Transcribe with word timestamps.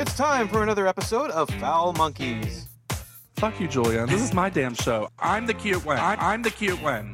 It's 0.00 0.16
time 0.16 0.46
for 0.46 0.62
another 0.62 0.86
episode 0.86 1.32
of 1.32 1.50
Foul 1.54 1.92
Monkeys. 1.94 2.68
Fuck 3.34 3.58
you, 3.58 3.66
Julian. 3.66 4.08
This 4.08 4.22
is 4.22 4.32
my 4.32 4.48
damn 4.48 4.74
show. 4.74 5.08
I'm 5.18 5.44
the 5.44 5.54
cute 5.54 5.84
one. 5.84 5.98
I- 5.98 6.34
am 6.34 6.42
the 6.42 6.52
cute 6.52 6.80
one. 6.80 7.10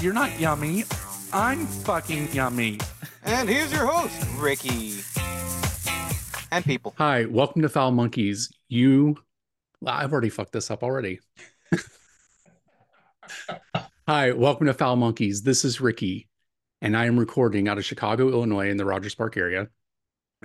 You're 0.00 0.14
not 0.14 0.40
yummy. 0.40 0.84
I'm 1.30 1.66
fucking 1.66 2.32
yummy. 2.32 2.78
And 3.22 3.50
here's 3.50 3.70
your 3.70 3.84
host, 3.84 4.26
Ricky. 4.38 5.00
And 6.50 6.64
people. 6.64 6.94
Hi, 6.96 7.26
welcome 7.26 7.60
to 7.60 7.68
Foul 7.68 7.90
Monkeys. 7.90 8.50
You, 8.66 9.18
I've 9.86 10.10
already 10.10 10.30
fucked 10.30 10.52
this 10.52 10.70
up 10.70 10.82
already. 10.82 11.20
Hi, 14.08 14.32
welcome 14.32 14.68
to 14.68 14.72
Foul 14.72 14.96
Monkeys. 14.96 15.42
This 15.42 15.66
is 15.66 15.82
Ricky, 15.82 16.30
and 16.80 16.96
I 16.96 17.04
am 17.04 17.20
recording 17.20 17.68
out 17.68 17.76
of 17.76 17.84
Chicago, 17.84 18.30
Illinois, 18.30 18.70
in 18.70 18.78
the 18.78 18.86
Rogers 18.86 19.14
Park 19.14 19.36
area. 19.36 19.68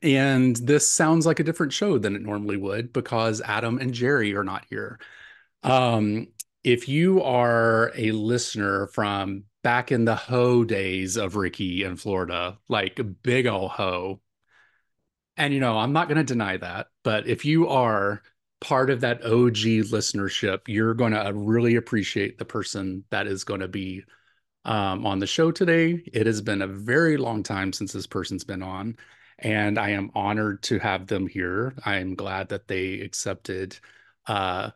And 0.04 0.56
this 0.56 0.88
sounds 0.88 1.26
like 1.26 1.40
a 1.40 1.44
different 1.44 1.74
show 1.74 1.98
than 1.98 2.16
it 2.16 2.22
normally 2.22 2.58
would 2.58 2.94
because 2.94 3.42
Adam 3.42 3.80
and 3.80 3.94
Jerry 3.94 4.36
are 4.36 4.44
not 4.44 4.66
here. 4.70 5.00
Um, 5.64 6.28
if 6.64 6.88
you 6.88 7.24
are 7.24 7.92
a 7.96 8.12
listener 8.12 8.88
from 8.88 9.46
back 9.64 9.92
in 9.92 10.06
the 10.06 10.16
hoe 10.16 10.64
days 10.64 11.18
of 11.18 11.36
Ricky 11.36 11.84
in 11.84 11.96
Florida, 11.96 12.58
like 12.70 13.00
big 13.24 13.48
ol' 13.48 13.70
hoe, 13.70 14.22
and 15.38 15.54
you 15.54 15.60
know, 15.60 15.78
I'm 15.78 15.94
not 15.94 16.08
going 16.08 16.18
to 16.18 16.24
deny 16.24 16.58
that, 16.58 16.88
but 17.04 17.28
if 17.28 17.46
you 17.46 17.68
are 17.70 18.22
part 18.60 18.90
of 18.90 19.02
that 19.02 19.24
OG 19.24 19.86
listenership, 19.92 20.62
you're 20.68 20.94
going 20.96 21.14
to 21.14 21.32
really 21.34 21.76
appreciate 21.76 22.38
the 22.38 22.46
person 22.46 23.04
that 23.12 23.28
is 23.28 23.44
going 23.44 23.60
to 23.60 23.68
be 23.68 24.04
um, 24.66 25.06
on 25.06 25.20
the 25.20 25.28
show 25.28 25.52
today. 25.52 26.04
It 26.12 26.26
has 26.26 26.42
been 26.42 26.62
a 26.62 26.68
very 26.68 27.18
long 27.18 27.44
time 27.44 27.72
since 27.72 27.94
this 27.94 28.08
person's 28.08 28.44
been 28.44 28.64
on, 28.64 28.98
and 29.40 29.78
I 29.78 29.90
am 29.92 30.12
honored 30.16 30.64
to 30.64 30.80
have 30.80 31.08
them 31.08 31.28
here. 31.28 31.76
I 31.86 31.98
am 31.98 32.16
glad 32.16 32.50
that 32.50 32.68
they 32.68 33.02
accepted, 33.02 33.78
uh, 34.28 34.72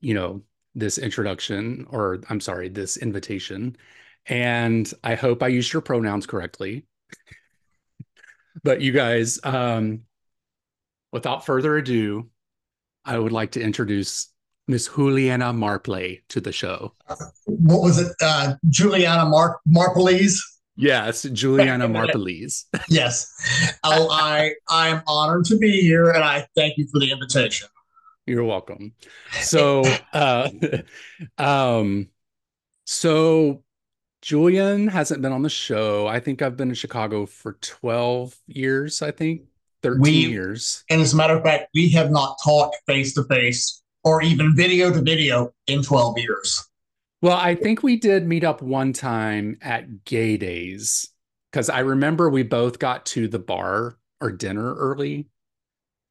you 0.00 0.14
know, 0.14 0.42
this 0.74 0.98
introduction, 0.98 1.86
or 1.90 2.20
I'm 2.28 2.40
sorry, 2.40 2.68
this 2.68 2.96
invitation. 2.96 3.76
And 4.26 4.92
I 5.04 5.14
hope 5.14 5.42
I 5.42 5.48
used 5.48 5.72
your 5.72 5.82
pronouns 5.82 6.26
correctly. 6.26 6.86
but 8.62 8.80
you 8.80 8.92
guys, 8.92 9.38
um, 9.44 10.02
without 11.12 11.44
further 11.44 11.76
ado, 11.76 12.30
I 13.04 13.18
would 13.18 13.32
like 13.32 13.52
to 13.52 13.60
introduce 13.60 14.28
Miss 14.66 14.88
Juliana 14.88 15.52
Marpley 15.52 16.24
to 16.30 16.40
the 16.40 16.52
show. 16.52 16.94
What 17.44 17.82
was 17.82 17.98
it? 17.98 18.12
Uh, 18.22 18.54
Juliana 18.70 19.26
Mar- 19.26 19.60
Marpleys? 19.68 20.38
Yes, 20.76 21.22
Juliana 21.22 21.88
Marpleys. 21.88 22.64
yes. 22.88 23.32
Oh, 23.84 24.08
I 24.10 24.54
I 24.68 24.88
am 24.88 25.02
honored 25.06 25.44
to 25.46 25.58
be 25.58 25.80
here 25.80 26.10
and 26.10 26.24
I 26.24 26.46
thank 26.56 26.76
you 26.78 26.86
for 26.88 26.98
the 26.98 27.12
invitation. 27.12 27.68
You're 28.26 28.44
welcome. 28.44 28.92
So 29.40 29.84
uh 30.12 30.50
um 31.38 32.08
so 32.84 33.62
Julian 34.22 34.88
hasn't 34.88 35.22
been 35.22 35.32
on 35.32 35.42
the 35.42 35.50
show. 35.50 36.06
I 36.06 36.18
think 36.18 36.40
I've 36.40 36.56
been 36.56 36.70
in 36.70 36.74
Chicago 36.74 37.26
for 37.26 37.58
12 37.60 38.34
years, 38.46 39.02
I 39.02 39.10
think. 39.10 39.42
13 39.82 40.00
we, 40.00 40.10
years. 40.10 40.82
And 40.88 41.02
as 41.02 41.12
a 41.12 41.16
matter 41.16 41.36
of 41.36 41.42
fact, 41.42 41.68
we 41.74 41.90
have 41.90 42.10
not 42.10 42.38
talked 42.42 42.76
face 42.86 43.12
to 43.14 43.24
face 43.24 43.82
or 44.02 44.22
even 44.22 44.56
video 44.56 44.90
to 44.90 45.02
video 45.02 45.52
in 45.66 45.82
12 45.82 46.18
years. 46.18 46.66
Well, 47.24 47.38
I 47.38 47.54
think 47.54 47.82
we 47.82 47.96
did 47.96 48.26
meet 48.26 48.44
up 48.44 48.60
one 48.60 48.92
time 48.92 49.56
at 49.62 50.04
Gay 50.04 50.36
Days 50.36 51.08
because 51.50 51.70
I 51.70 51.78
remember 51.78 52.28
we 52.28 52.42
both 52.42 52.78
got 52.78 53.06
to 53.06 53.28
the 53.28 53.38
bar 53.38 53.96
or 54.20 54.30
dinner 54.30 54.74
early 54.74 55.28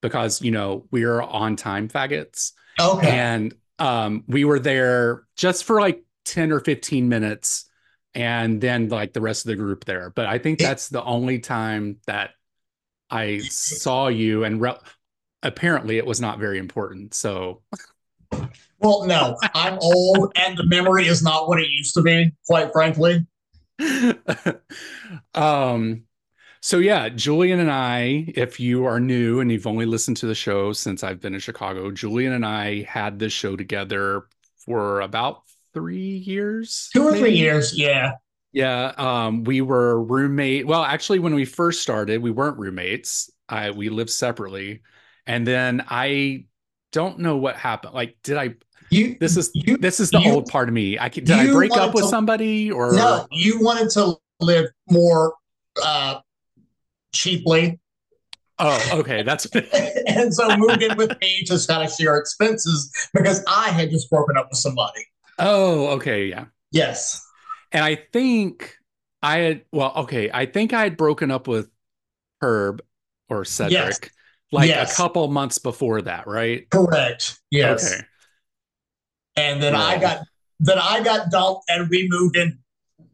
because, 0.02 0.42
you 0.42 0.50
know, 0.50 0.88
we 0.90 1.04
are 1.04 1.22
on 1.22 1.56
time 1.56 1.88
faggots. 1.88 2.54
Okay. 2.82 3.12
And 3.12 3.54
um, 3.78 4.24
we 4.28 4.44
were 4.44 4.58
there 4.58 5.26
just 5.38 5.66
for 5.66 5.80
like 5.80 6.04
10 6.26 6.52
or 6.52 6.60
15 6.60 7.08
minutes 7.08 7.70
and 8.16 8.60
then 8.60 8.90
like 8.90 9.14
the 9.14 9.22
rest 9.22 9.46
of 9.46 9.50
the 9.50 9.56
group 9.56 9.86
there. 9.86 10.10
But 10.10 10.26
I 10.26 10.40
think 10.40 10.58
that's 10.58 10.90
the 10.90 11.04
only 11.04 11.38
time 11.38 11.98
that 12.08 12.32
I 13.12 13.38
saw 13.38 14.08
you, 14.08 14.46
and 14.46 14.60
re- 14.60 14.80
apparently 15.44 16.00
it 16.00 16.08
was 16.08 16.20
not 16.20 16.40
very 16.40 16.58
important. 16.58 17.14
So, 17.14 17.62
well, 18.84 19.06
no, 19.06 19.38
I'm 19.54 19.78
old, 19.82 20.32
and 20.36 20.58
the 20.58 20.66
memory 20.66 21.08
is 21.08 21.24
not 21.24 21.48
what 21.48 21.60
it 21.60 21.70
used 21.70 21.94
to 21.96 22.02
be. 22.02 22.32
Quite 22.48 22.72
frankly. 22.72 23.26
um. 25.34 26.04
So 26.62 26.78
yeah, 26.78 27.10
Julian 27.10 27.60
and 27.60 27.70
I, 27.70 28.26
if 28.36 28.58
you 28.58 28.86
are 28.86 28.98
new 28.98 29.42
and 29.42 29.52
you've 29.52 29.68
only 29.68 29.86
listened 29.86 30.16
to 30.18 30.28
the 30.28 30.36
show 30.36 30.72
since 30.72 31.04
I've 31.04 31.20
been 31.20 31.34
in 31.34 31.42
Chicago, 31.42 31.92
Julian 31.92 32.32
and 32.32 32.46
I 32.46 32.84
had 32.84 33.20
this 33.20 33.34
show 33.34 33.58
together 33.58 34.28
for 34.56 35.02
about 35.02 35.42
three 35.74 36.18
years. 36.18 36.90
Two 36.94 37.04
or 37.04 37.12
maybe? 37.12 37.20
three 37.20 37.36
years, 37.36 37.78
yeah. 37.78 38.14
Yeah, 38.54 38.94
um, 38.98 39.44
we 39.44 39.62
were 39.62 40.02
roommate. 40.02 40.68
Well, 40.68 40.84
actually, 40.84 41.20
when 41.20 41.34
we 41.34 41.44
first 41.44 41.82
started, 41.82 42.22
we 42.22 42.32
weren't 42.32 42.60
roommates. 42.60 43.30
I 43.50 43.72
we 43.72 43.90
lived 43.90 44.12
separately, 44.12 44.84
and 45.26 45.46
then 45.46 45.84
I 45.90 46.46
don't 46.92 47.20
know 47.20 47.38
what 47.38 47.56
happened. 47.56 47.96
Like, 47.96 48.18
did 48.24 48.38
I? 48.38 48.56
You, 48.94 49.18
this 49.20 49.38
is 49.38 49.52
you, 49.54 49.78
this 49.78 50.00
is 50.00 50.12
the 50.12 50.20
you, 50.20 50.32
old 50.32 50.48
part 50.48 50.68
of 50.68 50.74
me. 50.74 50.98
I 50.98 51.10
did 51.10 51.30
I 51.32 51.52
break 51.52 51.72
up 51.74 51.94
with 51.94 52.04
to, 52.04 52.10
somebody 52.10 52.72
or 52.72 52.94
no? 52.94 53.28
You 53.32 53.60
wanted 53.62 53.90
to 53.92 54.16
live 54.40 54.68
more 54.90 55.34
uh, 55.84 56.20
cheaply. 57.14 57.80
Oh, 58.60 59.00
okay, 59.00 59.24
that's 59.24 59.46
and 60.08 60.34
so 60.34 60.56
moved 60.58 60.84
in 60.84 60.96
with 60.96 61.20
me 61.20 61.44
to 61.46 61.60
kind 61.68 61.84
of 61.84 61.94
share 61.94 62.18
expenses 62.18 62.92
because 63.14 63.44
I 63.48 63.70
had 63.70 63.90
just 63.90 64.10
broken 64.10 64.38
up 64.38 64.48
with 64.50 64.60
somebody. 64.60 65.02
Oh, 65.40 65.88
okay, 65.96 66.28
yeah. 66.28 66.46
Yes. 66.72 67.26
And 67.72 67.84
I 67.84 67.96
think 67.96 68.76
I 69.22 69.38
had, 69.40 69.62
well, 69.72 69.94
okay, 69.98 70.30
I 70.32 70.46
think 70.46 70.74
I 70.74 70.84
had 70.84 70.98
broken 70.98 71.32
up 71.32 71.48
with 71.48 71.70
Herb 72.42 72.84
or 73.30 73.46
Cedric 73.46 73.72
yes. 73.72 74.00
like 74.52 74.70
yes. 74.70 74.94
a 74.94 74.96
couple 74.96 75.28
months 75.30 75.58
before 75.58 76.02
that, 76.04 76.28
right? 76.28 76.70
Correct. 76.70 77.40
Yes. 77.50 77.92
Okay. 77.92 78.04
And 79.36 79.62
then 79.62 79.76
I 79.76 80.00
got, 80.00 80.20
then 80.60 80.78
I 80.80 81.04
got 81.04 81.32
dumped 81.32 81.64
and 81.70 81.90
we 81.90 82.08
moved 82.10 82.38
in 82.38 82.60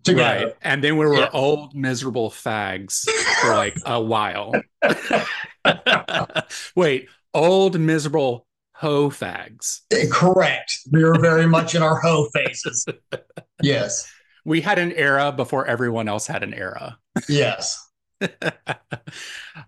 together. 0.04 0.46
Right. 0.48 0.56
And 0.62 0.84
then 0.84 0.98
we 0.98 1.06
were 1.06 1.16
yeah. 1.16 1.30
old, 1.34 1.76
miserable 1.76 2.30
fags 2.30 3.10
for 3.42 3.56
like 3.56 3.78
a 3.86 4.02
while. 4.02 4.54
Wait, 6.76 7.08
old, 7.34 7.80
miserable 7.80 8.46
hoe 8.74 9.10
fags. 9.10 9.82
Correct. 10.12 10.80
We 10.92 11.04
were 11.04 11.20
very 11.20 11.48
much 11.48 11.76
in 11.76 11.84
our 11.84 12.00
hoe 12.00 12.28
phases. 12.34 12.86
Yes 13.62 14.10
we 14.46 14.62
had 14.62 14.80
an 14.80 14.92
era 14.94 15.32
before 15.32 15.66
everyone 15.68 16.08
else 16.08 16.26
had 16.26 16.44
an 16.44 16.54
era. 16.54 16.98
Yes. 17.28 17.80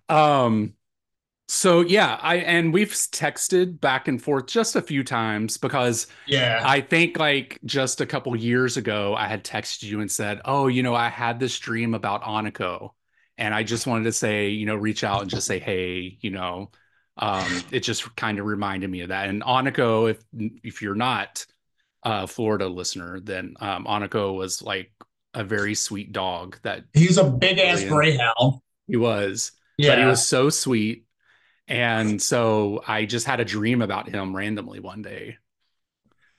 um 0.09 0.73
so 1.53 1.81
yeah, 1.81 2.17
I 2.21 2.37
and 2.37 2.71
we've 2.71 2.93
texted 2.93 3.81
back 3.81 4.07
and 4.07 4.23
forth 4.23 4.47
just 4.47 4.77
a 4.77 4.81
few 4.81 5.03
times 5.03 5.57
because 5.57 6.07
yeah, 6.25 6.61
I 6.63 6.79
think 6.79 7.19
like 7.19 7.59
just 7.65 7.99
a 7.99 8.05
couple 8.05 8.33
years 8.37 8.77
ago 8.77 9.15
I 9.15 9.27
had 9.27 9.43
texted 9.43 9.83
you 9.83 9.99
and 9.99 10.09
said, 10.09 10.39
"Oh, 10.45 10.67
you 10.67 10.81
know, 10.81 10.95
I 10.95 11.09
had 11.09 11.41
this 11.41 11.59
dream 11.59 11.93
about 11.93 12.23
Aniko." 12.23 12.91
And 13.37 13.53
I 13.53 13.63
just 13.63 13.85
wanted 13.85 14.05
to 14.05 14.13
say, 14.13 14.47
you 14.47 14.65
know, 14.65 14.75
reach 14.75 15.03
out 15.03 15.23
and 15.23 15.29
just 15.29 15.45
say, 15.45 15.59
"Hey, 15.59 16.17
you 16.21 16.29
know, 16.29 16.71
um, 17.17 17.61
it 17.69 17.81
just 17.81 18.15
kind 18.15 18.39
of 18.39 18.45
reminded 18.45 18.89
me 18.89 19.01
of 19.01 19.09
that." 19.09 19.27
And 19.27 19.41
Aniko, 19.41 20.09
if 20.09 20.23
if 20.63 20.81
you're 20.81 20.95
not 20.95 21.45
a 22.03 22.27
Florida 22.27 22.69
listener, 22.69 23.19
then 23.19 23.55
um, 23.59 23.83
Aniko 23.83 24.37
was 24.37 24.61
like 24.61 24.93
a 25.33 25.43
very 25.43 25.75
sweet 25.75 26.13
dog. 26.13 26.59
That 26.63 26.85
he's 26.93 27.17
a 27.17 27.29
big 27.29 27.59
ass 27.59 27.83
greyhound. 27.83 28.61
He 28.87 28.95
was, 28.95 29.51
yeah. 29.77 29.89
But 29.89 29.99
he 29.99 30.05
was 30.05 30.25
so 30.25 30.49
sweet, 30.49 31.07
and 31.67 32.21
so 32.21 32.83
I 32.87 33.05
just 33.05 33.25
had 33.25 33.39
a 33.39 33.45
dream 33.45 33.81
about 33.81 34.09
him 34.09 34.35
randomly 34.35 34.79
one 34.79 35.01
day. 35.01 35.37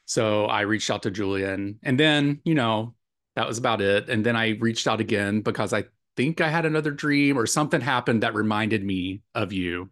So 0.05 0.47
I 0.47 0.63
reached 0.63 0.91
out 0.91 1.05
to 1.05 1.11
Julian, 1.11 1.79
and 1.83 1.99
then 1.99 2.41
you 2.45 2.55
know 2.55 2.95
that 3.35 3.49
was 3.49 3.59
about 3.59 3.81
it. 3.81 4.09
And 4.09 4.25
then 4.25 4.37
I 4.37 4.51
reached 4.61 4.87
out 4.87 5.01
again 5.01 5.41
because 5.41 5.73
I 5.73 5.85
think 6.17 6.41
I 6.41 6.49
had 6.49 6.67
another 6.67 6.91
dream 6.91 7.39
or 7.39 7.47
something 7.47 7.81
happened 7.81 8.23
that 8.23 8.35
reminded 8.35 8.85
me 8.85 9.23
of 9.35 9.53
you. 9.53 9.91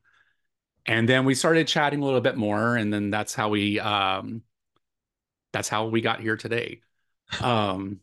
And 0.86 1.08
then 1.08 1.24
we 1.24 1.34
started 1.34 1.68
chatting 1.68 2.02
a 2.02 2.04
little 2.04 2.20
bit 2.20 2.36
more, 2.36 2.76
and 2.76 2.92
then 2.92 3.10
that's 3.10 3.34
how 3.34 3.50
we 3.50 3.78
um, 3.80 4.42
that's 5.52 5.68
how 5.68 5.86
we 5.88 6.00
got 6.00 6.20
here 6.20 6.36
today. 6.36 6.80
Um, 7.40 8.00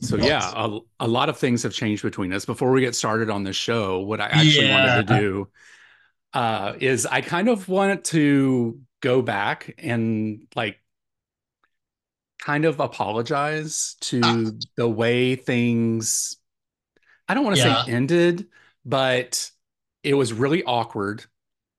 so 0.00 0.16
yeah, 0.16 0.52
a, 0.54 0.78
a 0.98 1.08
lot 1.08 1.28
of 1.28 1.38
things 1.38 1.62
have 1.62 1.72
changed 1.72 2.02
between 2.02 2.32
us. 2.32 2.44
Before 2.44 2.72
we 2.72 2.80
get 2.80 2.94
started 2.94 3.30
on 3.30 3.44
this 3.44 3.56
show, 3.56 4.00
what 4.00 4.20
I 4.20 4.26
actually 4.26 4.66
yeah. 4.66 4.96
wanted 4.96 5.06
to 5.06 5.20
do 5.20 5.48
uh, 6.32 6.74
is 6.80 7.06
I 7.06 7.20
kind 7.20 7.48
of 7.48 7.68
wanted 7.68 8.04
to 8.06 8.80
go 9.00 9.22
back 9.22 9.74
and 9.78 10.46
like 10.54 10.78
kind 12.38 12.64
of 12.64 12.80
apologize 12.80 13.96
to 14.00 14.20
uh, 14.22 14.50
the 14.76 14.88
way 14.88 15.36
things 15.36 16.36
I 17.28 17.34
don't 17.34 17.44
want 17.44 17.56
to 17.56 17.62
yeah. 17.62 17.84
say 17.84 17.92
ended, 17.92 18.46
but 18.84 19.50
it 20.02 20.14
was 20.14 20.32
really 20.32 20.64
awkward 20.64 21.24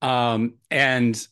Um, 0.01 0.55
and 0.69 1.27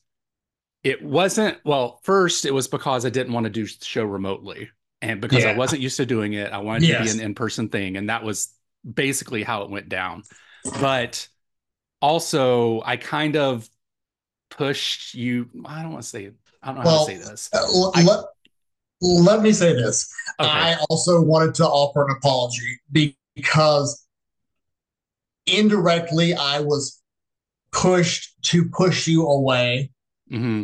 it 0.84 1.04
wasn't 1.04 1.58
well, 1.66 2.00
first 2.04 2.46
it 2.46 2.54
was 2.54 2.68
because 2.68 3.06
I 3.06 3.10
didn't 3.10 3.34
want 3.34 3.46
to 3.46 3.50
do 3.50 3.66
the 3.66 3.86
show 3.86 4.04
remotely. 4.04 4.70
And 5.02 5.22
because 5.22 5.44
yeah. 5.44 5.52
I 5.52 5.58
wasn't 5.58 5.82
used 5.82 5.98
to 5.98 6.06
doing 6.06 6.34
it, 6.34 6.52
I 6.52 6.60
wanted 6.60 6.84
yes. 6.84 6.98
to 6.98 7.04
be 7.04 7.20
an 7.20 7.26
in-person 7.26 7.70
thing. 7.70 7.96
And 7.98 8.10
that 8.10 8.24
was 8.24 8.54
basically 8.92 9.44
how 9.44 9.64
it 9.64 9.70
went 9.70 9.90
down. 9.90 10.24
But 10.82 11.28
also 12.02 12.82
I 12.86 12.98
kind 12.98 13.36
of 13.36 13.70
pushed 14.50 15.14
you. 15.14 15.50
I 15.66 15.82
don't 15.82 15.92
want 15.92 16.04
to 16.04 16.10
say 16.10 16.32
I 16.62 16.68
don't 16.68 16.78
know 16.78 16.84
well, 16.84 17.00
how 17.00 17.06
to 17.06 17.12
say 17.12 17.18
this. 17.18 17.50
Uh, 17.54 17.92
I, 17.96 18.04
let, 18.04 18.26
let 19.02 19.42
me 19.42 19.52
say 19.52 19.74
this. 19.74 20.12
Okay. 20.40 20.50
I 20.50 20.78
also 20.90 21.22
wanted 21.22 21.56
to 21.56 21.66
offer 21.66 22.06
an 22.06 22.16
apology 22.18 22.80
because 22.92 24.06
indirectly 25.46 26.34
I 26.34 26.60
was 26.60 27.02
pushed 27.72 28.42
to 28.44 28.66
push 28.66 29.08
you 29.08 29.26
away 29.26 29.92
mm-hmm. 30.32 30.64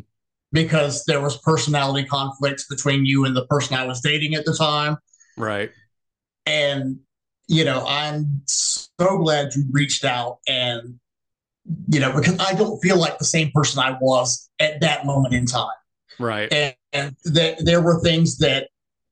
because 0.51 1.05
there 1.05 1.21
was 1.21 1.37
personality 1.37 2.07
conflicts 2.07 2.67
between 2.67 3.05
you 3.05 3.25
and 3.25 3.35
the 3.35 3.45
person 3.47 3.75
I 3.75 3.85
was 3.85 4.01
dating 4.01 4.35
at 4.35 4.45
the 4.45 4.53
time. 4.53 4.97
Right. 5.37 5.71
And 6.45 6.99
you 7.47 7.63
know, 7.63 7.85
I'm 7.87 8.41
so 8.47 9.19
glad 9.19 9.53
you 9.55 9.65
reached 9.71 10.03
out 10.03 10.39
and 10.47 10.99
you 11.87 11.99
know, 11.99 12.13
because 12.15 12.39
I 12.39 12.53
don't 12.53 12.79
feel 12.79 12.99
like 12.99 13.17
the 13.17 13.25
same 13.25 13.51
person 13.51 13.81
I 13.81 13.97
was 13.99 14.49
at 14.59 14.81
that 14.81 15.05
moment 15.05 15.33
in 15.33 15.45
time. 15.45 15.69
Right. 16.19 16.51
And, 16.51 16.75
and 16.93 17.15
that 17.25 17.65
there 17.65 17.81
were 17.81 17.99
things 18.01 18.37
that 18.39 18.69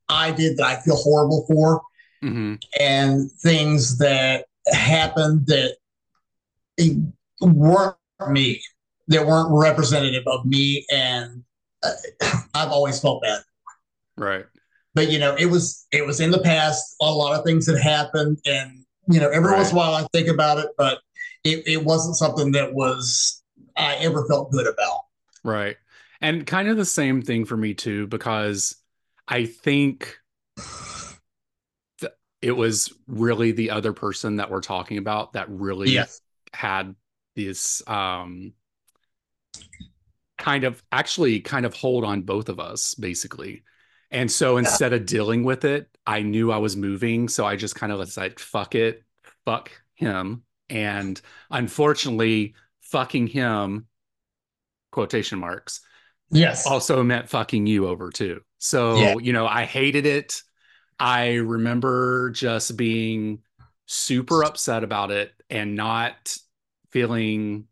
I 0.10 0.32
did 0.32 0.58
that 0.58 0.66
I 0.66 0.82
feel 0.82 0.96
horrible 0.96 1.46
for, 1.48 1.82
mm-hmm. 2.24 2.56
and 2.80 3.32
things 3.32 3.98
that 3.98 4.46
happened 4.68 5.48
that 5.48 5.76
weren't 7.42 7.96
me, 8.30 8.62
that 9.08 9.26
weren't 9.26 9.50
representative 9.52 10.24
of 10.28 10.46
me, 10.46 10.86
and 10.92 11.44
uh, 11.84 11.92
I've 12.54 12.70
always 12.70 13.00
felt 13.00 13.22
bad. 13.24 13.42
Right. 14.18 14.46
But 14.94 15.10
you 15.10 15.20
know, 15.20 15.36
it 15.36 15.48
was 15.48 15.88
it 15.92 16.06
was 16.06 16.20
in 16.20 16.32
the 16.32 16.40
past. 16.40 16.96
A 17.02 17.06
lot 17.06 17.38
of 17.38 17.44
things 17.44 17.68
had 17.68 17.82
happened, 17.82 18.38
and 18.46 18.86
you 19.08 19.20
know, 19.20 19.30
every 19.30 19.50
right. 19.50 19.58
once 19.58 19.72
in 19.72 19.76
a 19.76 19.80
while 19.80 19.94
I 19.96 20.06
think 20.14 20.28
about 20.28 20.60
it, 20.60 20.68
but 20.78 21.00
it, 21.44 21.68
it 21.68 21.84
wasn't 21.84 22.16
something 22.16 22.52
that 22.54 22.74
was 22.74 23.44
I 23.76 23.96
ever 23.96 24.26
felt 24.28 24.52
good 24.52 24.68
about. 24.68 25.02
Right. 25.44 25.78
And 26.22 26.46
kind 26.46 26.70
of 26.70 26.78
the 26.78 26.86
same 26.86 27.22
thing 27.22 27.46
for 27.46 27.58
me 27.58 27.74
too, 27.74 28.08
because 28.08 28.76
I 29.28 29.46
think 29.46 30.18
th- 32.00 32.12
it 32.42 32.52
was 32.52 32.94
really 33.08 33.52
the 33.52 33.72
other 33.72 33.94
person 33.94 34.38
that 34.38 34.50
we're 34.50 34.62
talking 34.62 34.98
about 34.98 35.34
that 35.34 35.50
really 35.50 35.92
yes. 35.92 36.22
had 36.54 36.96
this 37.36 37.82
um 37.88 38.54
kind 40.38 40.66
of 40.66 40.84
actually 40.92 41.40
kind 41.40 41.66
of 41.66 41.74
hold 41.74 42.04
on 42.04 42.22
both 42.22 42.50
of 42.50 42.60
us 42.60 42.94
basically. 42.96 43.64
And 44.12 44.32
so 44.32 44.58
instead 44.58 44.92
yeah. 44.92 44.98
of 44.98 45.06
dealing 45.06 45.44
with 45.44 45.66
it, 45.66 45.90
I 46.06 46.22
knew 46.22 46.52
I 46.52 46.58
was 46.58 46.78
moving. 46.78 47.28
So 47.28 47.46
I 47.46 47.56
just 47.56 47.76
kind 47.76 47.92
of 47.92 47.98
was 47.98 48.16
like, 48.16 48.40
fuck 48.40 48.76
it, 48.76 49.04
fuck 49.46 49.72
him. 49.96 50.44
And 50.70 51.20
unfortunately, 51.50 52.56
fucking 52.82 53.28
him, 53.28 53.88
quotation 54.92 55.40
marks, 55.40 55.82
yes, 56.32 56.66
also 56.66 57.04
meant 57.04 57.30
fucking 57.30 57.68
you 57.68 57.88
over 57.88 58.10
too. 58.12 58.42
So, 58.58 58.96
yeah. 58.96 59.16
you 59.20 59.34
know, 59.34 59.46
I 59.46 59.66
hated 59.66 60.06
it. 60.06 60.42
I 61.00 61.36
remember 61.36 62.30
just 62.32 62.78
being 62.78 63.40
super 63.86 64.44
upset 64.44 64.84
about 64.84 65.12
it 65.12 65.34
and 65.50 65.76
not 65.76 66.38
feeling 66.92 67.68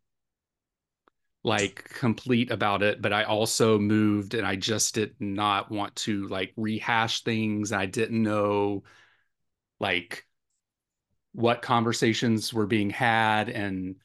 like 1.44 1.90
complete 1.90 2.52
about 2.52 2.84
it 2.84 3.02
but 3.02 3.12
i 3.12 3.24
also 3.24 3.80
moved 3.80 4.36
and 4.36 4.46
i 4.46 4.56
just 4.56 4.94
did 4.94 5.16
not 5.20 5.72
want 5.72 5.96
to 5.96 6.28
like 6.28 6.54
rehash 6.56 7.24
things 7.24 7.72
i 7.72 7.86
didn't 7.86 8.22
know 8.22 8.84
like 9.80 10.28
what 11.34 11.62
conversations 11.62 12.54
were 12.54 12.66
being 12.66 12.90
had 12.90 13.50
and 13.50 13.96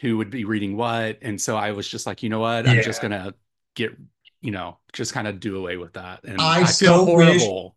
who 0.00 0.16
would 0.18 0.30
be 0.30 0.44
reading 0.44 0.76
what. 0.76 1.18
And 1.22 1.40
so 1.40 1.56
I 1.56 1.72
was 1.72 1.88
just 1.88 2.06
like, 2.06 2.22
you 2.22 2.28
know 2.28 2.40
what? 2.40 2.68
I'm 2.68 2.82
just 2.82 3.00
gonna 3.00 3.34
get, 3.74 3.96
you 4.40 4.50
know, 4.50 4.78
just 4.92 5.12
kind 5.12 5.28
of 5.28 5.40
do 5.40 5.56
away 5.56 5.76
with 5.76 5.94
that. 5.94 6.24
And 6.24 6.40
I, 6.40 6.62
I 6.62 6.64
feel 6.64 7.04
horrible. 7.04 7.64
Wish, 7.64 7.72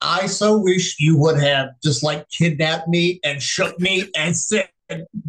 I 0.00 0.26
so 0.26 0.58
wish 0.58 0.96
you 0.98 1.16
would 1.18 1.38
have 1.40 1.70
just 1.82 2.02
like 2.02 2.28
kidnapped 2.28 2.88
me 2.88 3.20
and 3.24 3.40
shook 3.40 3.78
me 3.80 4.10
and 4.16 4.36
said, 4.36 4.68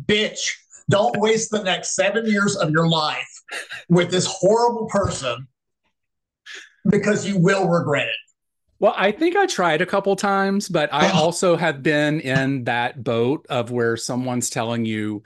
bitch, 0.06 0.40
don't 0.90 1.20
waste 1.20 1.52
the 1.52 1.64
next 1.64 1.96
seven 1.96 2.26
years 2.26 2.56
of 2.56 2.72
your 2.72 2.88
life 2.88 3.30
with 3.90 4.12
this 4.12 4.26
horrible 4.26 4.88
person 4.88 5.48
because 6.90 7.28
you 7.28 7.40
will 7.40 7.68
regret 7.68 8.08
it. 8.08 8.25
Well, 8.86 8.94
I 8.96 9.12
think 9.12 9.36
I 9.36 9.48
tried 9.48 9.82
a 9.82 9.86
couple 9.88 10.16
times, 10.16 10.70
but 10.70 10.94
I 10.94 11.10
oh. 11.10 11.16
also 11.16 11.56
have 11.56 11.82
been 11.82 12.20
in 12.20 12.66
that 12.66 13.04
boat 13.04 13.48
of 13.50 13.72
where 13.72 13.98
someone's 13.98 14.52
telling 14.52 14.86
you 14.86 15.24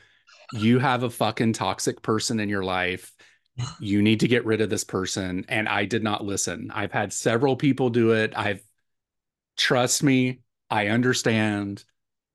you 0.54 0.80
have 0.80 1.04
a 1.04 1.10
fucking 1.10 1.52
toxic 1.52 2.02
person 2.02 2.40
in 2.40 2.48
your 2.48 2.64
life. 2.64 3.12
You 3.82 4.02
need 4.02 4.22
to 4.22 4.30
get 4.30 4.46
rid 4.46 4.62
of 4.62 4.70
this 4.70 4.86
person. 4.86 5.44
And 5.50 5.68
I 5.68 5.84
did 5.84 6.04
not 6.04 6.24
listen. 6.24 6.72
I've 6.74 6.94
had 6.94 7.12
several 7.12 7.58
people 7.58 7.90
do 7.90 8.12
it. 8.12 8.32
I've 8.34 8.64
trust 9.58 10.04
me, 10.04 10.40
I 10.70 10.88
understand. 10.88 11.84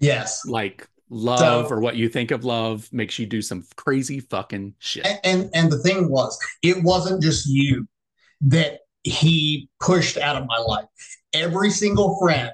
Yes. 0.00 0.42
Like 0.44 0.86
love 1.08 1.68
so, 1.68 1.74
or 1.74 1.80
what 1.80 1.96
you 1.96 2.10
think 2.10 2.32
of 2.32 2.44
love 2.44 2.86
makes 2.92 3.18
you 3.18 3.24
do 3.24 3.40
some 3.40 3.64
crazy 3.76 4.20
fucking 4.20 4.74
shit. 4.78 5.06
And, 5.06 5.20
and 5.24 5.50
and 5.54 5.72
the 5.72 5.78
thing 5.78 6.10
was, 6.10 6.38
it 6.62 6.82
wasn't 6.82 7.22
just 7.22 7.46
you 7.48 7.88
that 8.42 8.80
he 9.04 9.68
pushed 9.80 10.16
out 10.16 10.36
of 10.36 10.46
my 10.46 10.58
life. 10.58 10.86
Every 11.32 11.70
single 11.70 12.18
friend 12.18 12.52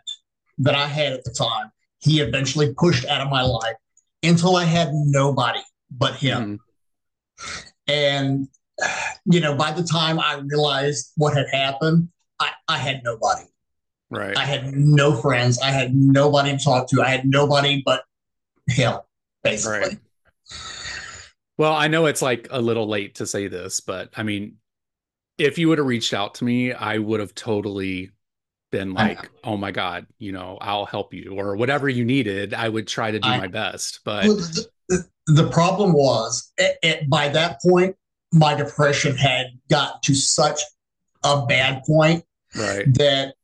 that 0.58 0.74
I 0.74 0.86
had 0.86 1.12
at 1.12 1.24
the 1.24 1.30
time, 1.30 1.70
he 2.00 2.20
eventually 2.20 2.74
pushed 2.76 3.06
out 3.06 3.20
of 3.20 3.30
my 3.30 3.42
life 3.42 3.76
until 4.22 4.56
I 4.56 4.64
had 4.64 4.90
nobody 4.92 5.60
but 5.90 6.14
him. 6.14 6.60
Mm-hmm. 7.38 7.68
And, 7.86 8.48
you 9.24 9.40
know, 9.40 9.54
by 9.54 9.72
the 9.72 9.82
time 9.82 10.18
I 10.18 10.42
realized 10.44 11.12
what 11.16 11.36
had 11.36 11.46
happened, 11.50 12.08
I, 12.38 12.50
I 12.68 12.78
had 12.78 13.02
nobody. 13.04 13.44
Right. 14.10 14.36
I 14.36 14.44
had 14.44 14.74
no 14.74 15.14
friends. 15.14 15.60
I 15.60 15.70
had 15.70 15.94
nobody 15.94 16.56
to 16.56 16.62
talk 16.62 16.88
to. 16.90 17.02
I 17.02 17.08
had 17.08 17.24
nobody 17.24 17.82
but 17.84 18.02
him, 18.66 18.98
basically. 19.44 19.78
Right. 19.78 19.98
Well, 21.58 21.74
I 21.74 21.88
know 21.88 22.06
it's 22.06 22.22
like 22.22 22.48
a 22.50 22.60
little 22.60 22.88
late 22.88 23.16
to 23.16 23.26
say 23.26 23.46
this, 23.46 23.80
but 23.80 24.10
I 24.16 24.22
mean, 24.22 24.56
if 25.40 25.58
you 25.58 25.68
would 25.68 25.78
have 25.78 25.86
reached 25.86 26.12
out 26.12 26.34
to 26.36 26.44
me, 26.44 26.72
I 26.72 26.98
would 26.98 27.20
have 27.20 27.34
totally 27.34 28.10
been 28.70 28.94
like, 28.94 29.30
"Oh 29.42 29.56
my 29.56 29.72
god, 29.72 30.06
you 30.18 30.32
know, 30.32 30.58
I'll 30.60 30.86
help 30.86 31.14
you," 31.14 31.34
or 31.36 31.56
whatever 31.56 31.88
you 31.88 32.04
needed. 32.04 32.54
I 32.54 32.68
would 32.68 32.86
try 32.86 33.10
to 33.10 33.18
do 33.18 33.28
I, 33.28 33.38
my 33.38 33.46
best. 33.46 34.00
But 34.04 34.26
well, 34.26 34.36
the, 34.88 35.08
the, 35.26 35.48
problem 35.50 35.92
was, 35.92 36.52
it, 36.58 36.78
it, 36.82 37.10
by 37.10 37.28
that 37.30 37.60
point, 37.62 37.96
my 38.32 38.54
depression 38.54 39.16
had 39.16 39.46
got 39.68 40.02
to 40.04 40.14
such 40.14 40.60
a 41.24 41.44
bad 41.46 41.82
point 41.84 42.24
right. 42.56 42.92
that 42.94 43.34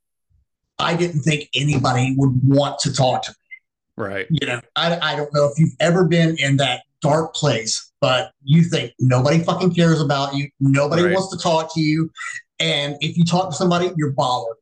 I 0.79 0.97
didn't 0.97 1.23
think 1.23 1.49
anybody 1.55 2.15
would 2.17 2.41
want 2.45 2.79
to 2.81 2.93
talk 2.93 3.23
to 3.23 3.31
me. 3.31 4.05
Right. 4.05 4.27
You 4.31 4.47
know, 4.47 4.61
I, 4.77 4.99
I 5.01 5.17
don't 5.17 5.33
know 5.33 5.47
if 5.47 5.59
you've 5.59 5.75
ever 5.81 6.05
been 6.05 6.37
in 6.39 6.59
that 6.59 6.83
dark 7.01 7.35
place, 7.35 7.86
but 8.01 8.33
you 8.43 8.63
think 8.63 8.93
nobody 8.99 9.39
fucking 9.39 9.75
cares 9.75 10.01
about 10.01 10.35
you. 10.35 10.49
Nobody 10.61 11.03
right. 11.03 11.15
wants 11.15 11.35
to 11.37 11.43
talk 11.43 11.73
to 11.75 11.81
you. 11.81 12.11
And 12.59 12.97
if 13.01 13.17
you 13.17 13.25
talk 13.25 13.51
to 13.51 13.57
somebody, 13.57 13.91
you're 13.97 14.13
bothered. 14.13 14.57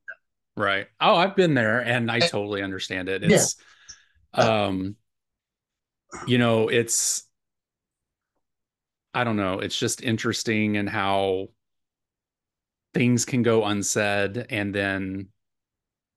Right. 0.56 0.86
Oh, 1.00 1.16
I've 1.16 1.36
been 1.36 1.54
there 1.54 1.80
and 1.80 2.10
I 2.10 2.20
totally 2.20 2.62
understand 2.62 3.08
it. 3.08 3.24
It's, 3.24 3.56
yeah. 4.36 4.64
um, 4.66 4.96
you 6.26 6.38
know, 6.38 6.68
it's, 6.68 7.24
I 9.12 9.24
don't 9.24 9.36
know. 9.36 9.60
It's 9.60 9.78
just 9.78 10.02
interesting 10.02 10.76
and 10.76 10.88
in 10.88 10.92
how 10.92 11.48
things 12.94 13.24
can 13.24 13.42
go 13.42 13.64
unsaid 13.64 14.46
and 14.50 14.74
then 14.74 15.28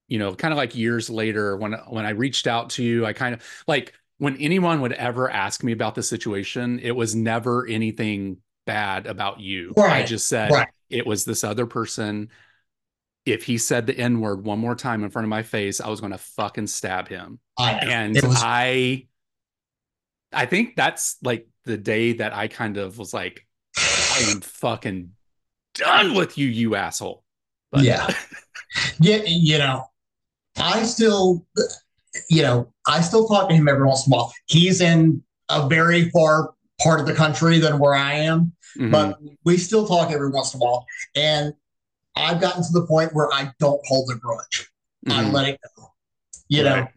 you 0.07 0.19
know 0.19 0.35
kind 0.35 0.53
of 0.53 0.57
like 0.57 0.75
years 0.75 1.09
later 1.09 1.57
when 1.57 1.73
when 1.89 2.05
i 2.05 2.11
reached 2.11 2.47
out 2.47 2.69
to 2.69 2.83
you 2.83 3.05
i 3.05 3.11
kind 3.11 3.33
of 3.33 3.43
like 3.67 3.93
when 4.19 4.35
anyone 4.37 4.81
would 4.81 4.93
ever 4.93 5.29
ask 5.29 5.63
me 5.63 5.71
about 5.71 5.95
the 5.95 6.03
situation, 6.03 6.79
it 6.79 6.91
was 6.91 7.15
never 7.15 7.67
anything 7.67 8.37
bad 8.65 9.05
about 9.07 9.39
you. 9.39 9.73
Right. 9.77 10.03
I 10.03 10.05
just 10.05 10.27
said 10.27 10.51
right. 10.51 10.67
it 10.89 11.05
was 11.05 11.23
this 11.25 11.43
other 11.43 11.65
person. 11.65 12.29
If 13.25 13.43
he 13.43 13.57
said 13.57 13.85
the 13.85 13.97
N 13.97 14.19
word 14.21 14.43
one 14.43 14.59
more 14.59 14.75
time 14.75 15.03
in 15.03 15.09
front 15.09 15.25
of 15.25 15.29
my 15.29 15.43
face, 15.43 15.81
I 15.81 15.89
was 15.89 15.99
going 15.99 16.13
to 16.13 16.17
fucking 16.17 16.67
stab 16.67 17.07
him. 17.07 17.39
I 17.57 17.73
and 17.73 18.15
was- 18.15 18.41
I, 18.41 19.07
I 20.33 20.45
think 20.45 20.75
that's 20.75 21.17
like 21.21 21.47
the 21.65 21.77
day 21.77 22.13
that 22.13 22.33
I 22.33 22.47
kind 22.47 22.77
of 22.77 22.97
was 22.97 23.13
like, 23.13 23.45
I 23.77 24.31
am 24.31 24.41
fucking 24.41 25.11
done 25.73 26.15
with 26.15 26.37
you, 26.37 26.47
you 26.47 26.75
asshole. 26.75 27.23
But- 27.71 27.83
yeah. 27.83 28.07
yeah. 28.99 29.21
You 29.25 29.57
know, 29.59 29.85
I 30.57 30.83
still, 30.83 31.45
you 32.29 32.41
know, 32.41 32.71
I 32.87 33.01
still 33.01 33.27
talk 33.27 33.49
to 33.49 33.55
him 33.55 33.67
every 33.67 33.85
once 33.85 34.07
in 34.07 34.13
a 34.13 34.15
while. 34.15 34.33
He's 34.47 34.81
in 34.81 35.23
a 35.49 35.67
very 35.67 36.09
far 36.09 36.53
part 36.81 36.99
of 36.99 37.05
the 37.05 37.13
country 37.13 37.59
than 37.59 37.79
where 37.79 37.95
I 37.95 38.13
am, 38.13 38.53
Mhm. 38.77 38.91
but 38.91 39.19
we 39.43 39.57
still 39.57 39.87
talk 39.87 40.11
every 40.11 40.29
once 40.29 40.53
in 40.53 40.61
a 40.61 40.63
while. 40.63 40.85
And 41.15 41.53
I've 42.15 42.41
gotten 42.41 42.63
to 42.63 42.71
the 42.71 42.85
point 42.85 43.13
where 43.13 43.31
I 43.33 43.51
don't 43.59 43.81
hold 43.87 44.09
a 44.11 44.15
grudge. 44.15 44.69
I 45.07 45.23
Mhm. 45.23 45.33
let 45.33 45.47
it 45.49 45.59
go. 45.75 45.91
You 46.49 46.63
know, 46.63 46.87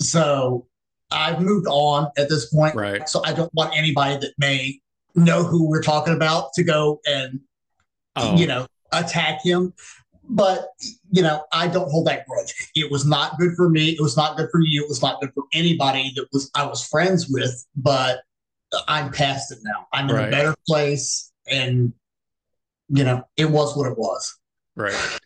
so 0.00 0.66
I've 1.10 1.40
moved 1.40 1.66
on 1.68 2.10
at 2.16 2.28
this 2.28 2.46
point. 2.46 2.74
Right. 2.74 3.08
So 3.08 3.22
I 3.24 3.32
don't 3.32 3.52
want 3.54 3.76
anybody 3.76 4.16
that 4.18 4.32
may 4.38 4.80
know 5.14 5.42
who 5.42 5.68
we're 5.68 5.82
talking 5.82 6.14
about 6.14 6.52
to 6.54 6.62
go 6.62 7.00
and 7.06 7.40
Oh, 8.16 8.36
you 8.36 8.46
know 8.46 8.66
attack 8.92 9.40
him. 9.42 9.72
But 10.32 10.68
you 11.10 11.22
know, 11.22 11.42
I 11.52 11.66
don't 11.68 11.90
hold 11.90 12.06
that 12.06 12.26
grudge. 12.26 12.54
It 12.74 12.90
was 12.90 13.04
not 13.04 13.38
good 13.38 13.52
for 13.56 13.68
me. 13.68 13.90
It 13.90 14.00
was 14.00 14.16
not 14.16 14.36
good 14.36 14.48
for 14.52 14.60
you. 14.60 14.82
It 14.84 14.88
was 14.88 15.02
not 15.02 15.20
good 15.20 15.32
for 15.34 15.44
anybody 15.52 16.12
that 16.16 16.26
was 16.32 16.50
I 16.54 16.64
was 16.66 16.86
friends 16.86 17.28
with. 17.28 17.66
But 17.76 18.20
I'm 18.86 19.10
past 19.10 19.50
it 19.50 19.58
now. 19.62 19.86
I'm 19.92 20.08
in 20.08 20.14
Right. 20.16 20.28
a 20.28 20.30
better 20.30 20.54
place, 20.66 21.32
and 21.48 21.92
you 22.88 23.04
know, 23.04 23.22
it 23.36 23.50
was 23.50 23.76
what 23.76 23.90
it 23.90 23.98
was. 23.98 24.36
Right. 24.76 25.18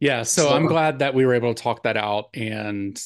Yeah. 0.00 0.22
So 0.22 0.42
So- 0.42 0.54
I'm 0.54 0.66
glad 0.66 1.00
that 1.00 1.14
we 1.14 1.26
were 1.26 1.34
able 1.34 1.54
to 1.54 1.60
talk 1.62 1.82
that 1.82 1.96
out 1.96 2.28
and 2.34 3.00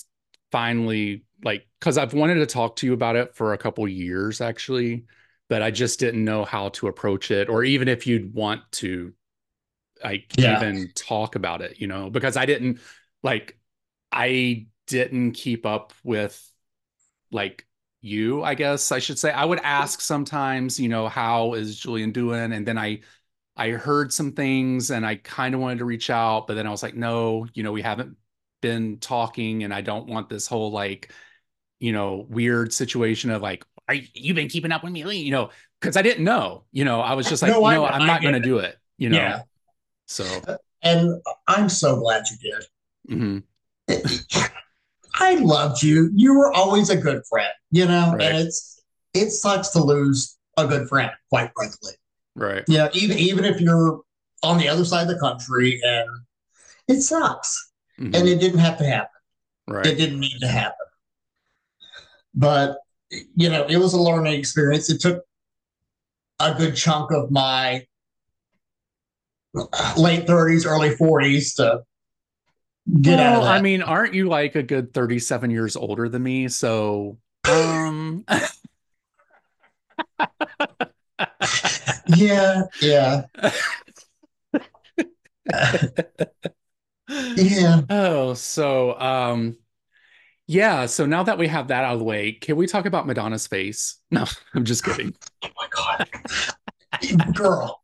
finally, 0.51 1.25
like, 1.43 1.67
because 1.81 1.97
I've 1.99 2.13
wanted 2.15 2.35
to 2.37 2.47
talk 2.47 2.77
to 2.77 2.87
you 2.87 2.93
about 2.93 3.17
it 3.17 3.35
for 3.35 3.53
a 3.55 3.59
couple 3.59 3.87
years 3.89 4.41
actually, 4.43 5.05
but 5.49 5.63
I 5.63 5.71
just 5.71 5.99
didn't 5.99 6.25
know 6.25 6.45
how 6.45 6.69
to 6.71 6.89
approach 6.89 7.31
it 7.31 7.49
or 7.49 7.65
even 7.65 7.89
if 7.89 8.07
you'd 8.07 8.35
want 8.35 8.61
to 8.73 9.13
like 10.05 10.33
Yeah. 10.37 10.65
even 10.65 10.93
talk 10.95 11.35
about 11.37 11.63
it, 11.63 11.81
you 11.81 11.87
know, 11.87 12.11
because 12.11 12.37
I 12.37 12.47
didn't 12.47 12.81
like, 13.23 13.59
I 14.13 14.67
didn't 14.87 15.33
keep 15.33 15.67
up 15.67 15.93
with 16.05 16.51
like 17.31 17.67
you, 18.01 18.43
I 18.43 18.55
guess 18.55 18.93
I 18.93 18.99
should 18.99 19.19
say. 19.19 19.31
I 19.31 19.45
would 19.45 19.61
ask 19.61 20.01
sometimes, 20.01 20.79
you 20.81 20.89
know, 20.89 21.09
how 21.09 21.55
is 21.55 21.79
Julian 21.79 22.13
doing? 22.13 22.53
And 22.53 22.67
then 22.67 22.79
I, 22.79 23.01
I 23.57 23.71
heard 23.71 24.13
some 24.13 24.33
things 24.33 24.91
and 24.91 25.07
I 25.07 25.17
kind 25.17 25.55
of 25.55 25.61
wanted 25.61 25.79
to 25.81 25.85
reach 25.85 26.11
out, 26.11 26.47
but 26.47 26.55
then 26.55 26.67
I 26.67 26.71
was 26.71 26.83
like, 26.83 26.95
no, 26.97 27.47
you 27.55 27.63
know, 27.63 27.73
we 27.73 27.83
haven't 27.83 28.17
been 28.63 28.99
talking 29.01 29.65
and 29.65 29.75
I 29.75 29.81
don't 29.83 30.09
want 30.09 30.29
this 30.29 30.47
whole 30.47 30.71
like, 30.73 31.13
you 31.81 31.93
know, 31.93 32.27
weird 32.29 32.73
situation 32.73 33.31
of 33.31 33.43
like, 33.43 33.65
are 33.89 33.95
you, 33.95 34.35
been 34.35 34.49
keeping 34.49 34.73
up 34.73 34.85
with 34.85 34.93
me? 34.93 35.01
You 35.23 35.31
know, 35.33 35.51
because 35.81 35.97
I 35.97 36.03
didn't 36.03 36.25
know, 36.25 36.65
you 36.73 36.85
know, 36.85 37.01
I 37.01 37.15
was 37.15 37.29
just 37.29 37.43
like, 37.43 37.59
No, 37.59 37.65
I 37.65 37.77
no, 37.77 37.85
know, 37.85 37.91
I'm 37.91 38.07
I 38.07 38.07
not 38.07 38.23
going 38.23 38.35
to 38.35 38.41
do 38.41 38.59
it, 38.59 38.79
you 38.99 39.11
know? 39.11 39.35
Yeah. 39.35 39.43
So, 40.13 40.43
And 40.83 41.23
I'm 41.49 41.69
so 41.71 41.97
glad 41.97 42.25
you 42.31 42.37
did. 42.51 42.65
mhm, 43.09 43.43
I 45.15 45.35
loved 45.37 45.83
you. 45.83 46.11
You 46.15 46.37
were 46.37 46.53
always 46.53 46.91
a 46.91 46.97
good 46.97 47.23
friend, 47.29 47.53
you 47.71 47.87
know, 47.87 48.13
Right. 48.13 48.23
and 48.23 48.37
it's 48.47 48.83
it 49.15 49.31
sucks 49.31 49.69
to 49.71 49.83
lose 49.83 50.37
a 50.59 50.67
good 50.67 50.89
friend, 50.89 51.11
quite 51.31 51.51
frankly. 51.57 51.93
right. 52.35 52.63
You 52.69 52.79
know, 52.79 52.91
even 52.93 53.19
even 53.19 53.45
if 53.47 53.61
you're 53.61 54.03
on 54.43 54.59
the 54.59 54.69
other 54.69 54.85
side 54.85 55.03
of 55.03 55.15
the 55.15 55.19
country 55.21 55.81
and 55.83 56.09
it 56.89 57.01
sucks. 57.01 57.71
mhm, 57.99 58.15
And 58.15 58.29
it 58.29 58.39
didn't 58.39 58.59
have 58.59 58.77
to 58.79 58.85
happen. 58.85 59.21
Right. 59.67 59.87
It 59.87 59.95
didn't 59.97 60.21
need 60.21 60.39
to 60.41 60.49
happen. 60.49 60.87
But 62.35 62.79
you 63.35 63.49
know, 63.49 63.65
it 63.67 63.77
was 63.79 63.95
a 63.95 64.01
learning 64.01 64.35
experience. 64.39 64.91
It 64.91 65.01
took 65.01 65.25
a 66.41 66.55
good 66.55 66.75
chunk 66.77 67.13
of 67.13 67.31
my 67.31 67.87
late 69.97 70.27
30s, 70.27 70.67
early 70.67 70.95
40s 70.97 71.55
to 71.57 71.83
get 73.01 73.21
out 73.21 73.37
of 73.37 73.43
that. 73.45 73.57
I 73.57 73.63
mean, 73.63 73.83
aren't 73.83 74.15
you 74.15 74.29
like 74.29 74.55
a 74.55 74.63
good 74.63 74.95
37 74.95 75.51
years 75.51 75.77
older 75.77 76.09
than 76.09 76.23
me? 76.23 76.49
So, 76.49 77.19
um, 77.49 78.25
yeah, 82.17 82.63
yeah. 82.81 83.25
Yeah. 87.37 87.81
Oh, 87.91 88.35
so 88.35 88.99
um 88.99 89.57
yeah, 90.47 90.87
so 90.87 91.07
now 91.07 91.23
that 91.23 91.39
we 91.39 91.47
have 91.49 91.69
that 91.69 91.85
out 91.85 91.95
of 91.95 91.99
the 92.01 92.05
way, 92.05 92.33
can 92.33 92.57
we 92.57 92.67
talk 92.67 92.85
about 92.87 93.07
Madonna's 93.07 93.47
face? 93.47 93.99
No, 94.11 94.27
I'm 94.55 94.65
just 94.65 94.85
kidding. 94.85 95.15
Oh 95.43 95.49
my 95.57 95.69
God. 95.71 96.09
Girl, 97.35 97.82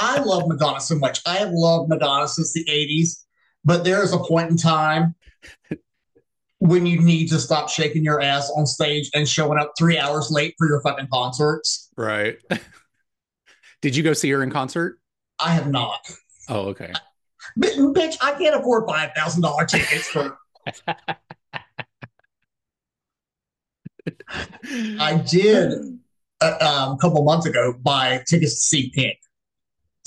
I 0.00 0.20
love 0.20 0.46
Madonna 0.46 0.80
so 0.80 0.94
much. 0.94 1.20
I 1.26 1.38
have 1.38 1.50
loved 1.50 1.88
Madonna 1.88 2.28
since 2.28 2.52
the 2.52 2.64
80s, 2.64 3.24
but 3.64 3.82
there 3.82 4.00
is 4.02 4.12
a 4.12 4.18
point 4.18 4.48
in 4.48 4.56
time 4.56 5.16
when 6.60 6.86
you 6.86 7.00
need 7.00 7.28
to 7.30 7.40
stop 7.40 7.68
shaking 7.68 8.04
your 8.04 8.20
ass 8.20 8.48
on 8.56 8.64
stage 8.64 9.10
and 9.12 9.28
showing 9.28 9.58
up 9.58 9.72
three 9.76 9.98
hours 9.98 10.30
late 10.30 10.54
for 10.56 10.68
your 10.68 10.80
fucking 10.82 11.08
concerts. 11.12 11.90
Right. 11.96 12.36
Did 13.82 13.96
you 13.96 14.04
go 14.04 14.12
see 14.12 14.30
her 14.30 14.42
in 14.42 14.52
concert? 14.52 15.00
I 15.40 15.50
have 15.50 15.68
not. 15.68 16.08
Oh, 16.48 16.68
okay. 16.68 16.92
Bi- 17.56 17.68
Bitch, 17.68 18.18
I 18.20 18.34
can't 18.34 18.54
afford 18.54 18.86
$5,000 18.86 19.68
tickets 19.68 20.08
for. 20.08 20.38
I 25.00 25.14
did 25.28 25.72
uh, 26.40 26.56
um, 26.60 26.94
a 26.94 26.98
couple 27.00 27.24
months 27.24 27.46
ago 27.46 27.74
buy 27.80 28.22
tickets 28.28 28.54
to 28.54 28.60
see 28.60 28.90
Pink. 28.90 29.18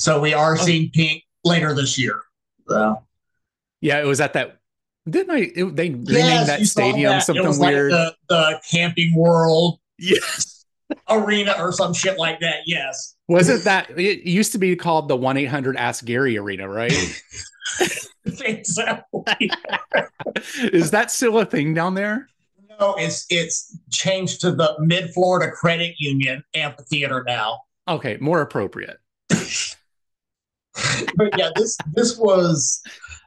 So 0.02 0.20
we 0.20 0.34
are 0.34 0.54
Oh. 0.54 0.56
seeing 0.56 0.90
Pink 0.90 1.24
later 1.44 1.76
this 1.76 1.96
year. 1.96 2.22
So. 2.68 3.04
Yeah, 3.82 4.00
it 4.00 4.06
was 4.06 4.20
at 4.20 4.34
that 4.34 4.58
didn't 5.08 5.32
I 5.32 5.52
it, 5.56 5.76
they 5.76 5.90
renamed 5.90 6.08
Yes, 6.10 6.48
that 6.48 6.66
stadium 6.66 7.12
that. 7.12 7.24
Something 7.24 7.46
was 7.48 7.60
like 7.60 7.72
weird? 7.72 7.92
the, 7.92 8.16
the 8.28 8.62
Camping 8.72 9.14
World 9.16 9.80
yes. 10.00 10.66
Arena 11.10 11.54
or 11.60 11.72
some 11.72 11.94
shit 11.94 12.18
like 12.18 12.40
that. 12.40 12.62
Yes. 12.66 13.16
Wasn't 13.28 13.64
that 13.64 13.92
it 13.92 14.28
used 14.28 14.52
to 14.54 14.58
be 14.58 14.76
called 14.76 15.08
the 15.08 15.18
1-800 15.18 15.76
Ask 15.78 16.04
Gary 16.04 16.36
Arena, 16.36 16.68
right? 16.68 16.92
exactly. 18.44 19.52
Is 20.74 20.92
that 20.92 21.12
still 21.12 21.40
a 21.40 21.46
thing 21.46 21.76
down 21.76 21.94
there? 21.94 22.28
no, 22.80 22.96
it's 22.96 23.28
it's 23.30 23.78
changed 23.92 24.42
to 24.42 24.52
the 24.52 24.76
Mid 24.80 25.14
Florida 25.14 25.52
Credit 25.52 25.94
Union 26.00 26.44
Amphitheater 26.56 27.24
now. 27.28 27.62
Okay, 27.88 28.18
more 28.20 28.42
appropriate. 28.42 28.98
But 31.16 31.38
yeah, 31.38 31.50
this 31.56 31.78
this 31.94 32.18
was 32.18 32.82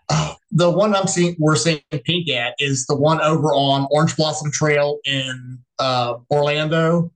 uh, 0.08 0.34
the 0.50 0.70
one 0.70 0.94
I'm 0.94 1.06
seeing. 1.06 1.36
We're 1.38 1.56
seeing 1.56 1.80
Pink 1.90 2.28
at 2.30 2.54
is 2.58 2.86
the 2.86 2.96
one 2.96 3.20
over 3.20 3.48
on 3.48 3.86
Orange 3.90 4.16
Blossom 4.16 4.50
Trail 4.50 4.98
in 5.04 5.58
uh, 5.78 6.14
Orlando. 6.30 7.10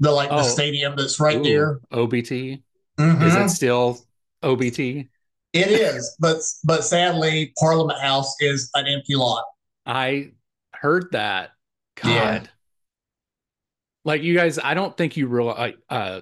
The 0.00 0.10
like 0.10 0.30
Oh. 0.32 0.38
the 0.38 0.44
stadium 0.44 0.96
that's 0.96 1.20
right 1.20 1.36
Ooh, 1.36 1.42
there. 1.42 1.80
OBT. 1.92 2.62
Mhm. 2.98 3.22
Is 3.22 3.34
it 3.36 3.48
still 3.50 3.98
OBT? 4.42 5.08
It 5.52 5.68
is, 5.68 6.16
but 6.18 6.38
but 6.64 6.84
sadly, 6.84 7.52
Parliament 7.58 8.00
House 8.00 8.34
is 8.40 8.70
an 8.74 8.86
empty 8.86 9.14
lot. 9.16 9.44
I 9.84 10.32
heard 10.72 11.08
that. 11.12 11.50
God. 12.02 12.08
Yeah. 12.08 12.42
Like 14.04 14.22
you 14.22 14.34
guys, 14.34 14.58
I 14.58 14.72
don't 14.74 14.96
think 14.96 15.16
you 15.18 15.26
realize 15.26 15.74
uh 15.90 16.20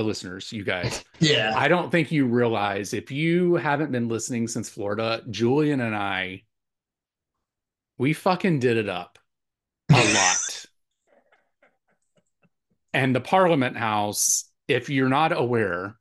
the 0.00 0.06
listeners, 0.06 0.52
you 0.52 0.64
guys. 0.64 1.04
Yeah, 1.20 1.52
I 1.54 1.68
don't 1.68 1.90
think 1.92 2.10
you 2.10 2.24
realize 2.26 2.94
if 2.94 3.10
you 3.10 3.56
haven't 3.56 3.92
been 3.92 4.08
listening 4.08 4.48
since 4.48 4.70
Florida, 4.70 5.22
Julian 5.28 5.80
and 5.82 5.94
I 5.94 6.44
we 7.98 8.14
fucking 8.14 8.58
did 8.60 8.78
it 8.78 8.88
up 8.88 9.18
a 9.90 9.94
lot. 10.14 10.64
and 12.94 13.14
the 13.14 13.20
Parliament 13.20 13.76
House, 13.76 14.50
if 14.66 14.88
you're 14.88 15.10
not 15.10 15.36
aware, 15.36 15.96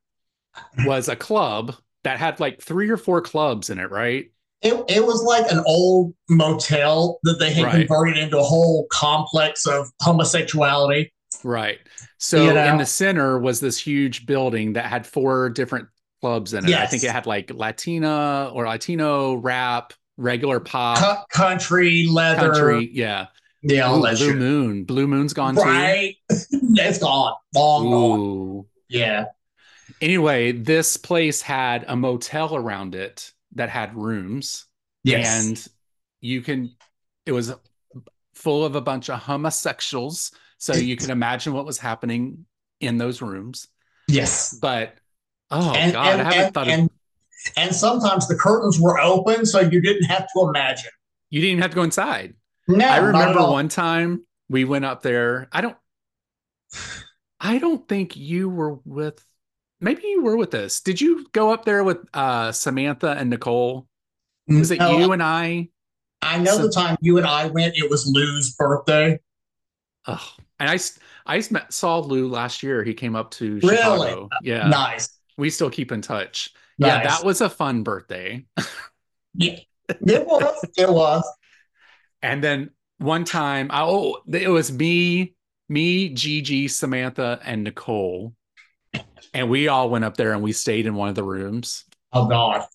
was 0.86 1.10
a 1.10 1.18
club 1.18 1.76
that 2.04 2.18
had 2.18 2.40
like 2.40 2.62
three 2.62 2.90
or 2.90 2.96
four 2.98 3.22
clubs 3.22 3.70
in 3.70 3.78
it, 3.80 3.92
right? 3.92 4.32
it 4.62 4.74
it 4.90 5.06
was 5.06 5.22
like 5.24 5.50
an 5.52 5.64
old 5.66 6.14
motel 6.30 7.20
that 7.24 7.40
they 7.40 7.52
had 7.54 7.64
Right. 7.66 7.88
converted 7.88 8.18
into 8.18 8.38
a 8.38 8.44
whole 8.44 8.88
complex 8.92 9.66
of 9.68 9.90
homosexuality. 10.02 11.12
Right. 11.44 11.80
So 12.18 12.44
You 12.46 12.54
know? 12.54 12.66
in 12.66 12.78
the 12.78 12.86
center 12.86 13.40
was 13.40 13.60
this 13.60 13.78
huge 13.78 14.26
building 14.26 14.74
that 14.74 14.86
had 14.86 15.06
four 15.08 15.50
different 15.50 15.88
clubs 16.22 16.54
in 16.54 16.66
it. 16.68 16.76
I 16.76 16.86
think 16.86 17.04
it 17.04 17.12
had 17.12 17.26
like 17.26 17.52
Latina 17.54 18.50
or 18.54 18.68
Latino 18.68 19.36
rap, 19.36 19.94
regular 20.18 20.60
pop, 20.60 20.98
Co- 20.98 21.24
country, 21.32 22.08
leather, 22.10 22.52
country. 22.52 22.90
Yeah. 22.92 23.28
yeah, 23.62 23.94
Ooh, 23.96 24.00
Blue 24.02 24.16
shit. 24.16 24.36
Moon. 24.36 24.84
Blue 24.84 25.08
Moon's 25.08 25.34
gone 25.34 25.56
too. 25.56 25.62
Right, 25.62 26.16
it's 26.30 26.98
gone, 27.00 27.36
long 27.56 27.84
too. 27.84 27.90
gone. 27.90 28.66
Yeah, 28.90 29.26
Anyway, 30.02 30.52
this 30.52 30.98
place 30.98 31.42
had 31.42 31.86
a 31.88 31.96
motel 31.96 32.56
around 32.56 32.96
it 32.96 33.32
that 33.56 33.70
had 33.70 33.96
rooms. 33.96 34.66
yes, 35.04 35.46
And 35.46 35.68
you 36.22 36.42
can, 36.42 36.76
it 37.26 37.32
was 37.32 37.54
full 38.34 38.64
of 38.66 38.76
a 38.76 38.82
bunch 38.82 39.10
of 39.10 39.20
homosexuals. 39.20 40.32
So 40.60 40.74
you 40.74 40.96
can 40.96 41.10
imagine 41.10 41.54
what 41.54 41.66
was 41.66 41.78
happening 41.80 42.46
in 42.80 42.98
those 42.98 43.22
rooms. 43.22 43.68
yes. 44.08 44.58
But 44.62 44.94
oh 45.52 45.74
and, 45.74 45.94
god, 45.94 46.14
and, 46.14 46.22
I 46.22 46.24
haven't 46.26 46.46
and, 46.46 46.54
thought 46.54 46.68
of 46.68 46.74
and, 46.74 46.90
and 47.58 47.76
sometimes 47.76 48.28
the 48.28 48.36
curtains 48.36 48.80
were 48.80 49.00
open, 49.00 49.46
so 49.46 49.62
you 49.62 49.82
didn't 49.82 50.04
have 50.06 50.28
to 50.36 50.48
imagine. 50.48 50.92
you 51.30 51.42
didn't 51.42 51.52
even 51.54 51.62
have 51.62 51.72
to 51.72 51.76
go 51.76 51.84
inside. 51.84 52.36
No, 52.68 52.86
I 52.86 52.98
remember 52.98 53.42
one 53.42 53.68
time 53.70 54.26
we 54.50 54.64
went 54.66 54.86
up 54.86 55.02
there. 55.02 55.48
I 55.52 55.62
don't 55.62 55.78
I 57.40 57.58
don't 57.58 57.88
think 57.88 58.16
you 58.16 58.50
were 58.50 58.80
with. 58.86 59.24
Maybe 59.82 60.02
you 60.08 60.22
were 60.24 60.36
with 60.36 60.54
us. 60.54 60.82
Did 60.82 61.00
you 61.00 61.26
go 61.32 61.54
up 61.54 61.64
there 61.64 61.84
with 61.86 62.00
uh, 62.14 62.52
Samantha 62.52 63.12
and 63.18 63.30
Nicole? 63.30 63.88
Was 64.48 64.72
it 64.72 64.80
No, 64.80 64.98
you 64.98 65.14
and 65.14 65.24
I? 65.24 65.70
I 66.22 66.38
know 66.38 66.58
So- 66.58 66.68
the 66.68 66.72
time 66.74 66.98
you 67.00 67.18
and 67.18 67.26
I 67.26 67.48
went, 67.48 67.78
it 67.78 67.90
was 67.90 68.06
Lou's 68.06 68.54
birthday. 68.56 69.20
Oh, 70.08 70.34
and 70.60 70.70
I 71.26 71.44
met, 71.52 71.72
saw 71.74 72.00
Lou 72.00 72.28
last 72.28 72.64
year. 72.64 72.84
He 72.84 72.94
came 72.94 73.16
up 73.16 73.32
to 73.32 73.60
Really? 73.60 73.76
Chicago. 73.78 74.30
Yeah, 74.42 74.68
Nice. 74.68 75.10
we 75.38 75.50
still 75.50 75.70
keep 75.70 75.92
in 75.92 76.02
touch. 76.02 76.54
Yeah, 76.78 77.04
that 77.04 77.24
was 77.24 77.42
a 77.42 77.50
fun 77.50 77.84
birthday. 77.84 78.46
yeah, 79.34 79.60
It 79.90 80.26
was. 80.26 80.66
It 80.78 80.90
was. 80.90 81.24
And 82.22 82.44
then 82.44 82.72
one 83.00 83.26
time, 83.26 83.68
I, 83.70 83.84
oh, 83.84 84.22
it 84.32 84.50
was 84.50 84.72
me, 84.72 85.34
me, 85.68 86.10
Gigi, 86.10 86.68
Samantha, 86.68 87.40
and 87.44 87.64
Nicole, 87.64 88.34
and 89.34 89.50
we 89.50 89.68
all 89.68 89.90
went 89.90 90.06
up 90.06 90.18
there 90.18 90.34
and 90.34 90.42
we 90.42 90.52
stayed 90.52 90.86
in 90.86 90.96
one 90.96 91.10
of 91.10 91.16
the 91.16 91.24
rooms. 91.24 91.86
Oh 92.12 92.28
God. 92.28 92.66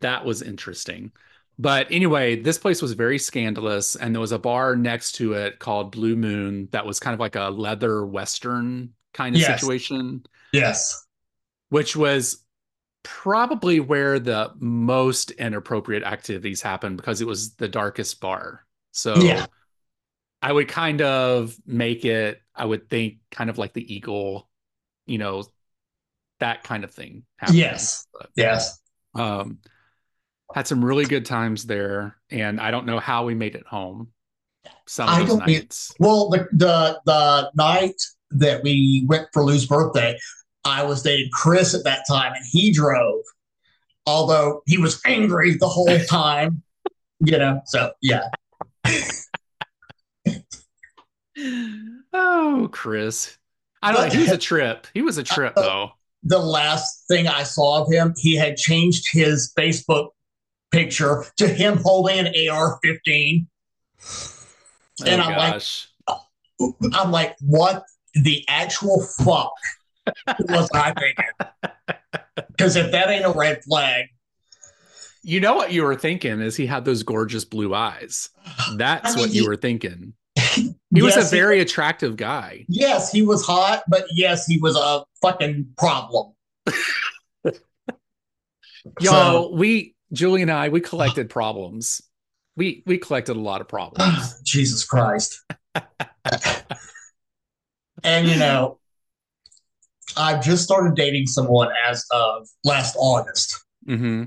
That 0.00 0.24
was 0.24 0.42
interesting. 0.42 1.12
But 1.60 1.88
anyway, 1.90 2.40
this 2.40 2.56
place 2.56 2.80
was 2.80 2.94
very 2.94 3.18
scandalous, 3.18 3.94
and 3.94 4.14
there 4.14 4.20
was 4.20 4.32
a 4.32 4.38
bar 4.38 4.76
next 4.76 5.12
to 5.16 5.34
it 5.34 5.58
called 5.58 5.92
Blue 5.92 6.16
Moon 6.16 6.68
that 6.72 6.86
was 6.86 6.98
kind 6.98 7.12
of 7.12 7.20
like 7.20 7.36
a 7.36 7.50
leather 7.50 8.06
western 8.06 8.94
kind 9.12 9.34
of 9.36 9.42
Yes. 9.42 9.60
situation, 9.60 10.24
Yes. 10.52 11.06
which 11.68 11.94
was 11.94 12.44
probably 13.02 13.78
where 13.78 14.18
the 14.18 14.52
most 14.58 15.32
inappropriate 15.32 16.02
activities 16.02 16.62
happened 16.62 16.96
because 16.96 17.20
it 17.20 17.26
was 17.26 17.54
the 17.56 17.68
darkest 17.68 18.20
bar. 18.22 18.64
So 18.92 19.16
Yeah. 19.16 19.46
I 20.40 20.50
would 20.52 20.68
kind 20.68 21.02
of 21.02 21.54
make 21.66 22.06
it, 22.06 22.40
I 22.54 22.64
would 22.64 22.88
think, 22.88 23.18
kind 23.30 23.50
of 23.50 23.58
like 23.58 23.74
the 23.74 23.94
Eagle, 23.94 24.48
you 25.04 25.18
know, 25.18 25.44
that 26.38 26.64
kind 26.64 26.84
of 26.84 26.90
thing. 26.90 27.24
happening. 27.36 27.60
Yes. 27.60 28.06
Yes. 28.34 28.80
Um, 29.14 29.58
had 30.54 30.66
some 30.66 30.84
really 30.84 31.04
good 31.04 31.24
times 31.26 31.64
there, 31.64 32.16
and 32.30 32.60
I 32.60 32.70
don't 32.70 32.86
know 32.86 32.98
how 32.98 33.24
we 33.24 33.34
made 33.34 33.54
it 33.54 33.66
home. 33.66 34.08
Some 34.86 35.08
I 35.08 35.24
don't 35.24 35.46
nights. 35.46 35.94
Well, 35.98 36.28
the 36.30 36.48
the 36.52 37.00
the 37.06 37.50
night 37.56 38.00
that 38.32 38.62
we 38.62 39.04
went 39.08 39.28
for 39.32 39.44
Lou's 39.44 39.66
birthday, 39.66 40.18
I 40.64 40.82
was 40.82 41.02
dating 41.02 41.30
Chris 41.32 41.74
at 41.74 41.84
that 41.84 42.04
time, 42.08 42.32
and 42.34 42.44
he 42.48 42.72
drove. 42.72 43.22
Although 44.06 44.62
he 44.66 44.78
was 44.78 45.00
angry 45.06 45.56
the 45.56 45.68
whole 45.68 45.98
time, 46.08 46.62
you 47.20 47.38
know. 47.38 47.60
So 47.66 47.92
yeah, 48.02 48.28
Oh, 52.12 52.68
Chris. 52.72 53.36
I 53.82 53.92
don't 53.92 54.08
know. 54.08 54.14
He 54.14 54.18
was 54.22 54.32
a 54.32 54.38
trip. 54.38 54.86
He 54.92 55.02
was 55.02 55.16
a 55.18 55.22
trip, 55.22 55.54
Uh, 55.56 55.62
though. 55.62 55.90
the 56.22 56.38
last 56.38 57.04
thing 57.08 57.28
I 57.28 57.44
saw 57.44 57.82
of 57.82 57.90
him, 57.92 58.14
he 58.18 58.34
had 58.36 58.56
changed 58.56 59.06
his 59.12 59.52
Facebook 59.56 60.08
picture 60.70 61.24
to 61.36 61.46
him 61.48 61.78
holding 61.82 62.18
an 62.20 62.26
AR-15. 62.50 63.46
Oh, 64.02 65.04
and 65.06 65.20
I'm 65.22 65.36
like- 65.36 65.62
I'm 66.92 67.10
like, 67.10 67.36
what 67.40 67.84
the 68.14 68.44
actual 68.48 69.02
fuck 69.18 69.52
was 70.40 70.68
I 70.74 70.92
thinking? 70.92 71.72
Because 72.48 72.76
if 72.76 72.90
that 72.92 73.08
ain't 73.08 73.24
a 73.24 73.30
red 73.32 73.62
flag, 73.64 74.06
you 75.22 75.40
know 75.40 75.54
what 75.54 75.72
you 75.72 75.82
were 75.84 75.94
thinking 75.96 76.40
is 76.40 76.56
he 76.56 76.66
had 76.66 76.84
those 76.84 77.02
gorgeous 77.02 77.44
blue 77.44 77.74
eyes. 77.74 78.28
That's 78.76 79.12
I 79.12 79.16
mean, 79.16 79.18
what 79.26 79.30
you 79.34 79.42
he- 79.42 79.48
were 79.48 79.56
thinking. 79.56 80.14
He 80.92 81.02
was 81.02 81.16
a 81.16 81.22
very 81.22 81.60
attractive 81.60 82.16
guy. 82.16 82.64
yes, 82.68 83.12
he 83.12 83.22
was 83.22 83.44
hot, 83.46 83.82
but 83.88 84.04
yes, 84.12 84.44
he 84.46 84.58
was 84.58 84.76
a 84.76 85.04
fucking 85.22 85.68
problem. 85.78 86.32
Yo, 87.44 87.52
So- 89.00 89.52
we 89.54 89.94
Julie 90.12 90.42
and 90.42 90.50
I, 90.50 90.68
we 90.68 90.80
collected 90.80 91.30
problems. 91.38 92.02
We 92.56 92.82
we 92.86 92.98
collected 92.98 93.36
a 93.36 93.40
lot 93.40 93.60
of 93.60 93.68
problems. 93.68 94.40
Jesus 94.42 94.84
Christ. 94.84 95.40
and 98.02 98.28
you 98.28 98.36
know, 98.36 98.78
I've 100.16 100.42
just 100.42 100.64
started 100.64 100.94
dating 100.94 101.26
someone 101.26 101.68
as 101.88 102.04
of 102.10 102.48
last 102.64 102.96
August. 102.98 103.64
hmm 103.86 104.24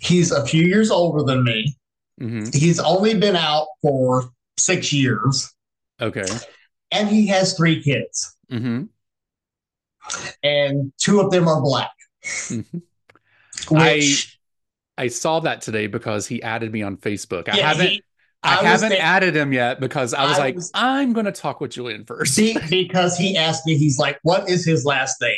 He's 0.00 0.32
a 0.32 0.44
few 0.44 0.64
years 0.66 0.90
older 0.90 1.22
than 1.24 1.44
me. 1.44 1.76
hmm 2.18 2.44
He's 2.52 2.80
only 2.80 3.14
been 3.14 3.36
out 3.36 3.68
for 3.80 4.24
six 4.58 4.92
years, 4.92 5.50
Okay. 6.00 6.26
and 6.90 7.08
he 7.08 7.26
has 7.28 7.56
three 7.56 7.82
kids, 7.82 8.36
hmm 8.50 8.84
and 10.42 10.92
two 10.98 11.20
of 11.20 11.30
them 11.30 11.48
are 11.48 11.62
black. 11.62 11.92
hmm 12.48 12.60
Which 13.70 13.72
I 13.72 14.12
saw 15.08 15.40
that 15.40 15.60
today 15.60 15.86
because 15.86 16.26
he 16.26 16.42
added 16.42 16.72
me 16.72 16.82
on 16.82 16.96
Facebook. 16.96 17.48
I 17.48 17.56
yeah, 17.58 17.68
haven't 17.68 17.86
he- 17.88 18.02
I, 18.42 18.60
I 18.60 18.64
haven't 18.64 18.90
think- 18.90 19.02
added 19.02 19.34
him 19.34 19.52
yet 19.52 19.80
because 19.80 20.12
I 20.12 20.26
was 20.28 20.38
I 20.38 20.40
like, 20.40 20.54
was- 20.56 20.70
I'm 20.74 21.12
gonna 21.14 21.32
talk 21.32 21.60
with 21.60 21.70
Julian 21.72 22.04
first. 22.04 22.36
Be- 22.36 22.58
because 22.70 23.16
he 23.16 23.36
asked 23.36 23.64
me, 23.66 23.76
he's 23.76 23.98
like, 23.98 24.18
"What 24.22 24.48
is 24.50 24.64
his 24.66 24.84
last 24.84 25.20
name?" 25.20 25.36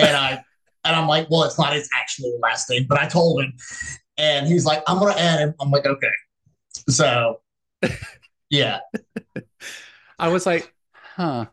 And 0.00 0.16
I 0.16 0.42
and 0.84 0.96
I'm 0.96 1.06
like, 1.06 1.28
"Well, 1.30 1.44
it's 1.44 1.58
not 1.58 1.72
his 1.72 1.88
actual 1.96 2.38
last 2.42 2.68
name," 2.68 2.86
but 2.88 2.98
I 3.00 3.06
told 3.06 3.42
him, 3.42 3.52
and 4.18 4.46
he's 4.46 4.64
like, 4.64 4.82
"I'm 4.88 4.98
gonna 4.98 5.18
add 5.18 5.38
him." 5.40 5.54
I'm 5.60 5.70
like, 5.70 5.86
"Okay." 5.86 6.10
So, 6.88 7.40
yeah, 8.50 8.80
I 10.18 10.28
was 10.28 10.46
like, 10.46 10.74
huh. 10.92 11.46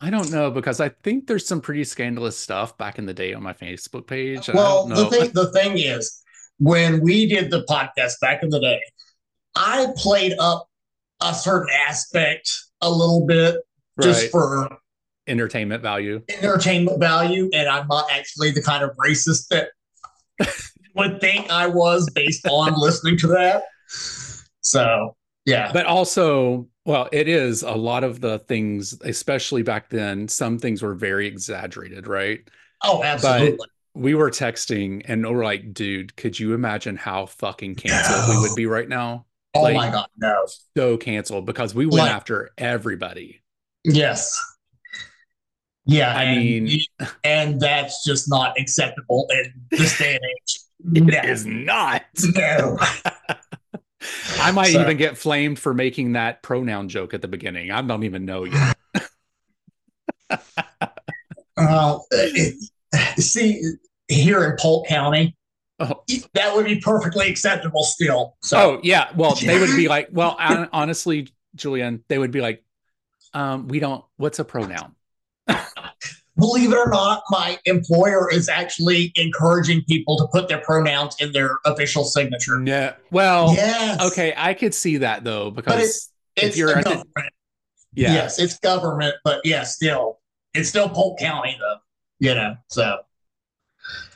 I 0.00 0.10
don't 0.10 0.30
know 0.30 0.50
because 0.50 0.80
I 0.80 0.88
think 0.88 1.26
there's 1.26 1.46
some 1.46 1.60
pretty 1.60 1.84
scandalous 1.84 2.36
stuff 2.36 2.78
back 2.78 2.98
in 2.98 3.06
the 3.06 3.12
day 3.12 3.34
on 3.34 3.42
my 3.42 3.52
Facebook 3.52 4.06
page. 4.06 4.48
well, 4.48 4.86
the 4.86 5.06
thing 5.06 5.30
the 5.34 5.52
thing 5.52 5.78
is, 5.78 6.22
when 6.58 7.00
we 7.00 7.26
did 7.26 7.50
the 7.50 7.64
podcast 7.64 8.14
back 8.20 8.42
in 8.42 8.48
the 8.48 8.60
day, 8.60 8.80
I 9.54 9.88
played 9.96 10.34
up 10.38 10.66
a 11.20 11.34
certain 11.34 11.68
aspect 11.86 12.50
a 12.80 12.90
little 12.90 13.26
bit 13.26 13.56
just 14.00 14.22
right. 14.22 14.30
for 14.30 14.78
entertainment 15.26 15.82
value. 15.82 16.22
entertainment 16.30 16.98
value, 16.98 17.50
and 17.52 17.68
I'm 17.68 17.86
not 17.86 18.10
actually 18.10 18.52
the 18.52 18.62
kind 18.62 18.82
of 18.82 18.96
racist 18.96 19.48
that 19.48 19.68
would 20.96 21.20
think 21.20 21.50
I 21.50 21.66
was 21.66 22.08
based 22.14 22.46
on 22.46 22.72
listening 22.74 23.18
to 23.18 23.26
that. 23.28 23.64
So 24.62 25.14
yeah, 25.44 25.72
But 25.72 25.86
also, 25.86 26.68
well, 26.84 27.08
it 27.12 27.28
is 27.28 27.62
a 27.62 27.72
lot 27.72 28.04
of 28.04 28.20
the 28.20 28.38
things, 28.40 28.98
especially 29.02 29.62
back 29.62 29.90
then, 29.90 30.28
some 30.28 30.58
things 30.58 30.82
were 30.82 30.94
very 30.94 31.26
exaggerated, 31.26 32.06
right? 32.06 32.40
oh 32.82 33.02
absolutely. 33.04 33.66
We 33.94 34.14
were 34.14 34.30
texting 34.30 35.02
and 35.06 35.22
we're 35.28 35.44
like, 35.44 35.74
dude, 35.74 36.16
could 36.16 36.38
you 36.38 36.54
imagine 36.54 36.96
how 36.96 37.26
fucking 37.26 37.74
canceled 37.74 38.34
we 38.36 38.40
would 38.40 38.54
be 38.56 38.66
right 38.66 38.88
now? 38.88 39.26
oh 39.54 39.62
like- 39.62 39.74
my 39.76 39.90
god, 39.90 40.06
no. 40.16 40.46
So 40.76 40.96
canceled 40.96 41.44
because 41.46 41.74
we 41.74 41.84
went 41.86 41.98
Like- 42.04 42.12
after 42.12 42.50
everybody. 42.56 43.42
Yes. 43.84 44.32
Yeah, 45.86 46.14
I 46.14 46.22
and, 46.24 46.38
mean- 46.64 46.80
and 47.24 47.60
that's 47.60 48.04
just 48.04 48.28
not 48.30 48.58
acceptable 48.58 49.26
in 49.30 49.52
this 49.70 49.98
day 49.98 50.14
and 50.14 50.24
age. 50.24 50.60
It 50.94 51.04
No, 51.04 51.30
is 51.30 51.44
not. 51.46 52.02
no. 52.34 52.78
I 54.38 54.50
might 54.52 54.72
So- 54.72 54.80
even 54.80 54.96
get 54.96 55.16
flamed 55.18 55.58
for 55.58 55.74
making 55.74 56.12
that 56.12 56.42
pronoun 56.42 56.88
joke 56.88 57.12
at 57.14 57.22
the 57.22 57.28
beginning. 57.28 57.70
I 57.70 57.82
don't 57.82 58.04
even 58.04 58.24
know 58.24 58.44
yet. 58.44 58.76
It- 62.12 62.70
see, 63.18 63.62
here 64.08 64.44
in 64.44 64.56
Polk 64.58 64.86
County, 64.88 65.36
Oh. 65.78 66.02
that 66.34 66.54
would 66.54 66.64
be 66.66 66.80
perfectly 66.80 67.28
acceptable 67.30 67.84
still. 67.84 68.36
So, 68.42 68.58
Oh, 68.58 68.80
yeah. 68.82 69.08
Well, 69.14 69.34
they 69.34 69.58
would 69.58 69.76
be 69.76 69.88
like, 69.96 70.08
well, 70.12 70.36
honestly, 70.38 71.28
Julian, 71.54 72.04
they 72.08 72.18
would 72.18 72.30
be 72.32 72.40
like, 72.40 72.64
um, 73.34 73.68
we 73.68 73.78
don't, 73.78 74.04
what's 74.16 74.38
a 74.38 74.44
pronoun? 74.44 74.94
believe 76.36 76.72
it 76.72 76.76
or 76.76 76.88
not, 76.88 77.22
my 77.30 77.58
employer 77.64 78.30
is 78.30 78.48
actually 78.48 79.12
encouraging 79.16 79.82
people 79.88 80.16
to 80.18 80.26
put 80.28 80.48
their 80.48 80.60
pronouns 80.60 81.16
in 81.20 81.32
their 81.32 81.58
official 81.66 82.04
signature. 82.04 82.62
Yeah. 82.64 82.94
Well, 83.10 83.54
yes. 83.54 84.00
okay. 84.12 84.32
I 84.36 84.54
could 84.54 84.74
see 84.74 84.98
that 84.98 85.24
though, 85.24 85.50
because 85.50 86.10
if 86.36 86.44
It's 86.44 86.56
you're 86.56 86.74
the 86.74 86.82
government. 86.82 87.32
yeah. 87.94 88.14
Yes, 88.14 88.38
it's 88.38 88.58
government, 88.58 89.14
but 89.24 89.40
yeah, 89.44 89.64
still, 89.64 90.18
it's 90.54 90.68
still 90.68 90.88
Polk 90.88 91.18
County 91.18 91.56
though. 91.58 91.76
You 92.18 92.34
know, 92.34 92.56
so 92.68 92.98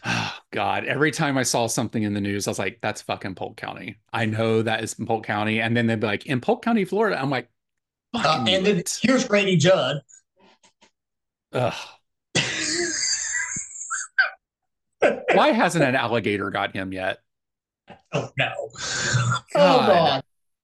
Oh, 0.05 0.35
God, 0.51 0.85
every 0.85 1.11
time 1.11 1.37
I 1.37 1.43
saw 1.43 1.67
something 1.67 2.03
in 2.03 2.15
the 2.15 2.21
news, 2.21 2.47
I 2.47 2.51
was 2.51 2.59
like, 2.59 2.79
that's 2.81 3.03
fucking 3.03 3.35
Polk 3.35 3.57
County. 3.57 3.97
I 4.13 4.27
know 4.27 4.63
that 4.63 4.85
is 4.85 4.99
in 4.99 5.07
Polk 5.07 5.27
County. 5.27 5.61
And 5.61 5.77
then 5.77 5.87
they'd 5.87 6.01
be 6.01 6.07
like, 6.07 6.27
in 6.27 6.41
Polk 6.41 6.63
County, 6.63 6.85
Florida. 6.85 7.21
I'm 7.21 7.31
like, 7.31 7.49
uh, 8.13 8.45
and 8.47 8.65
then 8.65 8.83
here's 9.01 9.27
Grady 9.27 9.57
Judd. 9.57 10.01
Ugh. 11.53 11.75
Why 15.39 15.53
hasn't 15.53 15.85
an 15.85 15.95
alligator 15.95 16.51
got 16.51 16.75
him 16.75 16.93
yet? 16.93 17.19
oh 18.13 18.31
no! 18.39 18.53
Oh 18.75 19.41
God. 19.55 20.23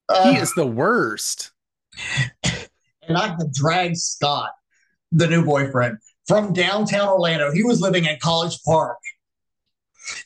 god! 0.09 0.25
He 0.33 0.39
Uh, 0.39 0.43
is 0.43 0.55
the 0.55 0.67
worst. 0.67 1.53
and 2.43 3.17
I 3.17 3.29
had 3.29 3.53
dragged 3.53 3.99
Scott, 3.99 4.51
the 5.13 5.27
new 5.27 5.45
boyfriend, 5.45 5.99
from 6.27 6.53
downtown 6.53 7.09
Orlando. 7.09 7.53
He 7.53 7.63
was 7.63 7.81
living 7.81 8.05
in 8.07 8.17
College 8.23 8.59
Park 8.65 8.99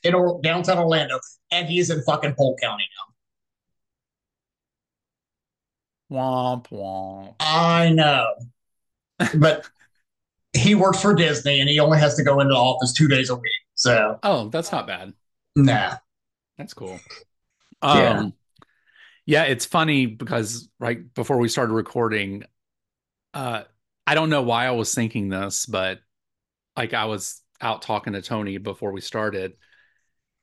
in 0.03 0.15
or- 0.15 0.41
downtown 0.43 0.79
Orlando, 0.79 1.19
and 1.51 1.69
he's 1.69 1.91
in 1.91 2.03
fucking 2.05 2.35
Polk 2.39 2.61
County 2.61 2.85
now. 6.11 6.17
Womp 6.17 6.69
womp. 6.69 7.35
I 7.41 7.91
know, 7.91 8.27
but 9.37 9.69
he 10.53 10.75
works 10.75 11.01
for 11.03 11.15
Disney, 11.15 11.61
and 11.61 11.69
he 11.69 11.81
only 11.81 11.99
has 11.99 12.15
to 12.17 12.23
go 12.23 12.41
into 12.41 12.53
the 12.55 12.59
office 12.61 12.93
two 12.93 13.09
days 13.09 13.31
a 13.31 13.35
week. 13.35 13.51
So, 13.75 14.19
Oh, 14.23 14.49
that's 14.49 14.73
not 14.73 14.87
bad. 14.87 15.13
nah. 15.57 15.97
That's 16.59 16.75
cool. 16.75 16.99
Yeah. 17.83 18.19
Um, 18.21 18.33
yeah, 19.27 19.45
it's 19.45 19.67
funny 19.67 20.07
because 20.07 20.69
right 20.79 21.13
before 21.15 21.39
we 21.39 21.49
started 21.49 21.73
recording, 21.75 22.45
uh, 23.35 23.65
I 24.07 24.15
don't 24.15 24.31
know 24.31 24.43
why 24.43 24.67
I 24.67 24.73
was 24.73 24.95
thinking 24.95 25.29
this, 25.29 25.67
but 25.67 26.01
like 26.77 26.95
I 26.95 27.07
was 27.07 27.43
out 27.61 27.83
talking 27.83 28.15
to 28.15 28.23
Tony 28.23 28.59
before 28.59 28.93
we 28.93 29.01
started, 29.01 29.55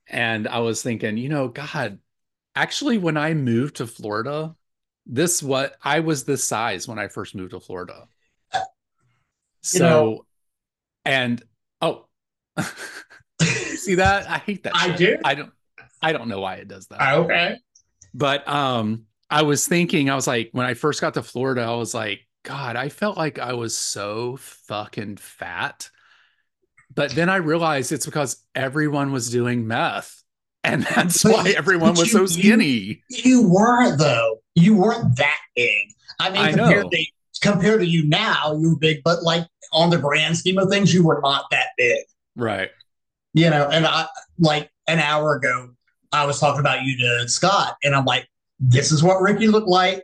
and 0.07 0.47
I 0.47 0.59
was 0.59 0.83
thinking, 0.83 1.17
you 1.17 1.29
know, 1.29 1.47
God, 1.47 1.99
actually, 2.55 2.97
when 2.97 3.17
I 3.17 3.33
moved 3.33 3.77
to 3.77 3.87
Florida, 3.87 4.55
this 5.05 5.43
what 5.43 5.75
I 5.83 6.01
was 6.01 6.23
this 6.25 6.43
size 6.43 6.87
when 6.87 6.99
I 6.99 7.07
first 7.07 7.35
moved 7.35 7.51
to 7.51 7.59
Florida. 7.59 8.07
So, 9.61 9.87
know- 9.89 10.25
and 11.05 11.43
oh, 11.81 12.07
see 13.81 13.95
that? 13.95 14.29
I 14.29 14.37
hate 14.37 14.63
that. 14.63 14.73
I 14.75 14.87
shit. 14.95 14.97
do? 14.97 15.17
I 15.25 15.33
don't. 15.35 15.51
I 16.01 16.13
don't 16.13 16.27
know 16.29 16.39
why 16.39 16.55
it 16.55 16.67
does 16.67 16.87
that 16.87 17.13
Okay. 17.19 17.57
but 18.13 18.47
um 18.47 19.05
i 19.29 19.43
was 19.43 19.67
thinking 19.67 20.09
i 20.09 20.15
was 20.15 20.25
like 20.25 20.49
when 20.51 20.65
i 20.65 20.73
first 20.73 20.99
got 20.99 21.13
to 21.13 21.21
florida 21.21 21.61
i 21.61 21.75
was 21.75 21.93
like 21.93 22.21
god 22.43 22.75
i 22.75 22.89
felt 22.89 23.17
like 23.17 23.37
i 23.37 23.53
was 23.53 23.77
so 23.77 24.35
fucking 24.37 25.17
fat 25.17 25.89
but 26.93 27.11
then 27.11 27.29
i 27.29 27.35
realized 27.35 27.91
it's 27.91 28.05
because 28.07 28.43
everyone 28.55 29.11
was 29.11 29.29
doing 29.29 29.67
meth 29.67 30.23
and 30.63 30.81
that's 30.95 31.21
But 31.23 31.33
why 31.33 31.49
everyone 31.55 31.91
was 31.91 32.07
you- 32.11 32.19
so 32.19 32.25
skinny 32.25 33.03
You 33.09 33.47
weren't 33.47 33.99
though. 33.99 34.39
You 34.55 34.75
weren't 34.75 35.15
that 35.17 35.37
big. 35.55 35.87
I 36.19 36.29
mean, 36.31 36.41
I 36.41 36.51
compared 36.51 36.83
know. 36.85 36.89
to 36.89 37.05
compared 37.41 37.79
to 37.81 37.85
you 37.87 38.07
now, 38.07 38.57
you 38.59 38.71
were 38.71 38.77
big, 38.79 39.01
but 39.03 39.23
like 39.23 39.47
on 39.71 39.89
the 39.91 39.97
grand 39.97 40.37
scheme 40.37 40.57
of 40.57 40.69
things, 40.69 40.93
you 40.93 41.03
were 41.05 41.19
not 41.23 41.45
that 41.51 41.67
big. 41.77 41.99
right 42.35 42.69
You 43.33 43.49
know, 43.49 43.69
and 43.69 43.85
I 43.85 44.07
like 44.39 44.69
an 44.87 44.99
hour 44.99 45.35
ago, 45.35 45.69
I 46.11 46.25
was 46.25 46.39
talking 46.39 46.59
about 46.59 46.83
you 46.83 46.97
to 46.97 47.29
Scott, 47.29 47.77
and 47.83 47.95
I'm 47.95 48.05
like, 48.05 48.27
this 48.59 48.91
is 48.91 49.01
what 49.03 49.21
Ricky 49.21 49.47
looked 49.47 49.69
like 49.69 50.03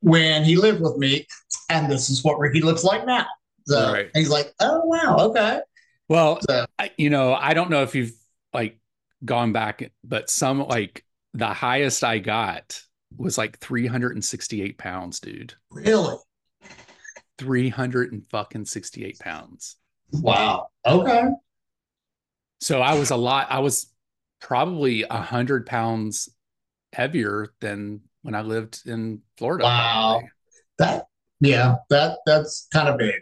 when 0.00 0.44
he 0.44 0.56
lived 0.56 0.80
with 0.80 0.96
me, 0.96 1.26
and 1.70 1.90
this 1.90 2.10
is 2.10 2.24
what 2.24 2.38
Ricky 2.38 2.60
looks 2.60 2.84
like 2.84 3.06
now. 3.06 3.26
So 3.66 3.92
Right. 3.92 4.10
he's 4.14 4.30
like, 4.30 4.52
oh 4.60 4.80
wow, 4.84 5.16
okay. 5.28 5.60
well 6.08 6.38
So 6.48 6.64
I, 6.78 6.90
you 6.96 7.10
know 7.10 7.34
i 7.34 7.52
don't 7.54 7.68
know 7.70 7.82
if 7.82 7.94
you've 7.94 8.12
like 8.54 8.78
gone 9.24 9.52
back 9.52 9.92
but 10.02 10.30
some 10.30 10.66
like 10.66 11.04
the 11.34 11.48
highest 11.48 12.02
i 12.02 12.18
got 12.18 12.80
was 13.16 13.36
like 13.36 13.58
368 13.58 14.78
pounds 14.78 15.20
dude 15.20 15.54
really, 15.70 16.16
300 17.38 18.12
and 18.12 18.22
fucking 18.30 18.64
68 18.64 19.18
pounds 19.18 19.76
wow, 20.12 20.68
okay. 20.86 21.28
So 22.60 22.80
I 22.80 22.94
was 22.94 23.10
a 23.10 23.16
lot, 23.16 23.48
I 23.50 23.60
was 23.60 23.86
probably 24.40 25.04
a 25.04 25.20
hundred 25.20 25.66
pounds 25.66 26.28
heavier 26.92 27.52
than 27.60 28.00
when 28.22 28.34
I 28.34 28.42
lived 28.42 28.82
in 28.86 29.22
Florida. 29.36 29.64
Wow. 29.64 30.22
That 30.78 31.06
yeah, 31.40 31.76
that 31.90 32.18
that's 32.26 32.66
kind 32.72 32.88
of 32.88 32.98
big. 32.98 33.14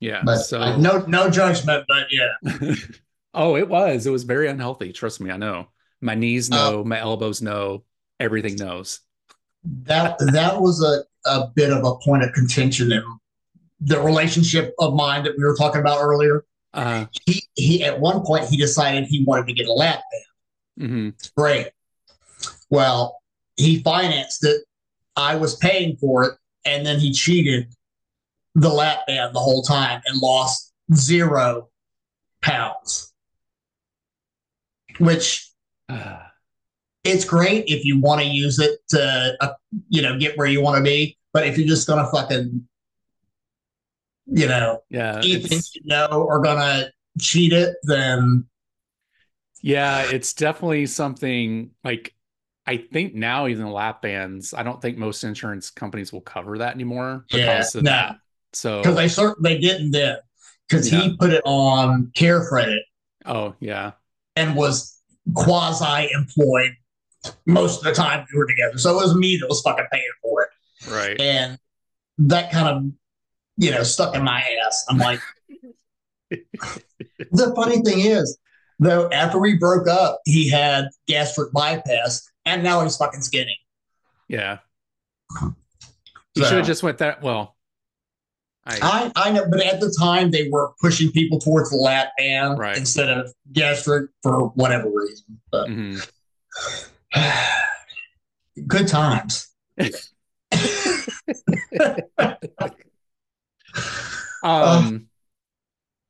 Yeah. 0.00 0.22
But 0.24 0.38
so 0.38 0.60
uh, 0.60 0.76
no 0.76 1.04
no 1.06 1.30
judgment, 1.30 1.86
but 1.88 2.06
yeah. 2.10 2.74
oh, 3.34 3.56
it 3.56 3.68
was. 3.68 4.06
It 4.06 4.10
was 4.10 4.24
very 4.24 4.48
unhealthy. 4.48 4.92
Trust 4.92 5.20
me, 5.20 5.30
I 5.30 5.36
know. 5.36 5.68
My 6.00 6.14
knees 6.14 6.50
Uh, 6.52 6.56
know, 6.56 6.84
my 6.84 6.98
elbows 6.98 7.40
know, 7.42 7.84
everything 8.20 8.56
knows. 8.56 9.00
that 9.64 10.18
that 10.32 10.60
was 10.60 10.82
a, 10.82 11.04
a 11.30 11.48
bit 11.54 11.72
of 11.72 11.84
a 11.84 11.96
point 12.04 12.22
of 12.22 12.32
contention 12.32 12.92
in 12.92 13.02
the 13.80 14.00
relationship 14.00 14.74
of 14.78 14.94
mine 14.94 15.24
that 15.24 15.36
we 15.36 15.44
were 15.44 15.56
talking 15.56 15.80
about 15.80 16.00
earlier. 16.00 16.44
Uh 16.74 17.06
He 17.24 17.44
he 17.54 17.84
at 17.84 18.00
one 18.00 18.22
point 18.24 18.46
he 18.46 18.56
decided 18.56 19.04
he 19.04 19.24
wanted 19.24 19.46
to 19.46 19.54
get 19.54 19.68
a 19.68 19.72
lap 19.72 20.02
band. 20.76 20.90
hmm 20.90 21.08
Great. 21.36 21.70
Well, 22.68 23.22
he 23.56 23.80
financed 23.82 24.44
it. 24.44 24.62
I 25.16 25.36
was 25.36 25.56
paying 25.56 25.96
for 25.96 26.24
it, 26.24 26.34
and 26.64 26.84
then 26.84 26.98
he 26.98 27.12
cheated 27.12 27.72
the 28.56 28.68
lap 28.68 29.06
band 29.06 29.34
the 29.34 29.40
whole 29.40 29.62
time 29.62 30.02
and 30.06 30.20
lost 30.20 30.72
zero 30.92 31.68
pounds. 32.42 33.12
Which 34.98 35.48
it's 37.04 37.24
great 37.24 37.64
if 37.68 37.84
you 37.84 38.00
want 38.00 38.22
to 38.22 38.26
use 38.26 38.58
it 38.58 38.80
to 38.88 39.36
uh, 39.40 39.52
you 39.88 40.02
know 40.02 40.18
get 40.18 40.36
where 40.36 40.46
you 40.46 40.60
want 40.60 40.78
to 40.78 40.82
be 40.82 41.16
but 41.32 41.46
if 41.46 41.58
you're 41.58 41.68
just 41.68 41.86
gonna 41.86 42.08
fucking 42.10 42.66
you 44.26 44.46
know 44.48 44.82
yeah. 44.90 45.18
it's- 45.18 45.48
things 45.48 45.72
you 45.74 45.82
know 45.84 46.26
are 46.30 46.40
gonna 46.40 46.90
cheat 47.20 47.52
it 47.52 47.76
then 47.84 48.44
Yeah, 49.62 50.02
it's 50.10 50.32
definitely 50.34 50.86
something 50.86 51.70
like 51.84 52.14
I 52.66 52.78
think 52.78 53.14
now 53.14 53.46
even 53.46 53.70
lap 53.70 54.00
bands, 54.02 54.54
I 54.54 54.62
don't 54.62 54.80
think 54.80 54.96
most 54.96 55.22
insurance 55.24 55.70
companies 55.70 56.12
will 56.12 56.22
cover 56.22 56.58
that 56.58 56.74
anymore 56.74 57.26
Yeah, 57.30 57.60
of 57.60 57.74
no. 57.74 57.90
that. 57.90 58.16
So 58.54 58.80
because 58.82 58.96
they 58.96 59.08
certainly 59.08 59.58
didn't 59.58 59.90
then 59.90 60.16
because 60.68 60.90
Yeah. 60.92 61.00
he 61.02 61.16
put 61.16 61.30
it 61.32 61.42
on 61.44 62.10
care 62.14 62.46
credit 62.46 62.82
oh 63.26 63.54
yeah. 63.60 63.92
and 64.36 64.56
was 64.56 64.98
quasi 65.34 66.08
employed 66.12 66.72
most 67.46 67.78
of 67.78 67.84
the 67.84 67.92
time 67.92 68.26
we 68.32 68.38
were 68.38 68.46
together 68.46 68.76
so 68.78 68.90
it 68.92 69.02
was 69.02 69.14
me 69.14 69.36
that 69.38 69.48
was 69.48 69.60
fucking 69.62 69.86
paying 69.92 70.04
for 70.22 70.42
it 70.42 70.48
Right. 70.90 71.20
and 71.20 71.58
that 72.18 72.50
kind 72.52 72.68
of 72.68 72.82
you 73.56 73.70
know 73.70 73.82
stuck 73.82 74.14
in 74.14 74.22
my 74.24 74.42
ass 74.66 74.84
i'm 74.88 74.98
like 74.98 75.20
the 76.30 77.52
funny 77.54 77.80
thing 77.82 78.00
is 78.00 78.36
though 78.80 79.08
after 79.10 79.38
we 79.38 79.56
broke 79.56 79.88
up 79.88 80.20
he 80.24 80.48
had 80.50 80.86
gastric 81.06 81.52
bypass 81.52 82.28
and 82.44 82.62
now 82.62 82.82
he's 82.82 82.96
fucking 82.96 83.22
skinny 83.22 83.56
Yeah. 84.28 84.58
You 86.34 86.44
should 86.44 86.58
have 86.58 86.66
just 86.66 86.82
went 86.82 86.98
that 86.98 87.22
well. 87.22 87.56
I 88.66 89.12
I, 89.14 89.28
I 89.28 89.30
know 89.30 89.46
but 89.48 89.64
at 89.64 89.78
the 89.80 89.94
time 89.96 90.32
they 90.32 90.48
were 90.50 90.72
pushing 90.80 91.12
people 91.12 91.38
towards 91.38 91.70
the 91.70 91.76
lap 91.76 92.08
band 92.18 92.58
Right. 92.58 92.76
instead 92.76 93.08
of 93.08 93.32
gastric 93.52 94.10
for 94.22 94.48
whatever 94.48 94.90
reason 94.90 95.40
but 95.52 95.68
mhm. 95.68 96.10
good 98.66 98.88
times 98.88 99.48
um 104.42 105.08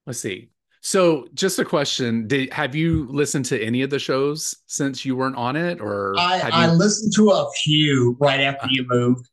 let's 0.06 0.20
see. 0.20 0.48
So 0.80 1.28
just 1.32 1.58
a 1.58 1.64
question. 1.64 2.26
Did 2.28 2.52
have 2.52 2.74
you 2.74 3.06
listened 3.08 3.46
to 3.46 3.62
any 3.62 3.80
of 3.82 3.88
the 3.90 3.98
shows 3.98 4.54
since 4.66 5.04
you 5.04 5.16
weren't 5.16 5.36
on 5.36 5.56
it 5.56 5.80
or 5.80 6.14
I, 6.18 6.36
have 6.38 6.52
I 6.52 6.70
listened 6.72 7.12
to 7.16 7.30
a 7.30 7.50
few 7.62 8.16
right 8.20 8.40
after 8.40 8.66
you 8.70 8.84
moved 8.88 9.26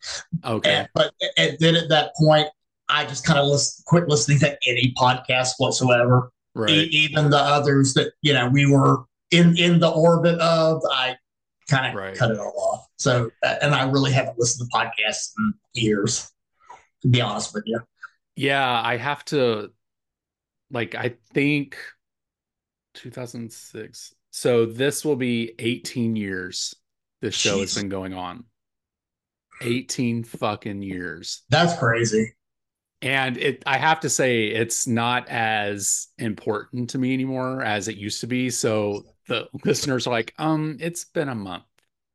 okay. 0.45 0.71
And, 0.75 0.89
but 0.93 1.13
and 1.37 1.57
then 1.59 1.75
at 1.75 1.89
that 1.89 2.11
point, 2.17 2.47
I 2.87 3.03
just 3.05 3.25
kind 3.25 3.37
of 3.39 3.47
list, 3.47 3.83
quit 3.85 4.07
listening 4.07 4.39
to 4.39 4.57
any 4.67 4.93
podcast 4.97 5.51
whatsoever. 5.57 6.31
E- 6.31 6.59
Right. 6.59 6.69
even 6.69 7.29
the 7.29 7.37
others 7.39 7.93
that 7.95 8.11
you 8.21 8.33
know 8.33 8.47
we 8.49 8.65
were 8.65 9.05
in 9.31 9.57
in 9.57 9.79
the 9.79 9.89
orbit 9.89 10.37
of, 10.39 10.81
I 10.91 11.15
kind 11.69 11.87
of 11.87 11.95
Right. 11.95 12.15
cut 12.15 12.31
it 12.31 12.37
all 12.39 12.53
off. 12.57 12.87
So, 12.97 13.29
uh, 13.45 13.55
and 13.61 13.73
I 13.73 13.89
really 13.89 14.11
haven't 14.11 14.37
listened 14.37 14.69
to 14.69 14.77
podcasts 14.77 15.31
in 15.37 15.53
years, 15.73 16.29
to 17.01 17.07
be 17.07 17.21
honest 17.21 17.53
with 17.53 17.63
you. 17.65 17.79
Yeah, 18.41 18.82
I 18.82 18.97
have 18.97 19.23
to 19.25 19.71
like 20.71 20.95
I 20.95 21.13
think 21.32 21.77
2006. 22.95 24.15
So 24.32 24.65
this 24.65 25.06
will 25.06 25.15
be 25.15 25.54
18 25.60 26.15
years 26.15 26.73
this 27.21 27.36
show 27.36 27.60
has 27.60 27.75
been 27.75 27.88
going 27.88 28.15
on. 28.15 28.45
18 29.62 30.23
fucking 30.23 30.82
years. 30.82 31.43
That's 31.49 31.77
crazy. 31.77 32.34
And 33.04 33.38
it 33.38 33.62
I 33.67 33.77
have 33.77 33.99
to 33.99 34.10
say 34.10 34.47
it's 34.47 34.88
not 34.88 35.30
as 35.30 36.08
important 36.17 36.89
to 36.91 36.97
me 36.97 37.13
anymore 37.13 37.62
as 37.62 37.89
it 37.89 37.97
used 37.97 38.21
to 38.21 38.27
be. 38.27 38.49
So 38.49 39.04
the 39.27 39.49
listeners 39.65 40.08
are 40.08 40.12
like, 40.12 40.34
um, 40.39 40.77
it's 40.80 41.06
been 41.06 41.30
a 41.30 41.36
month. 41.36 41.65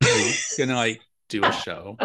Are 0.02 0.08
you 0.08 0.32
gonna 0.58 0.74
like 0.74 1.02
do 1.28 1.44
a 1.44 1.52
show? 1.52 1.96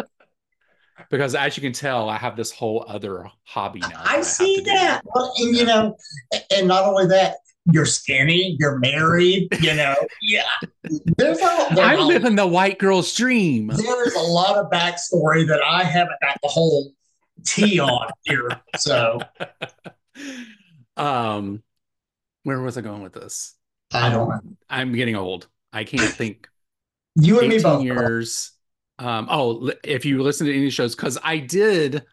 Because 1.10 1.34
as 1.34 1.56
you 1.56 1.62
can 1.62 1.72
tell, 1.72 2.08
I 2.08 2.16
have 2.16 2.36
this 2.36 2.50
whole 2.50 2.84
other 2.88 3.26
hobby 3.44 3.80
now. 3.80 3.88
that 3.88 4.08
I 4.08 4.20
see 4.22 4.60
that, 4.66 5.02
Well, 5.04 5.32
and 5.38 5.56
you 5.56 5.64
know, 5.64 5.96
and 6.50 6.68
not 6.68 6.84
only 6.84 7.06
that, 7.06 7.36
you're 7.72 7.86
skinny, 7.86 8.56
you're 8.58 8.78
married, 8.78 9.48
you 9.60 9.74
know, 9.74 9.94
yeah. 10.22 10.42
There's 11.16 11.38
a, 11.38 11.66
there's 11.74 11.78
I'm 11.78 12.00
living 12.00 12.34
the 12.36 12.46
white 12.46 12.78
girl's 12.78 13.14
dream. 13.14 13.68
there 13.68 14.06
is 14.06 14.14
a 14.14 14.20
lot 14.20 14.56
of 14.56 14.70
backstory 14.70 15.46
that 15.48 15.60
I 15.62 15.84
haven't 15.84 16.16
got 16.20 16.38
the 16.42 16.48
whole 16.48 16.92
tea 17.44 17.78
on 17.78 18.08
here. 18.24 18.48
So 18.76 19.20
um, 20.96 21.62
where 22.42 22.60
was 22.60 22.76
I 22.76 22.80
going 22.80 23.02
with 23.02 23.12
this? 23.12 23.54
I 23.92 24.10
don't 24.10 24.28
know. 24.28 24.40
I'm 24.68 24.92
getting 24.92 25.16
old. 25.16 25.48
I 25.72 25.84
can't 25.84 26.12
think. 26.12 26.48
You 27.14 27.40
and 27.40 27.48
me 27.48 27.58
both. 27.62 27.84
years. 27.84 28.51
Um, 29.02 29.26
oh, 29.30 29.72
if 29.82 30.04
you 30.04 30.22
listen 30.22 30.46
to 30.46 30.56
any 30.56 30.70
shows, 30.70 30.94
because 30.94 31.18
I 31.22 31.38
did 31.38 32.04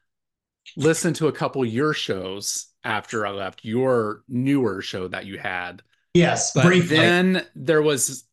listen 0.75 1.13
to 1.15 1.27
a 1.27 1.31
couple 1.31 1.61
of 1.61 1.67
your 1.69 1.93
shows 1.93 2.67
after 2.83 3.25
I 3.27 3.31
left 3.31 3.63
your 3.63 4.23
newer 4.27 4.81
show 4.81 5.07
that 5.07 5.25
you 5.25 5.37
had. 5.37 5.83
Yes, 6.13 6.51
But 6.53 6.65
briefly. 6.65 6.97
then 6.97 7.45
there 7.55 7.81
was, 7.81 8.23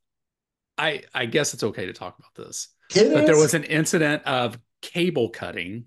I 0.79 1.03
I 1.14 1.27
guess 1.27 1.53
it's 1.55 1.64
okay 1.64 1.87
to 1.87 1.92
talk 1.92 2.19
about 2.19 2.35
this, 2.35 2.69
It 2.95 3.12
but 3.12 3.27
there 3.27 3.37
was 3.37 3.55
an 3.55 3.64
incident 3.64 4.23
of 4.25 4.59
cable 4.81 5.29
cutting, 5.29 5.87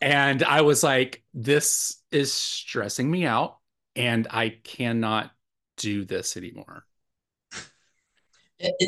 and 0.00 0.42
I 0.42 0.60
was 0.62 0.82
like, 0.82 1.24
this 1.34 1.98
is 2.10 2.32
stressing 2.32 3.10
me 3.10 3.26
out, 3.26 3.58
and 3.96 4.26
I 4.30 4.50
cannot 4.62 5.32
do 5.76 6.04
this 6.04 6.36
anymore. 6.36 6.84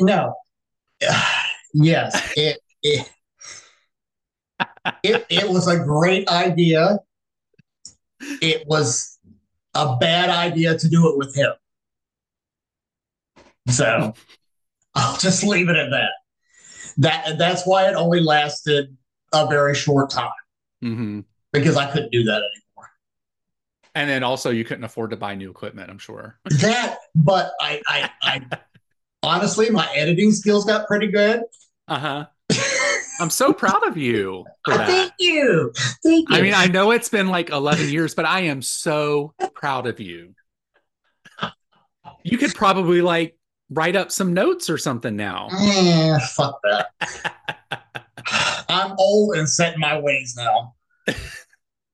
No. 0.01 0.35
Yes, 1.77 2.31
it 2.37 2.57
it, 2.81 3.11
it 5.03 5.25
it 5.29 5.49
was 5.49 5.67
a 5.67 5.77
great 5.77 6.25
idea. 6.29 6.99
It 8.21 8.65
was 8.65 9.19
a 9.73 9.97
bad 9.97 10.29
idea 10.29 10.77
to 10.77 10.89
do 10.89 11.09
it 11.09 11.17
with 11.17 11.35
him. 11.35 11.51
So 13.67 14.13
I'll 14.95 15.17
just 15.17 15.43
leave 15.43 15.67
it 15.67 15.75
at 15.75 15.89
that. 15.91 16.11
That 16.97 17.37
that's 17.37 17.67
why 17.67 17.89
it 17.89 17.95
only 17.95 18.21
lasted 18.21 18.95
a 19.33 19.47
very 19.47 19.75
short 19.75 20.11
time 20.11 20.31
hmm 20.81 21.19
because 21.51 21.75
I 21.75 21.91
couldn't 21.91 22.11
do 22.11 22.23
that 22.23 22.37
anymore. 22.37 22.89
And 23.95 24.09
then 24.09 24.23
also 24.23 24.49
you 24.49 24.63
couldn't 24.63 24.85
afford 24.85 25.09
to 25.09 25.17
buy 25.17 25.35
new 25.35 25.51
equipment, 25.51 25.89
I'm 25.89 25.97
sure. 25.97 26.39
That, 26.45 26.99
but 27.15 27.51
I 27.59 27.81
I, 27.85 28.09
I 28.21 28.41
honestly 29.23 29.69
my 29.69 29.89
editing 29.93 30.31
skills 30.31 30.63
got 30.63 30.87
pretty 30.87 31.07
good. 31.07 31.41
Uh-huh. 31.87 32.25
I'm 33.19 33.29
so 33.29 33.53
proud 33.53 33.87
of 33.87 33.95
you 33.97 34.45
for 34.65 34.73
that. 34.77 34.87
Thank 34.87 35.13
you. 35.19 35.71
Thank 36.03 36.29
you. 36.29 36.35
I 36.35 36.41
mean, 36.41 36.53
I 36.53 36.65
know 36.67 36.91
it's 36.91 37.09
been 37.09 37.27
like 37.29 37.49
11 37.49 37.89
years, 37.89 38.13
but 38.13 38.25
I 38.25 38.41
am 38.41 38.61
so 38.61 39.33
proud 39.53 39.87
of 39.87 39.99
you. 39.99 40.33
You 42.23 42.37
could 42.37 42.53
probably 42.55 43.01
like 43.01 43.37
write 43.69 43.95
up 43.95 44.11
some 44.11 44.33
notes 44.33 44.69
or 44.69 44.77
something 44.77 45.15
now. 45.15 45.47
Eh, 45.59 46.19
fuck 46.33 46.59
that. 46.63 46.87
I'm 48.67 48.93
old 48.97 49.35
and 49.37 49.47
set 49.47 49.75
in 49.75 49.79
my 49.79 49.99
ways 49.99 50.35
now. 50.37 50.73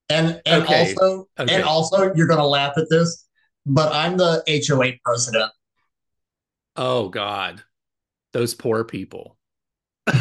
And 0.10 0.42
and 0.46 0.64
Okay. 0.64 0.90
also 0.96 1.28
Okay. 1.40 1.54
and 1.56 1.64
also 1.64 2.14
you're 2.16 2.28
gonna 2.28 2.46
laugh 2.48 2.74
at 2.78 2.88
this, 2.90 3.26
but 3.66 3.94
I'm 3.94 4.18
the 4.18 4.44
HOA 4.68 4.94
president. 5.06 5.52
Oh 6.76 7.10
God. 7.10 7.62
Those 8.34 8.54
poor 8.54 8.84
people. 8.84 9.38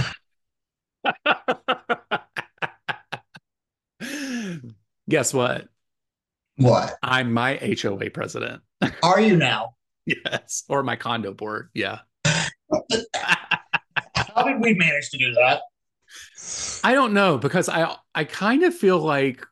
Guess 5.09 5.35
what? 5.35 5.69
What? 6.57 6.95
I'm 7.03 7.33
my 7.33 7.77
HOA 7.83 8.11
president. 8.11 8.63
Are 9.03 9.21
you 9.21 9.37
now? 9.37 9.75
Yes. 10.07 10.65
Or 10.69 10.83
my 10.83 10.97
condo 10.97 11.33
board. 11.33 11.71
Yeah. 11.75 12.01
How 12.25 12.49
did 14.45 14.61
we 14.61 14.75
manage 14.75 15.11
to 15.11 15.19
do 15.19 15.33
that? 15.35 15.63
I 16.85 16.95
don't 16.95 17.13
know 17.13 17.39
because 17.39 17.69
I 17.69 17.97
I 18.15 18.25
kind 18.25 18.63
of 18.63 18.75
feel 18.75 18.99
like 18.99 19.45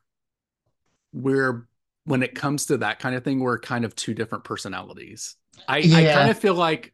we're 1.13 1.67
when 2.05 2.23
it 2.23 2.35
comes 2.35 2.67
to 2.67 2.77
that 2.77 2.99
kind 2.99 3.15
of 3.15 3.23
thing, 3.23 3.39
we're 3.39 3.59
kind 3.59 3.85
of 3.85 3.95
two 3.95 4.13
different 4.13 4.43
personalities. 4.43 5.35
I, 5.67 5.77
I 5.77 6.13
kind 6.13 6.31
of 6.31 6.39
feel 6.39 6.55
like 6.55 6.93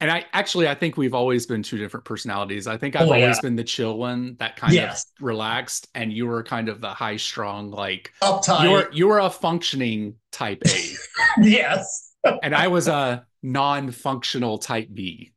and 0.00 0.10
I 0.10 0.24
actually 0.32 0.68
I 0.68 0.74
think 0.74 0.96
we've 0.96 1.14
always 1.14 1.46
been 1.46 1.62
two 1.62 1.78
different 1.78 2.04
personalities. 2.04 2.66
I 2.66 2.76
think 2.76 2.96
I've 2.96 3.02
Oh, 3.08 3.12
always 3.14 3.36
yeah. 3.36 3.40
been 3.42 3.56
the 3.56 3.64
chill 3.64 3.96
one 3.98 4.36
that 4.38 4.56
kind 4.56 4.72
Yes. 4.72 5.06
of 5.18 5.24
relaxed, 5.24 5.88
and 5.94 6.12
you 6.12 6.26
were 6.26 6.42
kind 6.42 6.68
of 6.68 6.80
the 6.80 6.90
high 6.90 7.16
strung, 7.16 7.70
like 7.70 8.12
Uptight. 8.22 8.62
you're 8.64 8.92
you're 8.92 9.18
a 9.20 9.30
functioning 9.30 10.14
type 10.32 10.62
A, 10.66 10.92
yes. 11.42 12.14
and 12.42 12.54
I 12.54 12.68
was 12.68 12.88
a 12.88 13.24
non-functional 13.42 14.58
type 14.58 14.88
B. 14.92 15.32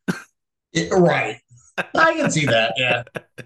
It- 0.73 0.91
right. 0.91 1.39
I 1.95 2.13
can 2.15 2.29
see 2.31 2.45
that. 2.45 2.73
Yeah. 2.77 3.03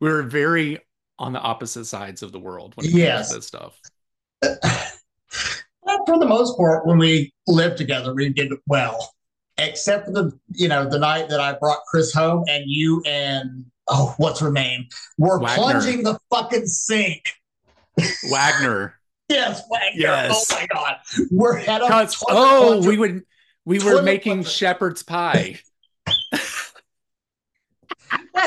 We 0.00 0.08
were 0.08 0.22
very 0.22 0.78
on 1.18 1.34
the 1.34 1.40
opposite 1.40 1.84
sides 1.84 2.22
of 2.22 2.32
the 2.32 2.38
world 2.38 2.72
when 2.74 2.86
it 2.86 2.92
Yes. 2.92 3.16
comes 3.16 3.28
to 3.28 3.34
this 3.36 3.46
stuff. 3.46 3.80
But 5.82 6.00
for 6.06 6.18
the 6.18 6.26
most 6.26 6.56
part, 6.56 6.86
when 6.86 6.98
we 6.98 7.32
lived 7.46 7.76
together, 7.76 8.14
we 8.14 8.28
did 8.30 8.52
well. 8.66 9.12
Except 9.60 10.06
for 10.06 10.12
the, 10.12 10.38
you 10.52 10.68
know, 10.68 10.88
the 10.88 10.98
night 10.98 11.28
that 11.28 11.40
I 11.40 11.52
brought 11.52 11.80
Chris 11.88 12.12
home 12.12 12.44
and 12.48 12.64
you 12.66 13.02
and 13.06 13.66
oh, 13.88 14.14
what's 14.16 14.40
her 14.40 14.50
name? 14.50 14.86
Were 15.18 15.38
Wagner. 15.38 15.54
plunging 15.54 16.02
the 16.02 16.18
fucking 16.30 16.66
sink. 16.66 17.32
Wagner. 18.30 18.94
Yes, 19.28 19.62
Wagner. 19.70 20.08
Oh 20.08 20.10
yes. 20.10 20.50
Oh 20.50 20.56
my 20.56 20.66
god. 20.74 20.96
We're 21.30 21.56
head 21.56 21.82
up. 21.82 22.10
Oh, 22.28 22.84
we 22.84 22.98
would 22.98 23.22
we 23.64 23.78
were 23.78 24.02
making 24.02 24.38
plunger. 24.38 24.48
shepherd's 24.48 25.04
pie. 25.04 25.60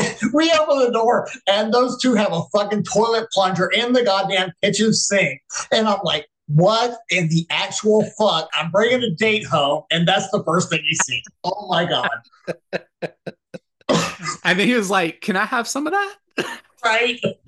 we 0.33 0.51
open 0.51 0.79
the 0.79 0.91
door 0.91 1.27
and 1.47 1.73
those 1.73 2.01
two 2.01 2.13
have 2.13 2.31
a 2.31 2.43
fucking 2.55 2.83
toilet 2.83 3.29
plunger 3.31 3.69
in 3.69 3.93
the 3.93 4.03
goddamn 4.03 4.51
kitchen 4.61 4.93
sink. 4.93 5.41
And 5.71 5.87
I'm 5.87 5.99
like, 6.03 6.27
what 6.55 6.97
in 7.09 7.29
the 7.29 7.45
actual 7.49 8.03
fuck? 8.17 8.49
I'm 8.53 8.71
bringing 8.71 9.03
a 9.03 9.09
date 9.11 9.45
home, 9.45 9.83
and 9.91 10.07
that's 10.07 10.29
the 10.31 10.43
first 10.43 10.69
thing 10.69 10.81
you 10.83 10.95
see. 11.05 11.23
Oh 11.43 11.67
my 11.67 11.85
god. 11.85 12.09
And 14.45 14.59
then 14.59 14.67
he 14.67 14.73
was 14.73 14.89
like, 14.89 15.21
"Can 15.21 15.35
I 15.35 15.45
have 15.45 15.67
some 15.67 15.87
of 15.87 15.93
that?" 15.93 16.15
Right? 16.83 17.19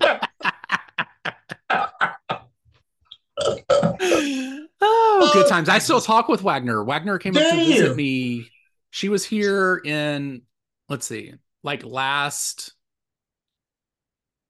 oh, 4.80 5.30
good 5.32 5.44
oh. 5.44 5.46
times. 5.48 5.68
I 5.68 5.78
still 5.78 6.00
talk 6.00 6.28
with 6.28 6.42
Wagner. 6.42 6.82
Wagner 6.84 7.18
came 7.18 7.36
up 7.36 7.42
to 7.42 7.56
visit 7.56 7.96
me. 7.96 8.50
She 8.90 9.08
was 9.08 9.24
here 9.24 9.80
in 9.84 10.42
let's 10.88 11.06
see, 11.06 11.34
like 11.62 11.84
last 11.84 12.72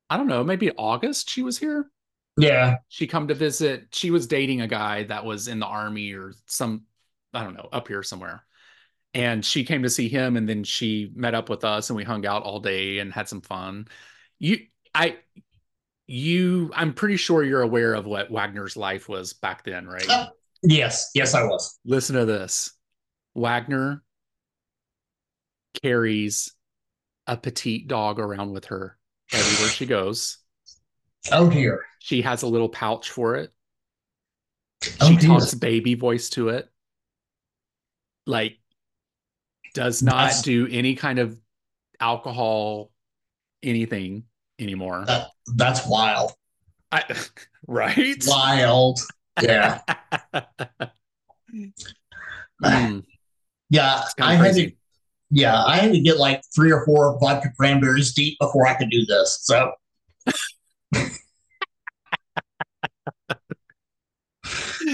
I 0.09 0.17
don't 0.17 0.29
know, 0.29 0.45
maybe 0.45 0.71
August 0.73 1.29
she 1.31 1.43
was 1.43 1.59
here. 1.59 1.91
Yeah. 2.37 2.77
She 2.89 3.07
come 3.07 3.29
to 3.29 3.35
visit. 3.35 3.89
She 3.93 4.11
was 4.11 4.27
dating 4.27 4.61
a 4.61 4.69
guy 4.69 5.05
that 5.05 5.25
was 5.25 5.49
in 5.49 5.59
the 5.59 5.67
army 5.67 6.13
or 6.13 6.33
some 6.47 6.85
I 7.33 7.45
don't 7.45 7.55
know, 7.55 7.69
up 7.73 7.89
here 7.89 8.03
somewhere. 8.03 8.45
And 9.13 9.45
she 9.45 9.65
came 9.65 9.83
to 9.83 9.91
see 9.91 10.09
him 10.09 10.37
and 10.37 10.49
then 10.49 10.65
she 10.65 11.11
met 11.15 11.35
up 11.35 11.49
with 11.49 11.65
us 11.65 11.91
and 11.91 11.97
we 11.97 12.05
hung 12.05 12.27
out 12.27 12.43
all 12.43 12.61
day 12.61 12.99
and 12.99 13.13
had 13.13 13.29
some 13.29 13.41
fun. 13.41 13.89
You 14.39 14.59
I 14.95 15.19
you 16.07 16.71
I'm 16.75 16.93
pretty 16.93 17.17
sure 17.17 17.43
you're 17.43 17.63
aware 17.63 17.95
of 17.95 18.07
what 18.07 18.31
Wagner's 18.31 18.77
life 18.77 19.09
was 19.09 19.33
back 19.33 19.65
then, 19.65 19.87
right? 19.87 20.09
Uh, 20.09 20.29
Yes. 20.63 21.11
Yes, 21.15 21.35
I 21.35 21.45
was. 21.45 21.79
Listen 21.85 22.17
to 22.17 22.25
this. 22.25 22.73
Wagner 23.35 24.03
carries 25.83 26.53
a 27.27 27.37
petite 27.37 27.87
dog 27.87 28.19
around 28.19 28.53
with 28.53 28.67
her 28.67 28.99
everywhere 29.33 29.69
she 29.69 29.87
goes. 29.87 30.39
Oh 31.33 31.49
dear. 31.51 31.83
She 31.99 32.23
has 32.23 32.43
a 32.43 32.47
little 32.47 32.69
pouch 32.69 33.11
for 33.11 33.37
it. 33.37 33.53
Oh 35.01 35.09
She 35.09 35.17
dear. 35.17 35.29
talks 35.31 35.55
baby 35.55 35.95
voice 35.95 36.29
to 36.31 36.51
it. 36.51 36.69
Like 38.27 38.59
does 39.75 40.03
not 40.03 40.17
That's- 40.17 40.43
do 40.43 40.67
any 40.71 40.95
kind 40.95 41.19
of 41.19 41.39
alcohol 42.01 42.91
anything 43.63 44.25
anymore. 44.59 45.05
That, 45.07 45.29
that's 45.55 45.87
wild. 45.87 46.33
I, 46.93 47.05
right? 47.67 48.25
Wild. 48.27 49.01
Yeah. 49.43 49.81
Mm, 52.65 53.05
Yeah. 53.71 54.03
I 54.21 54.35
had 54.35 54.55
to 54.57 54.71
yeah, 55.31 55.63
I 55.65 55.77
had 55.77 55.93
to 55.93 56.01
get 56.01 56.19
like 56.19 56.43
three 56.55 56.71
or 56.73 56.85
four 56.87 57.19
vodka 57.21 57.51
cranberries 57.59 58.15
deep 58.15 58.39
before 58.41 58.67
I 58.67 58.75
could 58.75 58.91
do 58.91 59.05
this. 59.07 59.41
So 59.43 59.73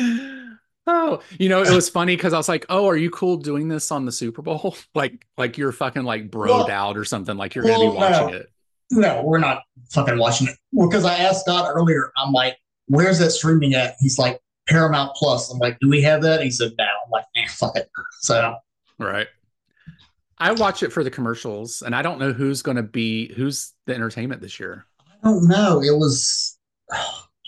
Oh, 0.85 1.21
you 1.39 1.49
know, 1.49 1.63
it 1.63 1.71
was 1.71 1.89
funny 1.89 2.17
because 2.17 2.33
I 2.33 2.37
was 2.39 2.49
like, 2.49 2.67
"Oh, 2.69 2.89
are 2.89 2.97
you 2.97 3.09
cool 3.09 3.37
doing 3.37 3.69
this 3.69 3.93
on 3.93 4.05
the 4.05 4.11
Super 4.11 4.43
Bowl? 4.43 4.77
like, 4.97 5.25
like 5.39 5.57
you're 5.57 5.71
fucking 5.71 6.03
like 6.03 6.29
broed 6.29 6.49
Well- 6.49 6.71
out 6.71 6.97
or 6.97 7.05
something? 7.05 7.37
Like 7.37 7.55
you're 7.55 7.65
gonna 7.65 7.89
be 7.89 7.97
watching 7.97 8.27
no. 8.27 8.33
it?" 8.35 8.53
no, 8.91 9.23
we're 9.23 9.39
not 9.39 9.63
fucking 9.93 10.19
watching 10.19 10.49
it. 10.49 10.57
Well, 10.73 10.89
because 10.89 11.05
I 11.05 11.19
asked 11.19 11.43
Scott 11.43 11.71
earlier, 11.73 12.11
I'm 12.17 12.33
like, 12.33 12.57
where's 12.87 13.21
that 13.21 13.31
streaming 13.31 13.75
at? 13.75 13.95
He's 14.01 14.19
like, 14.19 14.41
Paramount 14.69 15.15
Plus. 15.15 15.51
I'm 15.53 15.59
like, 15.59 15.79
do 15.81 15.89
we 15.89 16.03
have 16.03 16.21
that? 16.23 16.43
He 16.43 16.51
said, 16.51 16.73
no. 16.77 16.85
I'm 16.85 17.11
like, 17.11 17.25
eh, 17.37 17.47
fuck 17.49 17.77
it. 17.77 17.89
So 18.21 18.57
Right. 18.99 19.29
I 20.39 20.53
watch 20.53 20.83
it 20.83 20.93
for 20.93 21.05
the 21.05 21.11
commercials, 21.11 21.83
and 21.83 21.95
I 21.95 22.03
don't 22.03 22.19
know 22.19 22.33
who's 22.33 22.61
going 22.63 22.77
to 22.77 22.83
be 22.83 23.33
who's 23.35 23.73
the 23.87 23.95
entertainment 23.95 24.43
this 24.43 24.59
year. 24.59 24.85
I 25.01 25.29
don't 25.29 25.47
know. 25.47 25.81
It 25.81 25.97
was. 25.97 26.59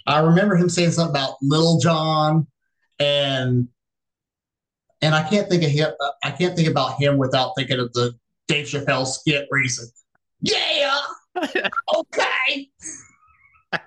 I 0.07 0.21
remember 0.21 0.57
him 0.57 0.69
saying 0.69 0.93
something 0.93 1.11
about 1.11 1.37
Lil 1.43 1.79
Jon, 1.79 2.47
and 2.99 3.69
and 5.01 5.15
I 5.15 5.29
can't 5.29 5.49
think 5.49 5.63
of 5.63 5.71
him. 5.71 5.91
I 6.23 6.31
can't 6.31 6.57
think 6.57 6.69
about 6.69 7.01
him 7.01 7.19
without 7.19 7.53
thinking 7.57 7.81
of 7.81 7.93
the 7.93 8.15
Dave 8.49 8.67
Chappelle 8.67 9.07
skit 9.07 9.47
reason. 9.51 9.89
"Yeah, 10.41 10.99
okay." 11.95 12.71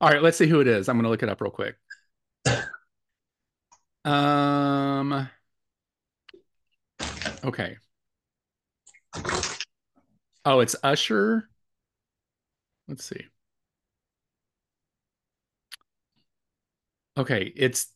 All 0.00 0.10
right, 0.10 0.22
let's 0.22 0.36
see 0.36 0.46
who 0.46 0.60
it 0.60 0.66
is. 0.66 0.88
I'm 0.88 0.96
going 0.96 1.04
to 1.04 1.10
look 1.10 1.22
it 1.22 1.28
up 1.28 1.40
real 1.40 1.50
quick. 1.50 1.76
Um. 4.04 5.30
Okay. 7.42 7.78
Oh, 10.44 10.60
it's 10.60 10.76
Usher. 10.82 11.48
Let's 12.86 13.04
see. 13.04 13.26
Okay, 17.16 17.52
it's 17.56 17.86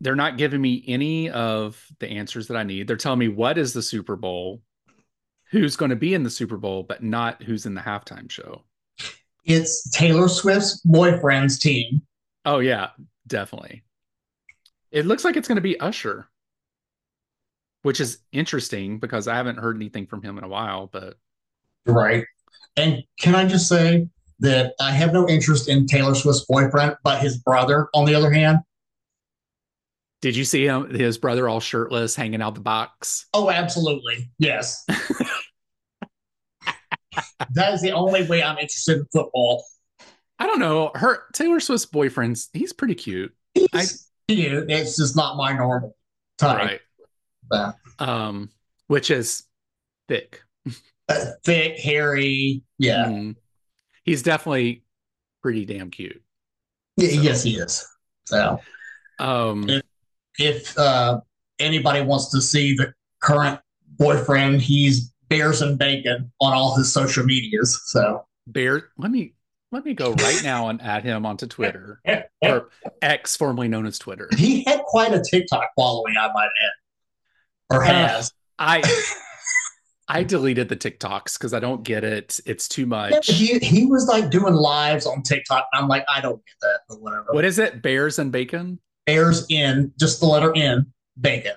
they're 0.00 0.16
not 0.16 0.38
giving 0.38 0.60
me 0.60 0.82
any 0.86 1.30
of 1.30 1.82
the 1.98 2.08
answers 2.08 2.48
that 2.48 2.56
I 2.56 2.62
need. 2.62 2.88
They're 2.88 2.96
telling 2.96 3.18
me 3.18 3.28
what 3.28 3.58
is 3.58 3.72
the 3.72 3.82
Super 3.82 4.16
Bowl, 4.16 4.62
who's 5.50 5.76
going 5.76 5.90
to 5.90 5.96
be 5.96 6.14
in 6.14 6.22
the 6.22 6.30
Super 6.30 6.56
Bowl, 6.56 6.82
but 6.82 7.02
not 7.02 7.42
who's 7.42 7.66
in 7.66 7.74
the 7.74 7.80
halftime 7.80 8.30
show. 8.30 8.64
It's 9.44 9.90
Taylor 9.90 10.28
Swift's 10.28 10.80
boyfriend's 10.84 11.58
team. 11.58 12.02
Oh 12.44 12.58
yeah, 12.58 12.90
definitely. 13.26 13.82
It 14.90 15.06
looks 15.06 15.24
like 15.24 15.36
it's 15.36 15.48
going 15.48 15.56
to 15.56 15.62
be 15.62 15.78
Usher, 15.78 16.28
which 17.82 18.00
is 18.00 18.18
interesting 18.32 18.98
because 18.98 19.28
I 19.28 19.36
haven't 19.36 19.58
heard 19.58 19.76
anything 19.76 20.06
from 20.06 20.22
him 20.22 20.38
in 20.38 20.44
a 20.44 20.48
while. 20.48 20.86
But 20.86 21.16
Right. 21.86 22.24
And 22.76 23.02
can 23.18 23.34
I 23.34 23.46
just 23.46 23.68
say 23.68 24.08
that 24.40 24.74
I 24.80 24.90
have 24.92 25.12
no 25.12 25.28
interest 25.28 25.68
in 25.68 25.86
Taylor 25.86 26.14
Swift's 26.14 26.44
boyfriend, 26.46 26.96
but 27.04 27.20
his 27.20 27.38
brother, 27.38 27.88
on 27.94 28.04
the 28.06 28.14
other 28.14 28.30
hand, 28.30 28.58
did 30.22 30.36
you 30.36 30.44
see 30.44 30.66
him, 30.66 30.90
his 30.90 31.16
brother, 31.16 31.48
all 31.48 31.60
shirtless, 31.60 32.14
hanging 32.14 32.42
out 32.42 32.54
the 32.54 32.60
box? 32.60 33.26
oh, 33.32 33.48
absolutely. 33.50 34.30
Yes. 34.38 34.84
that 37.54 37.72
is 37.74 37.80
the 37.80 37.92
only 37.92 38.26
way 38.26 38.42
I'm 38.42 38.58
interested 38.58 38.98
in 38.98 39.06
football. 39.12 39.64
I 40.38 40.46
don't 40.46 40.58
know. 40.58 40.90
Her 40.94 41.24
Taylor 41.32 41.60
Swift's 41.60 41.86
boyfriend's 41.86 42.48
he's 42.52 42.72
pretty 42.72 42.94
cute, 42.94 43.34
He's 43.54 44.10
cute. 44.28 44.70
It's 44.70 44.96
just 44.96 45.16
not 45.16 45.36
my 45.36 45.52
normal 45.52 45.96
type. 46.38 46.58
right? 46.58 46.80
Yeah. 47.52 47.72
Um, 47.98 48.50
which 48.86 49.10
is 49.10 49.44
thick. 50.08 50.42
Uh, 51.08 51.26
thick, 51.44 51.78
hairy. 51.78 52.62
Yeah. 52.78 53.06
Mhm. 53.06 53.36
He's 54.04 54.22
definitely 54.22 54.84
pretty 55.42 55.64
damn 55.64 55.90
cute. 55.90 56.22
Y- 56.96 57.06
So- 57.08 57.20
Yes, 57.22 57.42
he 57.42 57.56
is. 57.58 57.86
So 58.26 58.60
Um, 59.18 59.68
Yeah. 59.68 59.80
if 60.38 60.76
uh, 60.78 61.20
anybody 61.58 62.00
wants 62.02 62.30
to 62.30 62.40
see 62.40 62.74
the 62.74 62.94
current 63.22 63.60
boyfriend, 63.98 64.62
he's 64.62 65.12
bears 65.28 65.62
and 65.62 65.78
bacon 65.78 66.32
on 66.40 66.52
all 66.54 66.76
his 66.76 66.92
social 66.92 67.24
medias. 67.24 67.80
So 67.86 68.26
Bear, 68.46 68.90
let 68.98 69.10
me 69.10 69.34
let 69.72 69.84
me 69.84 69.94
go 69.94 70.12
right 70.14 70.40
now 70.42 70.68
and 70.68 70.82
add 70.82 71.04
him 71.04 71.24
onto 71.24 71.46
Twitter 71.46 72.00
or 72.42 72.70
X, 73.02 73.36
formerly 73.36 73.68
known 73.68 73.86
as 73.86 73.98
Twitter. 74.00 74.28
he 74.36 74.64
had 74.64 74.80
quite 74.82 75.12
a 75.14 75.22
TikTok 75.22 75.68
following, 75.76 76.16
I 76.18 76.26
might 76.32 76.48
add, 76.64 77.76
or 77.76 77.82
Uh, 77.84 77.86
has. 77.86 78.32
I 78.58 78.82
I 80.12 80.24
deleted 80.24 80.68
the 80.68 80.76
TikToks 80.76 81.38
because 81.38 81.54
I 81.54 81.60
don't 81.60 81.82
get 81.84 82.02
it. 82.02 82.40
It's 82.44 82.66
too 82.68 82.84
much. 82.86 83.10
but 83.12 83.24
he 83.24 83.58
he 83.60 83.86
was 83.86 84.06
like 84.08 84.30
doing 84.30 84.54
lives 84.54 85.06
on 85.06 85.22
TikTok, 85.22 85.66
and 85.72 85.82
I'm 85.82 85.88
like, 85.88 86.04
I 86.12 86.20
don't 86.20 86.36
get 86.44 86.54
that, 86.62 86.80
but 86.88 87.00
whatever. 87.00 87.26
What 87.30 87.44
is 87.44 87.58
it? 87.60 87.80
Bears 87.80 88.18
and 88.18 88.32
bacon? 88.32 88.80
Bears 89.06 89.46
in 89.48 89.92
just 89.98 90.20
the 90.20 90.26
letter 90.26 90.52
N, 90.56 90.92
bacon. 91.20 91.54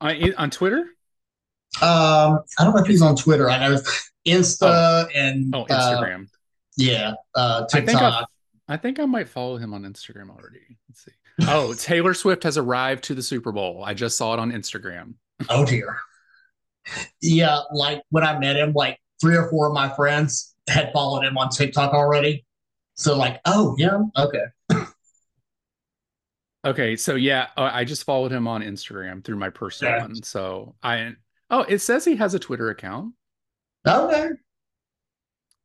On, 0.00 0.34
on 0.34 0.50
Twitter? 0.50 0.78
Um, 1.82 2.40
I 2.58 2.64
don't 2.64 2.74
know 2.74 2.80
if 2.80 2.86
he's 2.86 3.02
on 3.02 3.16
Twitter. 3.16 3.50
I 3.50 3.58
know 3.68 3.78
Insta 4.26 5.08
and 5.14 5.54
Oh, 5.54 5.62
uh, 5.62 5.66
Instagram. 5.68 6.26
yeah, 6.76 7.14
uh, 7.34 7.64
I 7.72 7.76
think 7.76 7.90
TikTok. 7.90 8.24
I, 8.24 8.24
I 8.68 8.76
think 8.76 8.98
I 8.98 9.04
might 9.06 9.28
follow 9.28 9.56
him 9.56 9.72
on 9.72 9.82
Instagram 9.82 10.30
already. 10.30 10.76
Let's 10.88 11.04
see. 11.04 11.12
Oh, 11.42 11.72
Taylor 11.78 12.14
Swift 12.14 12.42
has 12.42 12.58
arrived 12.58 13.04
to 13.04 13.14
the 13.14 13.22
Super 13.22 13.52
Bowl. 13.52 13.84
I 13.84 13.94
just 13.94 14.18
saw 14.18 14.34
it 14.34 14.40
on 14.40 14.50
Instagram. 14.52 15.14
Oh 15.48 15.64
dear. 15.64 15.96
Yeah, 17.20 17.60
like 17.72 18.02
when 18.10 18.24
I 18.24 18.38
met 18.38 18.56
him, 18.56 18.72
like 18.72 18.98
three 19.20 19.36
or 19.36 19.48
four 19.50 19.66
of 19.68 19.72
my 19.74 19.88
friends 19.94 20.54
had 20.68 20.92
followed 20.92 21.24
him 21.24 21.36
on 21.38 21.48
TikTok 21.48 21.92
already. 21.92 22.44
So 22.94 23.16
like, 23.16 23.40
oh 23.44 23.74
yeah, 23.78 23.98
okay. 24.16 24.44
Okay, 26.64 26.96
so 26.96 27.14
yeah, 27.14 27.48
uh, 27.56 27.70
I 27.72 27.84
just 27.84 28.02
followed 28.04 28.32
him 28.32 28.48
on 28.48 28.62
Instagram 28.62 29.22
through 29.22 29.36
my 29.36 29.50
personal 29.50 29.94
Yeah. 29.94 30.02
one. 30.02 30.22
So 30.22 30.74
I 30.82 31.12
oh, 31.50 31.60
it 31.62 31.78
says 31.78 32.04
he 32.04 32.16
has 32.16 32.34
a 32.34 32.38
Twitter 32.40 32.70
account. 32.70 33.14
Okay. 33.86 34.30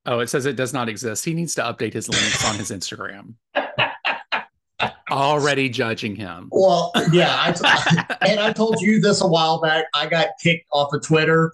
Oh, 0.05 0.19
it 0.19 0.29
says 0.29 0.45
it 0.45 0.55
does 0.55 0.73
not 0.73 0.89
exist. 0.89 1.23
He 1.25 1.33
needs 1.33 1.53
to 1.55 1.61
update 1.61 1.93
his 1.93 2.09
links 2.09 2.47
on 2.49 2.55
his 2.55 2.71
Instagram. 2.71 3.35
Already 5.11 5.69
judging 5.69 6.15
him. 6.15 6.47
Well, 6.51 6.91
yeah, 7.11 7.35
I 7.37 7.51
t- 7.51 8.15
and 8.31 8.39
I 8.39 8.53
told 8.53 8.79
you 8.79 8.99
this 9.01 9.21
a 9.21 9.27
while 9.27 9.59
back. 9.61 9.85
I 9.93 10.07
got 10.07 10.29
kicked 10.41 10.65
off 10.71 10.93
of 10.93 11.03
Twitter 11.05 11.51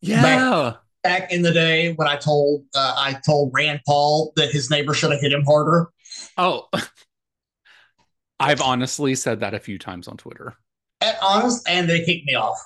Yeah. 0.00 0.74
back 1.04 1.32
in 1.32 1.42
the 1.42 1.52
day 1.52 1.92
when 1.94 2.08
I 2.08 2.16
told 2.16 2.64
uh, 2.74 2.94
I 2.98 3.16
told 3.24 3.52
Rand 3.54 3.80
Paul 3.86 4.32
that 4.36 4.50
his 4.50 4.70
neighbor 4.70 4.92
should 4.92 5.12
have 5.12 5.20
hit 5.20 5.32
him 5.32 5.44
harder. 5.44 5.88
Oh, 6.36 6.68
I've 8.40 8.60
honestly 8.60 9.14
said 9.14 9.40
that 9.40 9.54
a 9.54 9.60
few 9.60 9.78
times 9.78 10.08
on 10.08 10.16
Twitter. 10.18 10.54
And 11.00 11.16
honest, 11.22 11.66
and 11.68 11.88
they 11.88 12.04
kicked 12.04 12.26
me 12.26 12.34
off. 12.34 12.58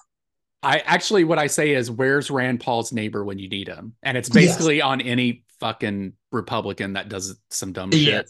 I 0.63 0.81
actually, 0.81 1.25
what 1.25 1.39
I 1.39 1.47
say 1.47 1.71
is, 1.75 1.91
where's 1.91 2.31
Rand 2.31 2.61
Paul's 2.61 2.93
neighbor 2.93 3.25
when 3.25 3.39
you 3.39 3.49
need 3.49 3.67
him? 3.69 3.95
And 4.03 4.17
it's 4.19 4.29
Yes. 4.29 4.35
basically 4.35 4.83
on 4.83 5.01
any 5.01 5.45
fucking 5.59 6.13
Republican 6.33 6.95
that 6.95 7.09
does 7.09 7.39
some 7.51 7.73
dumb 7.73 7.91
shit. 7.93 8.29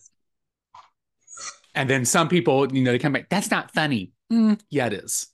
And 1.74 1.88
then 1.90 2.04
some 2.04 2.28
people, 2.28 2.72
you 2.74 2.82
know, 2.82 2.92
they 2.92 2.98
come 2.98 3.12
back, 3.12 3.28
that's 3.28 3.50
not 3.50 3.72
funny. 3.72 4.12
Mm, 4.32 4.60
yeah, 4.70 4.86
it 4.86 4.92
is. 4.94 5.26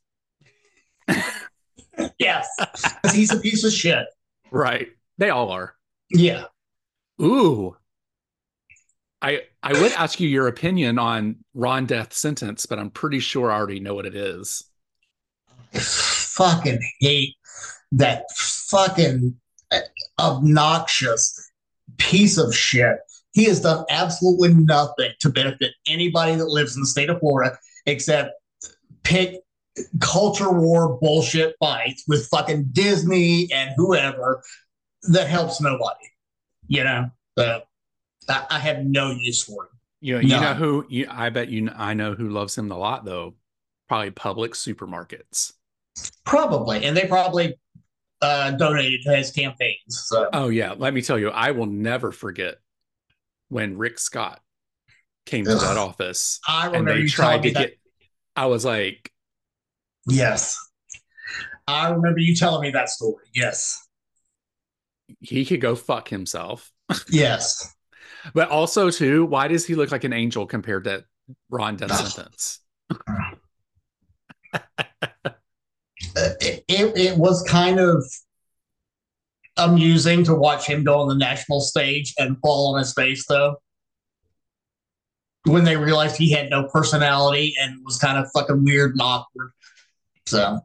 Yes, 2.18 2.46
'Cause 3.02 3.12
he's 3.14 3.32
a 3.32 3.40
piece 3.40 3.64
of 3.64 3.72
shit. 3.72 4.06
Right. 4.50 4.88
They 5.16 5.30
all 5.30 5.50
are. 5.50 5.74
Yeah. 6.10 6.44
Ooh. 7.22 7.74
I 9.22 9.44
I 9.62 9.72
would 9.80 9.92
ask 9.92 10.20
you 10.20 10.28
your 10.28 10.46
opinion 10.46 10.98
on 10.98 11.36
Ron 11.54 11.86
death 11.86 12.12
sentence, 12.12 12.66
but 12.66 12.78
I'm 12.78 12.90
pretty 12.90 13.18
sure 13.20 13.50
I 13.50 13.56
already 13.56 13.80
know 13.80 13.94
what 13.94 14.04
it 14.04 14.14
is. 14.14 14.62
Fucking 16.36 16.78
hate 17.00 17.34
that 17.92 18.24
fucking 18.34 19.34
obnoxious 20.18 21.50
piece 21.98 22.38
of 22.38 22.54
shit. 22.54 22.96
He 23.32 23.44
has 23.44 23.60
done 23.60 23.84
absolutely 23.90 24.54
nothing 24.54 25.12
to 25.20 25.28
benefit 25.28 25.72
anybody 25.86 26.34
that 26.36 26.46
lives 26.46 26.74
in 26.76 26.82
the 26.82 26.86
state 26.86 27.10
of 27.10 27.20
Florida 27.20 27.58
except 27.86 28.32
pick 29.02 29.40
culture 30.00 30.50
war 30.50 30.98
bullshit 31.00 31.54
fights 31.60 32.04
with 32.08 32.26
fucking 32.28 32.68
Disney 32.72 33.48
and 33.52 33.70
whoever 33.76 34.42
that 35.10 35.28
helps 35.28 35.60
nobody. 35.60 36.06
You 36.68 36.84
know, 36.84 37.10
so 37.38 37.62
I, 38.28 38.46
I 38.50 38.58
have 38.58 38.84
no 38.84 39.10
use 39.10 39.42
for 39.42 39.64
him. 39.64 39.70
You 40.00 40.14
know, 40.14 40.20
you 40.20 40.28
No. 40.28 40.40
know 40.40 40.54
who 40.54 40.86
you, 40.88 41.06
I 41.10 41.30
bet 41.30 41.48
you 41.48 41.70
I 41.76 41.94
know 41.94 42.14
who 42.14 42.30
loves 42.30 42.56
him 42.56 42.70
a 42.72 42.78
lot 42.78 43.04
though. 43.04 43.34
Probably 43.88 44.10
Publix 44.10 44.56
supermarkets. 44.56 45.52
Probably, 46.24 46.84
and 46.84 46.96
they 46.96 47.06
probably 47.06 47.58
uh, 48.22 48.50
donated 48.52 49.02
to 49.04 49.16
his 49.16 49.30
campaigns. 49.30 50.04
So 50.06 50.28
Oh 50.32 50.48
yeah, 50.48 50.74
let 50.76 50.94
me 50.94 51.02
tell 51.02 51.18
you, 51.18 51.30
I 51.30 51.52
will 51.52 51.66
never 51.66 52.12
forget 52.12 52.56
when 53.48 53.78
Rick 53.78 53.98
Scott 53.98 54.40
came 55.24 55.44
to 55.44 55.54
that 55.56 55.76
office 55.76 56.38
I 56.46 56.66
and 56.66 56.74
remember 56.74 56.94
they 56.94 57.00
you 57.00 57.08
tried 57.08 57.42
to 57.42 57.50
get 57.50 57.78
I 58.36 58.46
was 58.46 58.64
like, 58.64 59.10
Yes. 60.06 60.56
I 61.66 61.90
remember 61.90 62.20
you 62.20 62.36
telling 62.36 62.62
me 62.62 62.70
that 62.70 62.88
story. 62.88 63.24
Yes. 63.34 63.82
he 65.20 65.44
could 65.44 65.60
go 65.60 65.74
fuck 65.74 66.08
himself. 66.08 66.70
Yes. 67.10 67.72
But 68.34 68.48
also 68.48 68.90
too, 68.90 69.24
why 69.24 69.46
does 69.46 69.64
he 69.64 69.76
look 69.76 69.92
like 69.92 70.02
an 70.02 70.12
angel 70.12 70.46
compared 70.46 70.82
to 70.84 71.04
Ron 71.48 71.76
death 71.76 71.94
sentence? 71.94 72.58
Uh, 74.52 74.58
It, 76.16 76.64
it, 76.68 76.96
it 76.96 77.18
was 77.18 77.42
kind 77.42 77.78
of 77.78 78.04
amusing 79.56 80.24
to 80.24 80.34
watch 80.34 80.66
him 80.66 80.84
go 80.84 80.98
on 81.00 81.08
the 81.08 81.14
national 81.14 81.60
stage 81.60 82.14
and 82.18 82.38
fall 82.40 82.74
on 82.74 82.78
his 82.78 82.92
face, 82.92 83.26
though. 83.28 83.56
When 85.44 85.64
they 85.64 85.76
realized 85.76 86.16
he 86.16 86.32
had 86.32 86.50
no 86.50 86.68
personality 86.68 87.54
and 87.60 87.78
was 87.84 87.98
kind 87.98 88.18
of 88.18 88.28
fucking 88.34 88.64
weird 88.64 88.92
and 88.92 89.00
awkward. 89.00 89.52
So 90.26 90.60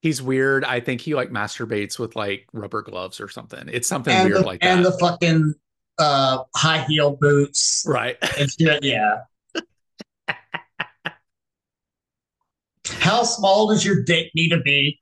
He's 0.00 0.22
weird. 0.22 0.64
I 0.64 0.80
think 0.80 1.00
he 1.00 1.14
like 1.14 1.30
masturbates 1.30 1.98
with 1.98 2.14
like 2.14 2.46
rubber 2.52 2.82
gloves 2.82 3.20
or 3.20 3.28
something. 3.28 3.68
It's 3.72 3.88
something 3.88 4.14
and 4.14 4.28
weird 4.28 4.42
the, 4.42 4.46
like 4.46 4.60
that. 4.60 4.76
and 4.76 4.84
the 4.84 4.92
fucking 4.92 5.54
uh 5.98 6.44
high 6.54 6.84
heel 6.84 7.16
boots 7.16 7.84
right. 7.86 8.16
and. 8.38 8.50
Yeah. 8.80 9.22
How 13.08 13.22
small 13.22 13.68
does 13.68 13.86
your 13.86 14.02
dick 14.02 14.30
need 14.34 14.50
to 14.50 14.60
be 14.60 14.98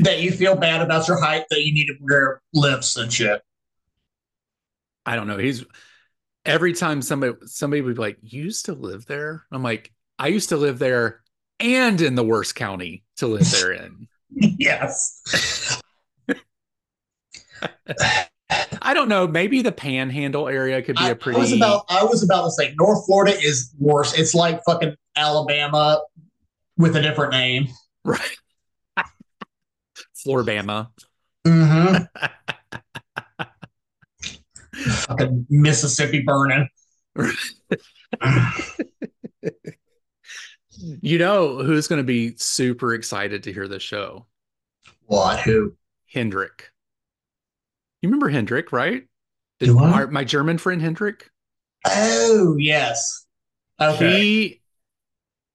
that 0.00 0.20
you 0.20 0.30
feel 0.32 0.54
bad 0.54 0.82
about 0.82 1.08
your 1.08 1.18
height 1.18 1.46
that 1.48 1.64
you 1.64 1.72
need 1.72 1.86
to 1.86 1.94
wear 1.98 2.42
lifts 2.52 2.98
and 2.98 3.10
shit? 3.10 3.40
I 5.06 5.16
don't 5.16 5.26
know. 5.26 5.38
He's 5.38 5.64
every 6.44 6.74
time 6.74 7.00
somebody 7.00 7.32
somebody 7.46 7.80
would 7.80 7.94
be 7.94 8.00
like, 8.02 8.18
"You 8.20 8.44
used 8.44 8.66
to 8.66 8.74
live 8.74 9.06
there?" 9.06 9.46
I'm 9.50 9.62
like, 9.62 9.92
"I 10.18 10.28
used 10.28 10.50
to 10.50 10.58
live 10.58 10.78
there 10.78 11.22
and 11.58 12.02
in 12.02 12.16
the 12.16 12.24
worst 12.24 12.54
county 12.54 13.02
to 13.16 13.28
live 13.28 13.50
there 13.50 13.72
in." 13.72 14.08
yes. 14.30 15.80
I 18.82 18.94
don't 18.94 19.08
know. 19.08 19.26
Maybe 19.26 19.62
the 19.62 19.72
Panhandle 19.72 20.48
area 20.48 20.82
could 20.82 20.96
be 20.96 21.04
I, 21.04 21.10
a 21.10 21.14
pretty. 21.14 21.38
I 21.38 21.40
was 21.40 21.52
about 21.52 21.86
I 21.88 22.04
was 22.04 22.22
about 22.22 22.44
to 22.44 22.50
say 22.50 22.74
North 22.78 23.06
Florida 23.06 23.34
is 23.40 23.74
worse. 23.78 24.12
It's 24.18 24.34
like 24.34 24.62
fucking 24.64 24.94
Alabama 25.16 26.02
with 26.82 26.96
a 26.96 27.00
different 27.02 27.32
name. 27.32 27.68
right. 28.04 28.20
Floribama. 30.26 30.88
Mm-hmm. 31.46 32.04
fucking 35.08 35.46
Mississippi 35.48 36.20
burning. 36.22 36.68
You 41.00 41.18
know 41.18 41.58
who's 41.62 41.86
going 41.86 42.00
to 42.00 42.04
be 42.04 42.34
super 42.38 42.94
excited 42.94 43.42
to 43.44 43.52
hear 43.52 43.68
this 43.68 43.82
show? 43.82 44.26
What? 45.04 45.38
Who? 45.40 45.74
Hendrik. 46.10 46.70
You 48.00 48.08
remember 48.08 48.28
Hendrik, 48.30 48.72
right? 48.72 49.04
The- 49.60 49.76
I? 49.78 49.92
our- 49.92 50.06
my 50.08 50.24
German 50.24 50.58
friend 50.58 50.80
Hendrik. 50.80 51.30
Oh 51.86 52.56
yes. 52.58 53.26
Okay. 53.80 54.20
He 54.20 54.61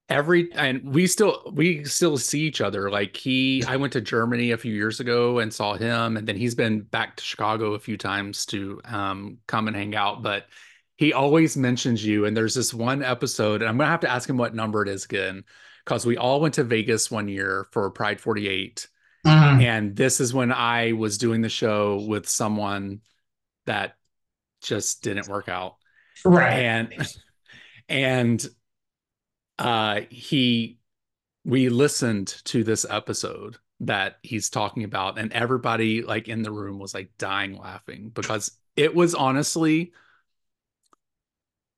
every 0.10 0.51
and 0.53 0.82
we 0.93 1.05
still 1.08 1.51
we 1.53 1.84
still 1.84 2.18
see 2.18 2.41
each 2.41 2.62
other. 2.62 2.89
Like 2.89 3.16
he 3.18 3.64
I 3.68 3.76
went 3.78 3.93
to 3.93 4.01
Germany 4.01 4.51
a 4.51 4.58
few 4.58 4.74
years 4.74 4.99
ago 4.99 5.39
and 5.39 5.53
saw 5.53 5.76
him, 5.76 6.18
and 6.18 6.28
then 6.28 6.36
he's 6.36 6.55
been 6.55 6.82
back 6.82 7.16
to 7.18 7.24
Chicago 7.24 7.74
a 7.74 7.80
few 7.80 7.97
times 7.97 8.45
to 8.47 8.82
um 8.86 9.39
come 9.47 9.68
and 9.68 9.76
hang 9.76 9.95
out. 9.95 10.24
But 10.24 10.47
he 10.95 11.14
always 11.14 11.55
mentions 11.58 12.03
you, 12.05 12.26
and 12.26 12.36
there's 12.36 12.55
this 12.55 12.74
one 12.74 13.03
episode, 13.03 13.62
and 13.62 13.70
I'm 13.70 13.78
gonna 13.78 13.89
have 13.89 13.99
to 14.01 14.10
ask 14.12 14.30
him 14.30 14.38
what 14.38 14.55
number 14.55 14.82
it 14.82 14.89
is 14.89 15.05
again, 15.05 15.43
because 15.86 16.05
we 16.05 16.18
all 16.18 16.39
went 16.41 16.55
to 16.55 16.64
Vegas 16.64 17.12
one 17.12 17.28
year 17.28 17.68
for 17.72 17.89
Pride 17.91 18.20
48. 18.20 18.88
Mhm. 19.26 19.62
And 19.64 19.95
this 19.95 20.20
is 20.22 20.34
when 20.34 20.51
I 20.53 20.93
was 20.93 21.18
doing 21.18 21.41
the 21.41 21.49
show 21.49 22.05
with 22.08 22.30
someone 22.30 23.01
that 23.66 23.95
just 24.62 25.03
didn't 25.03 25.28
work 25.28 25.49
out 25.49 25.76
Right. 26.24 26.53
and 26.53 26.93
and 27.89 28.47
uh 29.60 30.01
he 30.10 30.78
we 31.45 31.70
listened 31.70 32.28
to 32.43 32.64
this 32.64 32.86
episode 32.89 33.58
that 33.80 34.18
he's 34.24 34.49
talking 34.49 34.84
about 34.84 35.18
and 35.18 35.32
everybody 35.34 36.01
like 36.01 36.28
in 36.28 36.41
the 36.41 36.51
room 36.51 36.80
was 36.80 36.93
like 36.93 37.10
dying 37.18 37.58
laughing 37.58 38.10
because 38.14 38.58
it 38.76 38.93
was 38.93 39.14
honestly 39.16 39.91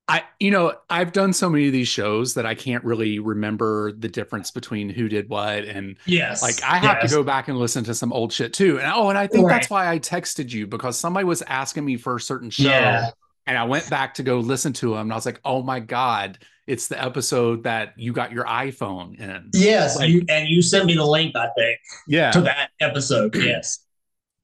I 0.09 0.23
you 0.39 0.49
know 0.49 0.73
I've 0.89 1.11
done 1.11 1.33
so 1.33 1.49
many 1.49 1.67
of 1.67 1.73
these 1.73 1.87
shows 1.87 2.33
that 2.33 2.45
I 2.45 2.55
can't 2.55 2.83
really 2.83 3.19
remember 3.19 3.91
the 3.91 4.09
difference 4.09 4.49
between 4.49 4.89
who 4.89 5.07
did 5.07 5.29
what 5.29 5.65
and 5.65 5.97
yes. 6.05 6.41
like 6.41 6.63
I 6.63 6.77
have 6.79 6.97
yes. 7.01 7.11
to 7.11 7.17
go 7.17 7.23
back 7.23 7.47
and 7.47 7.59
listen 7.59 7.83
to 7.83 7.93
some 7.93 8.11
old 8.11 8.33
shit 8.33 8.51
too. 8.51 8.79
And 8.79 8.91
oh, 8.91 9.09
and 9.09 9.17
I 9.17 9.27
think 9.27 9.47
that's 9.47 9.69
why 9.69 9.87
I 9.87 9.99
texted 9.99 10.51
you 10.51 10.65
because 10.65 10.97
somebody 10.97 11.25
was 11.25 11.43
asking 11.43 11.85
me 11.85 11.97
for 11.97 12.15
a 12.15 12.19
certain 12.19 12.49
show. 12.49 12.63
Yeah. 12.63 13.11
And 13.49 13.57
I 13.57 13.63
went 13.63 13.89
back 13.89 14.13
to 14.13 14.23
go 14.23 14.37
listen 14.41 14.73
to 14.73 14.93
him 14.93 15.01
and 15.01 15.11
I 15.11 15.15
was 15.15 15.25
like, 15.25 15.41
oh 15.43 15.63
my 15.63 15.79
God, 15.79 16.37
it's 16.67 16.87
the 16.87 17.03
episode 17.03 17.63
that 17.63 17.95
you 17.97 18.13
got 18.13 18.31
your 18.31 18.45
iPhone 18.45 19.19
in. 19.19 19.49
Yes. 19.55 19.97
Like- 19.97 20.11
you, 20.11 20.23
and 20.29 20.47
you 20.47 20.61
sent 20.61 20.85
me 20.85 20.93
the 20.93 21.03
link, 21.03 21.35
I 21.35 21.47
think, 21.57 21.79
Yeah. 22.07 22.29
to 22.29 22.41
that 22.41 22.69
episode. 22.79 23.35
Yes. 23.35 23.79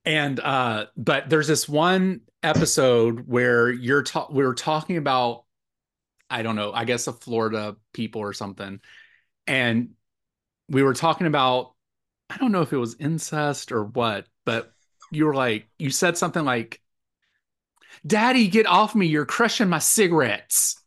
And 0.06 0.40
uh, 0.40 0.88
but 0.98 1.30
there's 1.30 1.48
this 1.48 1.70
one 1.70 2.22
episode 2.42 3.28
where 3.28 3.70
you're 3.70 4.02
ta- 4.02 4.28
we 4.32 4.44
were 4.44 4.56
talking 4.56 4.98
about, 4.98 5.44
I 6.28 6.42
don't 6.42 6.56
know, 6.56 6.74
I 6.74 6.86
guess 6.86 7.06
a 7.06 7.14
Florida 7.14 7.76
people 7.94 8.22
or 8.22 8.34
something. 8.34 8.80
And 9.46 9.90
we 10.68 10.82
were 10.82 10.96
talking 10.96 11.28
about, 11.28 11.74
I 12.32 12.38
don't 12.38 12.52
know 12.52 12.64
if 12.64 12.74
it 12.74 12.78
was 12.78 12.96
incest 13.00 13.72
or 13.72 13.84
what, 13.84 14.26
but 14.48 14.72
you 15.12 15.26
were 15.28 15.36
like, 15.36 15.68
you 15.78 15.92
said 15.92 16.18
something 16.18 16.44
like, 16.44 16.82
Daddy, 18.06 18.48
get 18.48 18.66
off 18.68 18.96
me, 18.96 19.06
you're 19.08 19.26
crushing 19.26 19.70
my 19.70 19.80
cigarettes. 19.80 20.82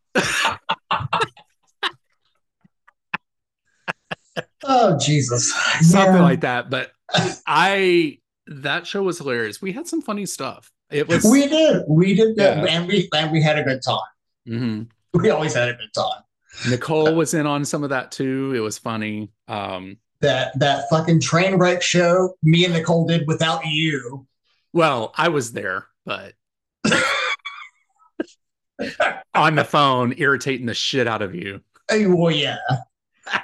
Oh 4.65 4.99
Jesus. 4.99 5.53
Something 5.81 6.17
Yeah. 6.17 6.23
like 6.23 6.41
that. 6.41 6.71
But 6.71 6.93
I 7.47 8.19
that 8.47 8.87
show 8.87 9.03
was 9.03 9.19
hilarious. 9.19 9.61
We 9.63 9.73
had 9.73 9.87
some 9.87 10.01
funny 10.03 10.27
stuff. 10.27 10.71
It 10.91 11.07
was 11.09 11.25
We 11.25 11.47
did. 11.49 11.83
We 11.89 12.15
did. 12.15 12.37
Yeah. 12.37 12.65
And 12.69 12.87
we 12.87 13.09
and 13.15 13.31
we 13.33 13.43
had 13.43 13.59
a 13.59 13.63
good 13.63 13.81
time. 13.83 14.01
Mhm. 14.49 14.89
We 15.15 15.31
always 15.31 15.55
had 15.55 15.69
a 15.69 15.75
good 15.75 15.93
time. 15.95 16.23
Nicole 16.71 17.15
was 17.15 17.35
in 17.35 17.47
on 17.47 17.65
some 17.65 17.85
of 17.85 17.91
that 17.91 18.11
too. 18.11 18.53
It 18.55 18.61
was 18.61 18.79
funny. 18.79 19.31
Um, 19.49 19.99
That 20.21 20.59
that 20.59 20.89
fucking 20.91 21.21
train 21.21 21.57
wreck 21.57 21.83
show 21.83 22.35
me 22.43 22.65
and 22.65 22.75
Nicole 22.75 23.07
did 23.07 23.27
without 23.27 23.63
you. 23.65 24.27
well, 24.73 25.13
I 25.17 25.29
was 25.29 25.53
there, 25.53 25.87
but 26.05 26.35
on 29.35 29.55
the 29.57 29.65
phone, 29.65 30.15
irritating 30.17 30.67
the 30.67 30.75
shit 30.75 31.07
out 31.07 31.23
of 31.23 31.35
you. 31.35 31.61
Hey, 31.91 32.07
well, 32.07 32.31
yeah. 32.31 32.59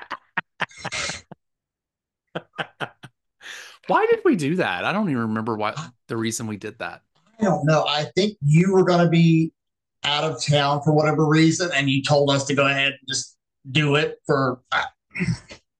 Why 3.86 4.06
did 4.10 4.20
we 4.24 4.36
do 4.36 4.56
that? 4.56 4.84
I 4.84 4.92
don't 4.92 5.10
even 5.10 5.22
remember 5.22 5.56
what 5.56 5.78
the 6.08 6.16
reason 6.16 6.46
we 6.46 6.56
did 6.56 6.78
that. 6.78 7.02
I 7.38 7.44
don't 7.44 7.66
know. 7.66 7.84
I 7.86 8.04
think 8.16 8.38
you 8.42 8.72
were 8.72 8.84
going 8.84 9.04
to 9.04 9.10
be 9.10 9.52
out 10.04 10.24
of 10.24 10.42
town 10.42 10.80
for 10.82 10.92
whatever 10.92 11.26
reason, 11.26 11.70
and 11.74 11.90
you 11.90 12.02
told 12.02 12.30
us 12.30 12.44
to 12.46 12.54
go 12.54 12.66
ahead 12.66 12.88
and 12.92 12.98
just 13.08 13.36
do 13.70 13.96
it 13.96 14.16
for. 14.26 14.60
Uh, 14.72 14.84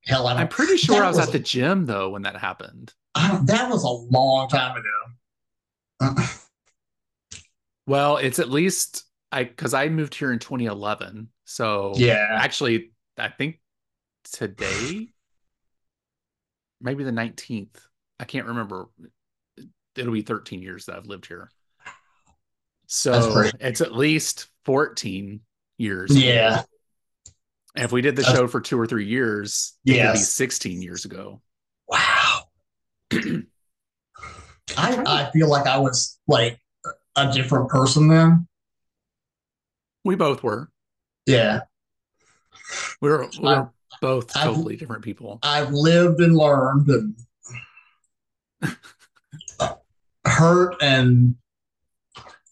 hell, 0.07 0.27
I 0.27 0.35
I'm 0.35 0.49
pretty 0.49 0.77
sure 0.77 0.97
That 0.97 1.05
I 1.05 1.09
was, 1.09 1.17
was- 1.19 1.27
at 1.29 1.33
the 1.33 1.39
gym 1.39 1.87
though 1.87 2.11
when 2.11 2.23
that 2.23 2.37
happened. 2.37 2.93
I. 3.15 3.41
That 3.45 3.71
was 3.71 3.85
a 3.85 3.89
long 3.89 4.49
time 4.49 4.77
ago. 4.77 6.25
Well, 7.87 8.17
it's 8.17 8.39
at 8.39 8.51
least 8.51 9.05
I 9.31 9.45
because 9.45 9.75
I 9.75 9.89
moved 9.89 10.15
here 10.15 10.33
in 10.33 10.39
2011. 10.39 11.29
So 11.45 11.93
yeah. 11.97 12.27
actually, 12.31 12.93
I 13.19 13.29
think 13.29 13.61
today, 14.33 15.09
maybe 16.81 17.05
the 17.05 17.11
19th. 17.11 17.77
I 18.19 18.25
can't 18.25 18.47
remember. 18.47 18.89
It'll 19.97 20.13
be 20.13 20.23
13 20.23 20.63
years 20.63 20.87
that 20.87 20.97
I've 20.97 21.07
lived 21.07 21.27
here. 21.27 21.51
So 22.87 23.51
it's 23.61 23.81
at 23.81 23.95
least 23.95 24.49
14 24.65 25.41
years. 25.79 26.17
Yeah. 26.17 26.63
And 27.75 27.85
if 27.85 27.93
we 27.93 28.03
did 28.03 28.17
the 28.17 28.23
That's- 28.23 28.37
show 28.37 28.47
for 28.47 28.61
two 28.61 28.79
or 28.79 28.87
three 28.87 29.07
years, 29.07 29.75
it 29.85 30.01
could 30.01 30.13
be 30.13 30.19
16 30.19 30.83
years 30.83 31.05
ago. 31.05 31.41
Wow. 31.89 32.43
I 34.77 35.03
I 35.07 35.31
feel 35.33 35.49
like 35.49 35.67
I 35.67 35.79
was 35.79 36.19
like 36.27 36.59
a 37.17 37.33
different 37.33 37.69
person 37.69 38.09
then. 38.09 38.47
We 40.05 40.17
both 40.17 40.43
were. 40.43 40.71
Yeah. 41.27 41.61
We 43.01 43.09
were, 43.09 43.29
we 43.41 43.49
were 43.49 43.71
both 44.01 44.37
I've- 44.37 44.47
totally 44.49 44.77
different 44.77 45.03
people. 45.03 45.39
I've 45.43 45.73
lived 45.73 46.21
and 46.21 46.37
learned 46.37 46.89
and 46.89 47.17
hurt 50.27 50.77
and 50.83 51.37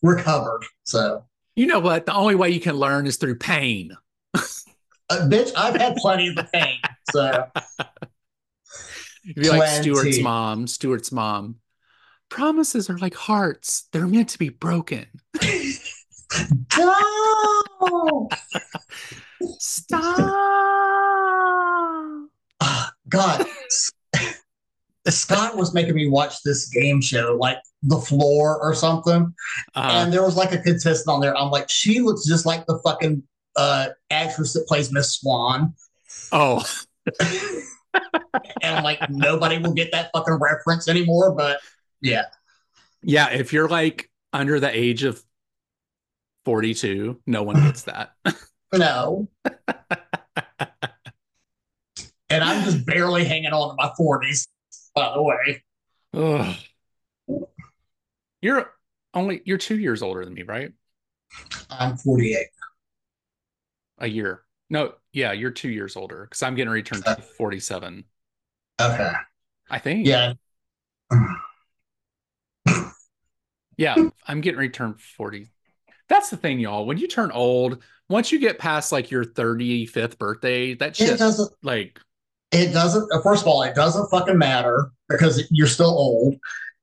recovered. 0.02 0.62
So, 0.84 1.24
You 1.56 1.66
know 1.66 1.80
what? 1.80 2.06
The 2.06 2.14
only 2.14 2.34
way 2.34 2.50
you 2.50 2.60
can 2.60 2.76
learn 2.76 3.06
is 3.06 3.16
through 3.16 3.36
pain. 3.36 3.96
uh, 4.34 4.40
bitch, 5.10 5.52
I've 5.56 5.76
had 5.76 5.96
plenty 5.96 6.28
of 6.28 6.36
the 6.36 6.44
pain. 6.52 6.78
So, 7.12 7.46
You'd 9.24 9.36
be 9.36 9.48
like 9.50 9.58
Plenty. 9.60 9.90
Stuart's 9.94 10.20
mom. 10.20 10.66
Stuart's 10.66 11.12
mom. 11.12 11.56
Promises 12.32 12.88
are 12.88 12.96
like 12.96 13.14
hearts. 13.14 13.88
They're 13.92 14.06
meant 14.06 14.30
to 14.30 14.38
be 14.38 14.48
broken. 14.48 15.04
no! 16.78 18.28
Stop. 19.58 20.16
Ah, 22.62 22.90
God, 23.10 23.44
Scott 25.08 25.58
was 25.58 25.74
making 25.74 25.94
me 25.94 26.08
watch 26.08 26.42
this 26.42 26.70
game 26.70 27.02
show, 27.02 27.36
like 27.38 27.58
The 27.82 27.98
Floor 27.98 28.58
or 28.62 28.74
something. 28.74 29.34
Uh, 29.74 29.90
and 29.92 30.10
there 30.10 30.22
was 30.22 30.34
like 30.34 30.52
a 30.52 30.58
contestant 30.58 31.12
on 31.12 31.20
there. 31.20 31.36
I'm 31.36 31.50
like, 31.50 31.68
she 31.68 32.00
looks 32.00 32.24
just 32.24 32.46
like 32.46 32.64
the 32.64 32.78
fucking 32.82 33.22
uh, 33.56 33.88
actress 34.10 34.54
that 34.54 34.66
plays 34.66 34.90
Miss 34.90 35.16
Swan. 35.16 35.74
oh, 36.32 36.64
and 37.20 38.74
I'm 38.76 38.84
like, 38.84 39.00
nobody 39.10 39.58
will 39.58 39.74
get 39.74 39.92
that 39.92 40.10
fucking 40.14 40.38
reference 40.40 40.88
anymore. 40.88 41.34
But 41.34 41.60
yeah, 42.02 42.24
Yeah, 43.02 43.30
if 43.30 43.52
you're 43.52 43.68
like 43.68 44.10
under 44.32 44.60
the 44.60 44.74
age 44.76 45.04
of 45.04 45.22
42, 46.44 47.20
no 47.26 47.42
one 47.42 47.56
gets 47.56 47.82
that. 47.84 48.12
no. 48.74 49.28
and 52.30 52.42
I'm 52.44 52.64
just 52.64 52.84
barely 52.86 53.24
hanging 53.24 53.52
on 53.52 53.70
to 53.70 53.74
my 53.76 53.90
40s, 53.98 54.46
by 54.94 55.12
the 55.14 55.22
way. 55.22 55.64
Ugh. 56.14 56.56
You're 58.40 58.72
only 59.14 59.42
you're 59.44 59.58
two 59.58 59.78
years 59.78 60.02
older 60.02 60.24
than 60.24 60.34
me, 60.34 60.42
right? 60.42 60.72
I'm 61.70 61.96
48. 61.96 62.46
A 63.98 64.06
year. 64.08 64.42
No, 64.68 64.94
yeah, 65.12 65.32
you're 65.32 65.50
two 65.50 65.70
years 65.70 65.96
older 65.96 66.24
because 66.24 66.42
I'm 66.42 66.54
getting 66.54 66.72
returned 66.72 67.04
to 67.04 67.16
47. 67.16 68.04
Okay. 68.80 69.12
I 69.70 69.78
think. 69.78 70.06
Yeah. 70.06 70.32
Yeah, 73.76 73.96
I'm 74.26 74.40
getting 74.40 74.60
returned 74.60 75.00
40. 75.00 75.50
That's 76.08 76.30
the 76.30 76.36
thing, 76.36 76.58
y'all. 76.58 76.86
When 76.86 76.98
you 76.98 77.08
turn 77.08 77.30
old, 77.30 77.82
once 78.08 78.30
you 78.32 78.38
get 78.38 78.58
past 78.58 78.92
like 78.92 79.10
your 79.10 79.24
35th 79.24 80.18
birthday, 80.18 80.74
that 80.74 80.90
It 81.00 81.06
shit 81.06 81.18
doesn't 81.18 81.50
like 81.62 81.98
it 82.50 82.72
doesn't 82.72 83.10
uh, 83.12 83.22
first 83.22 83.42
of 83.42 83.48
all 83.48 83.62
it 83.62 83.74
doesn't 83.74 84.10
fucking 84.10 84.36
matter 84.36 84.90
because 85.08 85.42
you're 85.50 85.66
still 85.66 85.86
old 85.86 86.36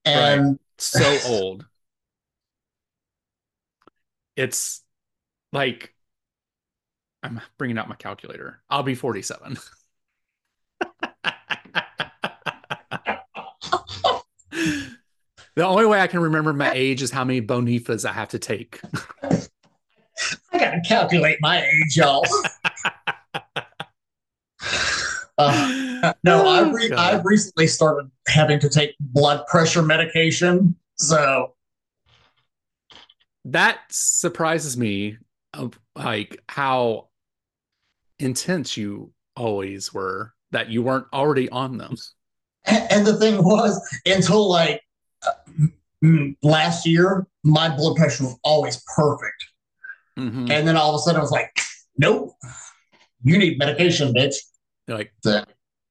and 0.03 0.59
so 0.77 1.17
old. 1.27 1.65
It's 4.35 4.83
like 5.53 5.93
I'm 7.21 7.41
bringing 7.57 7.77
out 7.77 7.89
my 7.89 7.95
calculator. 7.95 8.61
I'll 8.69 8.83
be 8.83 8.95
47. 8.95 9.57
the 15.59 15.65
only 15.65 15.85
way 15.85 15.99
I 15.99 16.07
can 16.07 16.21
remember 16.21 16.53
my 16.53 16.71
age 16.71 17.01
is 17.01 17.11
how 17.11 17.25
many 17.25 17.41
bonifas 17.41 18.07
I 18.07 18.13
have 18.13 18.29
to 18.29 18.39
take. 18.39 18.79
i 20.53 20.57
gotta 20.57 20.79
calculate 20.87 21.37
my 21.41 21.61
age 21.61 21.97
y'all 21.97 22.23
Uh, 25.37 26.13
no 26.23 26.47
I've, 26.47 26.73
re- 26.73 26.91
Oh, 26.93 26.97
I've 26.97 27.25
recently 27.25 27.67
started 27.67 28.09
having 28.29 28.59
to 28.61 28.69
take 28.69 28.95
blood 28.99 29.45
pressure 29.47 29.81
medication 29.81 30.75
so 30.95 31.55
that 33.43 33.79
surprises 33.89 34.77
me 34.77 35.17
of 35.53 35.77
like 35.95 36.41
how 36.47 37.09
intense 38.17 38.77
you 38.77 39.11
always 39.35 39.93
were 39.93 40.33
that 40.51 40.69
you 40.69 40.83
weren't 40.83 41.07
already 41.11 41.49
on 41.49 41.77
them. 41.77 41.95
and 42.65 43.05
the 43.05 43.17
thing 43.17 43.43
was 43.43 43.77
until 44.05 44.49
like 44.49 44.81
last 46.41 46.85
year 46.85 47.27
my 47.43 47.73
blood 47.75 47.95
pressure 47.97 48.23
was 48.23 48.39
always 48.43 48.81
perfect 48.95 49.45
Mhm. 50.17 50.49
and 50.49 50.67
then 50.67 50.77
all 50.77 50.89
of 50.89 50.95
a 50.95 50.99
sudden 50.99 51.19
i 51.19 51.21
was 51.21 51.31
like 51.31 51.59
nope 51.97 52.33
you 53.23 53.37
need 53.37 53.57
medication 53.59 54.13
bitch 54.13 54.35
You're 54.87 54.97
like 54.97 55.13
So- 55.23 55.43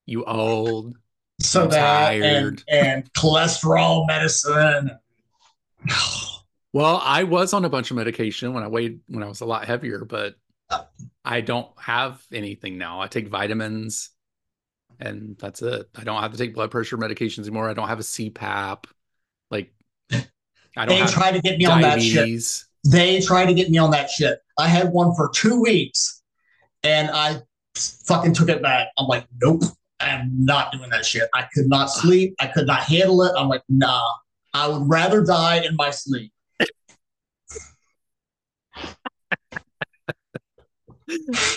you 0.06 0.24
old. 0.24 0.96
so 1.40 1.64
I'm 1.64 1.70
that 1.70 2.12
and, 2.14 2.22
tired. 2.22 2.62
and 2.68 3.12
cholesterol 3.12 4.06
medicine. 4.06 4.90
Well, 6.72 7.00
I 7.02 7.24
was 7.24 7.52
on 7.52 7.64
a 7.64 7.68
bunch 7.68 7.90
of 7.90 7.96
medication 7.98 8.52
when 8.54 8.62
I 8.62 8.68
weighed 8.68 9.00
when 9.08 9.22
I 9.22 9.26
was 9.28 9.40
a 9.42 9.44
lot 9.46 9.66
heavier, 9.66 10.04
but 10.04 10.36
I 11.24 11.40
don't 11.42 11.68
have 11.78 12.22
anything 12.32 12.78
now. 12.78 13.00
I 13.00 13.06
take 13.08 13.28
vitamins 13.28 14.10
and 15.00 15.36
that's 15.38 15.62
it. 15.62 15.88
I 15.94 16.04
don't 16.04 16.20
have 16.22 16.32
to 16.32 16.38
take 16.38 16.54
blood 16.54 16.70
pressure 16.70 16.96
medications 16.98 17.40
anymore. 17.42 17.68
I 17.68 17.74
don't 17.74 17.88
have 17.88 18.00
a 18.00 18.02
CPAP. 18.02 18.84
I 20.76 20.86
don't 20.86 20.98
They 20.98 21.06
tried 21.12 21.32
to 21.32 21.40
get 21.40 21.58
me 21.58 21.66
on 21.66 21.80
that 21.82 22.00
shit. 22.02 22.64
They 22.84 23.20
tried 23.20 23.46
to 23.46 23.54
get 23.54 23.70
me 23.70 23.78
on 23.78 23.90
that 23.90 24.10
shit. 24.10 24.38
I 24.58 24.68
had 24.68 24.92
one 24.92 25.14
for 25.14 25.30
two 25.34 25.60
weeks, 25.60 26.22
and 26.82 27.10
I 27.12 27.42
fucking 27.74 28.34
took 28.34 28.48
it 28.48 28.62
back. 28.62 28.88
I'm 28.98 29.06
like, 29.06 29.26
nope, 29.40 29.62
I'm 30.00 30.30
not 30.44 30.72
doing 30.72 30.90
that 30.90 31.04
shit. 31.04 31.28
I 31.34 31.46
could 31.52 31.68
not 31.68 31.86
sleep. 31.86 32.34
I 32.40 32.46
could 32.46 32.66
not 32.66 32.82
handle 32.82 33.22
it. 33.22 33.32
I'm 33.36 33.48
like, 33.48 33.62
nah. 33.68 34.08
I 34.54 34.68
would 34.68 34.88
rather 34.88 35.22
die 35.24 35.56
in 35.64 35.76
my 35.76 35.90
sleep. 35.90 36.32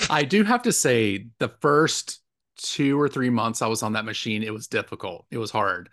I 0.09 0.23
do 0.23 0.43
have 0.43 0.63
to 0.63 0.71
say 0.71 1.27
the 1.39 1.49
first 1.49 2.21
two 2.57 2.99
or 2.99 3.09
three 3.09 3.29
months 3.29 3.61
I 3.61 3.67
was 3.67 3.83
on 3.83 3.93
that 3.93 4.05
machine, 4.05 4.43
it 4.43 4.53
was 4.53 4.67
difficult. 4.67 5.25
It 5.31 5.37
was 5.37 5.51
hard. 5.51 5.89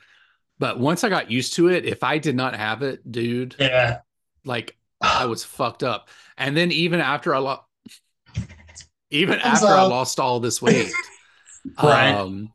But 0.59 0.79
once 0.81 1.05
I 1.05 1.09
got 1.09 1.31
used 1.31 1.55
to 1.55 1.69
it, 1.69 1.85
if 1.85 2.03
I 2.03 2.19
did 2.19 2.35
not 2.35 2.57
have 2.57 2.83
it, 2.83 3.11
dude, 3.11 3.55
Yeah. 3.59 4.01
like 4.45 4.77
I 5.01 5.27
was 5.27 5.45
fucked 5.45 5.83
up. 5.85 6.09
And 6.37 6.57
then 6.57 6.73
even 6.73 7.01
after 7.01 7.35
I 7.35 7.39
lost, 7.39 7.63
even 9.11 9.39
Thumbs 9.41 9.63
after 9.63 9.75
I 9.75 9.83
lost 9.83 10.21
all 10.21 10.41
this 10.41 10.61
weight, 10.61 10.93
Right. 11.83 12.15
um, 12.15 12.53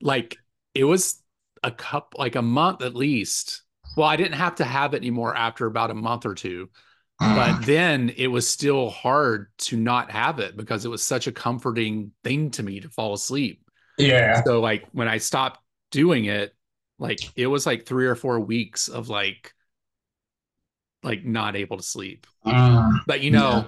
like 0.00 0.36
it 0.74 0.84
was 0.84 1.22
a 1.62 1.70
cup, 1.70 2.14
like 2.16 2.36
a 2.36 2.42
month 2.42 2.82
at 2.82 2.94
least. 2.94 3.62
Well, 3.96 4.06
I 4.08 4.16
didn't 4.16 4.34
have 4.34 4.56
to 4.56 4.64
have 4.64 4.94
it 4.94 4.98
anymore 4.98 5.34
after 5.36 5.66
about 5.66 5.90
a 5.90 5.94
month 5.94 6.24
or 6.26 6.34
two, 6.34 6.70
but 7.18 7.60
then 7.66 8.12
it 8.16 8.28
was 8.28 8.48
still 8.48 8.90
hard 8.90 9.48
to 9.58 9.76
not 9.76 10.10
have 10.10 10.38
it 10.38 10.56
because 10.56 10.84
it 10.84 10.88
was 10.90 11.02
such 11.02 11.26
a 11.26 11.32
comforting 11.32 12.12
thing 12.24 12.50
to 12.52 12.62
me 12.62 12.80
to 12.80 12.88
fall 12.88 13.14
asleep. 13.14 13.62
yeah. 13.98 14.42
So 14.44 14.60
like 14.60 14.86
when 14.92 15.08
I 15.08 15.18
stopped 15.18 15.60
doing 15.90 16.26
it, 16.26 16.54
like 17.00 17.18
it 17.34 17.46
was 17.48 17.66
like 17.66 17.86
three 17.86 18.06
or 18.06 18.14
four 18.14 18.38
weeks 18.38 18.86
of 18.88 19.08
like 19.08 19.54
like 21.02 21.24
not 21.24 21.56
able 21.56 21.78
to 21.78 21.82
sleep. 21.82 22.26
Mm. 22.46 23.00
But 23.06 23.22
you 23.22 23.30
know, 23.30 23.64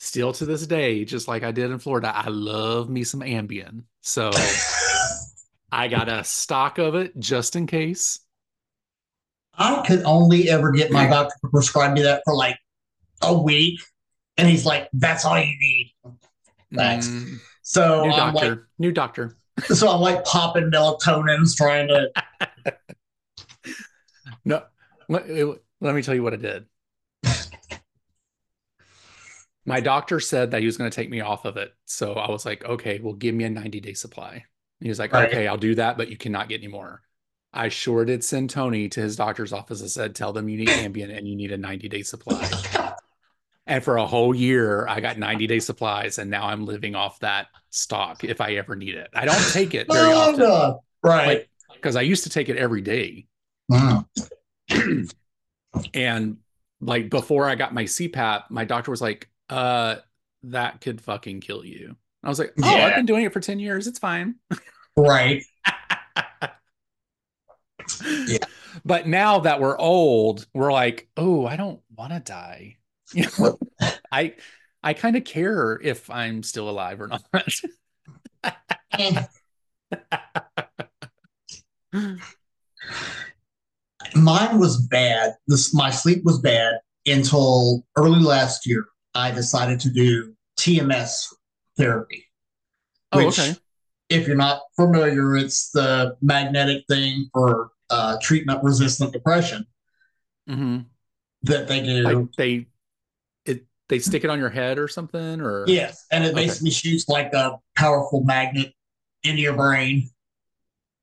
still 0.00 0.32
to 0.32 0.46
this 0.46 0.66
day, 0.66 1.04
just 1.04 1.28
like 1.28 1.42
I 1.42 1.52
did 1.52 1.70
in 1.70 1.78
Florida, 1.78 2.10
I 2.14 2.28
love 2.28 2.88
me 2.88 3.04
some 3.04 3.20
Ambien. 3.20 3.84
So 4.00 4.30
I 5.70 5.88
got 5.88 6.08
a 6.08 6.24
stock 6.24 6.78
of 6.78 6.94
it 6.94 7.18
just 7.18 7.56
in 7.56 7.66
case. 7.66 8.20
I 9.58 9.84
could 9.86 10.02
only 10.04 10.50
ever 10.50 10.70
get 10.70 10.90
my 10.90 11.06
doctor 11.06 11.34
to 11.42 11.48
prescribe 11.50 11.92
me 11.92 12.02
that 12.02 12.22
for 12.24 12.34
like 12.34 12.58
a 13.22 13.36
week. 13.36 13.80
And 14.38 14.48
he's 14.48 14.66
like, 14.66 14.88
that's 14.92 15.24
all 15.24 15.38
you 15.38 15.46
need. 15.58 15.94
Thanks. 16.74 17.08
Mm, 17.08 17.38
So 17.62 18.04
new 18.04 18.10
I'm 18.12 18.34
doctor. 18.34 18.48
like, 18.50 18.58
new 18.78 18.92
doctor. 18.92 19.36
so 19.64 19.88
I'm 19.90 20.00
like 20.00 20.24
popping 20.24 20.70
melatonins, 20.70 21.56
trying 21.56 21.88
to. 21.88 22.10
No, 24.44 24.62
let, 25.08 25.28
let 25.80 25.94
me 25.94 26.02
tell 26.02 26.14
you 26.14 26.22
what 26.22 26.32
I 26.32 26.36
did. 26.36 26.66
My 29.64 29.80
doctor 29.80 30.20
said 30.20 30.52
that 30.52 30.60
he 30.60 30.66
was 30.66 30.76
going 30.76 30.88
to 30.88 30.94
take 30.94 31.10
me 31.10 31.20
off 31.20 31.44
of 31.44 31.56
it. 31.56 31.74
So 31.86 32.12
I 32.12 32.30
was 32.30 32.46
like, 32.46 32.64
okay, 32.64 33.00
well, 33.00 33.14
give 33.14 33.34
me 33.34 33.42
a 33.42 33.50
90 33.50 33.80
day 33.80 33.94
supply. 33.94 34.44
He 34.80 34.88
was 34.88 35.00
like, 35.00 35.12
Right. 35.12 35.28
okay, 35.28 35.48
I'll 35.48 35.56
do 35.56 35.74
that, 35.74 35.96
but 35.96 36.08
you 36.08 36.16
cannot 36.16 36.48
get 36.48 36.60
any 36.60 36.68
more. 36.68 37.02
I 37.52 37.68
sure 37.68 38.04
did 38.04 38.22
send 38.22 38.50
Tony 38.50 38.88
to 38.90 39.00
his 39.00 39.16
doctor's 39.16 39.52
office 39.52 39.80
and 39.80 39.90
said, 39.90 40.14
tell 40.14 40.32
them 40.32 40.48
you 40.48 40.58
need 40.58 40.68
Ambien 40.68 41.16
and 41.16 41.26
you 41.26 41.34
need 41.34 41.50
a 41.50 41.58
90 41.58 41.88
day 41.88 42.02
supply. 42.02 42.48
And 43.66 43.82
for 43.82 43.96
a 43.96 44.06
whole 44.06 44.34
year, 44.34 44.86
I 44.88 45.00
got 45.00 45.18
90 45.18 45.46
day 45.48 45.58
supplies, 45.58 46.18
and 46.18 46.30
now 46.30 46.46
I'm 46.46 46.64
living 46.64 46.94
off 46.94 47.18
that 47.20 47.48
stock 47.70 48.22
if 48.22 48.40
I 48.40 48.52
ever 48.54 48.76
need 48.76 48.94
it. 48.94 49.08
I 49.14 49.24
don't 49.24 49.52
take 49.52 49.74
it 49.74 49.86
very 49.92 50.12
Oh, 50.12 50.18
often 50.18 50.38
no. 50.40 50.82
Right. 51.02 51.46
because 51.74 51.96
I 51.96 52.02
used 52.02 52.24
to 52.24 52.30
take 52.30 52.48
it 52.48 52.56
every 52.56 52.80
day. 52.80 53.26
Wow. 53.68 54.06
and 55.94 56.36
like 56.80 57.10
before 57.10 57.48
I 57.48 57.54
got 57.56 57.74
my 57.74 57.84
CPAP, 57.84 58.44
my 58.50 58.64
doctor 58.64 58.90
was 58.90 59.02
like, 59.02 59.28
uh, 59.50 59.96
that 60.44 60.80
could 60.80 61.00
fucking 61.00 61.40
kill 61.40 61.64
you. 61.64 61.96
I 62.22 62.28
was 62.28 62.38
like, 62.38 62.52
oh, 62.62 62.68
I've 62.68 62.94
been 62.96 63.06
doing 63.06 63.24
it 63.24 63.32
for 63.32 63.40
10 63.40 63.58
years. 63.58 63.86
It's 63.86 63.98
fine. 63.98 64.36
Right. 64.96 65.42
Yeah. 68.26 68.38
But 68.84 69.06
now 69.06 69.40
that 69.40 69.60
we're 69.60 69.78
old, 69.78 70.46
we're 70.52 70.72
like, 70.72 71.08
oh, 71.16 71.46
I 71.46 71.56
don't 71.56 71.80
want 71.96 72.12
to 72.12 72.20
die. 72.20 72.76
You 73.12 73.26
know, 73.38 73.58
I 74.10 74.34
I 74.82 74.94
kind 74.94 75.16
of 75.16 75.24
care 75.24 75.80
if 75.82 76.10
I'm 76.10 76.42
still 76.42 76.68
alive 76.68 77.00
or 77.00 77.08
not. 77.08 77.22
Mine 84.14 84.58
was 84.58 84.86
bad. 84.86 85.34
This 85.46 85.74
my 85.74 85.90
sleep 85.90 86.22
was 86.24 86.40
bad 86.40 86.74
until 87.06 87.84
early 87.96 88.20
last 88.20 88.66
year. 88.66 88.84
I 89.14 89.30
decided 89.30 89.80
to 89.80 89.90
do 89.90 90.34
TMS 90.58 91.26
therapy. 91.76 92.24
oh, 93.12 93.24
which, 93.24 93.38
okay. 93.38 93.56
If 94.08 94.26
you're 94.28 94.36
not 94.36 94.60
familiar, 94.76 95.36
it's 95.36 95.70
the 95.70 96.16
magnetic 96.22 96.84
thing 96.88 97.28
for 97.32 97.70
uh, 97.90 98.18
treatment 98.22 98.62
resistant 98.62 99.12
depression 99.12 99.66
hmm 100.46 100.78
that 101.42 101.68
they 101.68 101.80
do. 101.80 102.02
Like 102.02 102.32
they 102.36 102.66
they 103.88 103.98
stick 103.98 104.24
it 104.24 104.30
on 104.30 104.38
your 104.38 104.48
head 104.50 104.78
or 104.78 104.88
something 104.88 105.40
or 105.40 105.64
Yes, 105.68 106.06
and 106.10 106.24
it 106.24 106.28
Okay. 106.32 106.46
basically 106.46 106.70
shoots 106.70 107.08
like 107.08 107.32
a 107.32 107.58
powerful 107.76 108.22
magnet 108.24 108.72
into 109.22 109.40
your 109.42 109.54
brain. 109.54 110.10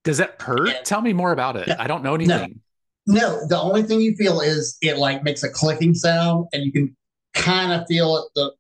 Does 0.04 0.20
it 0.20 0.36
hurt? 0.42 0.68
Yeah. 0.68 0.82
Tell 0.84 1.02
me 1.02 1.14
more 1.14 1.32
about 1.32 1.56
it. 1.56 1.68
No. 1.68 1.76
I 1.80 1.88
don't 1.88 2.04
know 2.04 2.16
anything. 2.16 2.60
No, 3.08 3.46
the 3.48 3.60
only 3.60 3.84
thing 3.84 4.02
you 4.02 4.16
feel 4.16 4.40
is 4.42 4.78
it 4.82 4.98
like 4.98 5.24
makes 5.24 5.44
a 5.44 5.50
clicking 5.50 5.94
sound, 5.94 6.48
and 6.54 6.64
you 6.64 6.72
can 6.72 6.96
kind 7.34 7.72
of 7.74 7.86
feel 7.88 8.18
it 8.18 8.26
the 8.36 8.52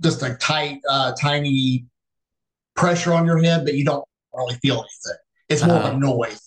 just 0.00 0.22
a 0.22 0.34
tight, 0.36 0.80
uh, 0.88 1.12
tiny 1.20 1.86
pressure 2.76 3.12
on 3.12 3.26
your 3.26 3.38
head, 3.42 3.64
but 3.64 3.74
you 3.74 3.84
don't 3.84 4.04
really 4.32 4.54
feel 4.56 4.74
anything. 4.76 5.18
It's 5.48 5.64
more 5.64 5.76
of 5.76 5.84
Uh-huh. 5.84 5.96
a 5.96 5.98
noise. 5.98 6.40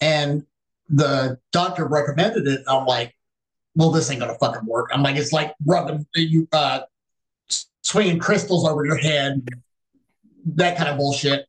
And 0.00 0.44
the 0.88 1.38
doctor 1.52 1.86
recommended 1.86 2.46
it. 2.48 2.62
I'm 2.66 2.84
like, 2.86 3.14
well, 3.74 3.90
this 3.90 4.10
ain't 4.10 4.20
gonna 4.20 4.34
fucking 4.38 4.66
work. 4.66 4.90
I'm 4.92 5.02
like, 5.02 5.16
it's 5.16 5.32
like 5.32 5.54
rubbing 5.66 6.06
you 6.14 6.48
uh, 6.52 6.80
swinging 7.82 8.18
crystals 8.18 8.66
over 8.66 8.84
your 8.84 8.96
head, 8.96 9.46
that 10.46 10.76
kind 10.76 10.88
of 10.88 10.96
bullshit. 10.96 11.46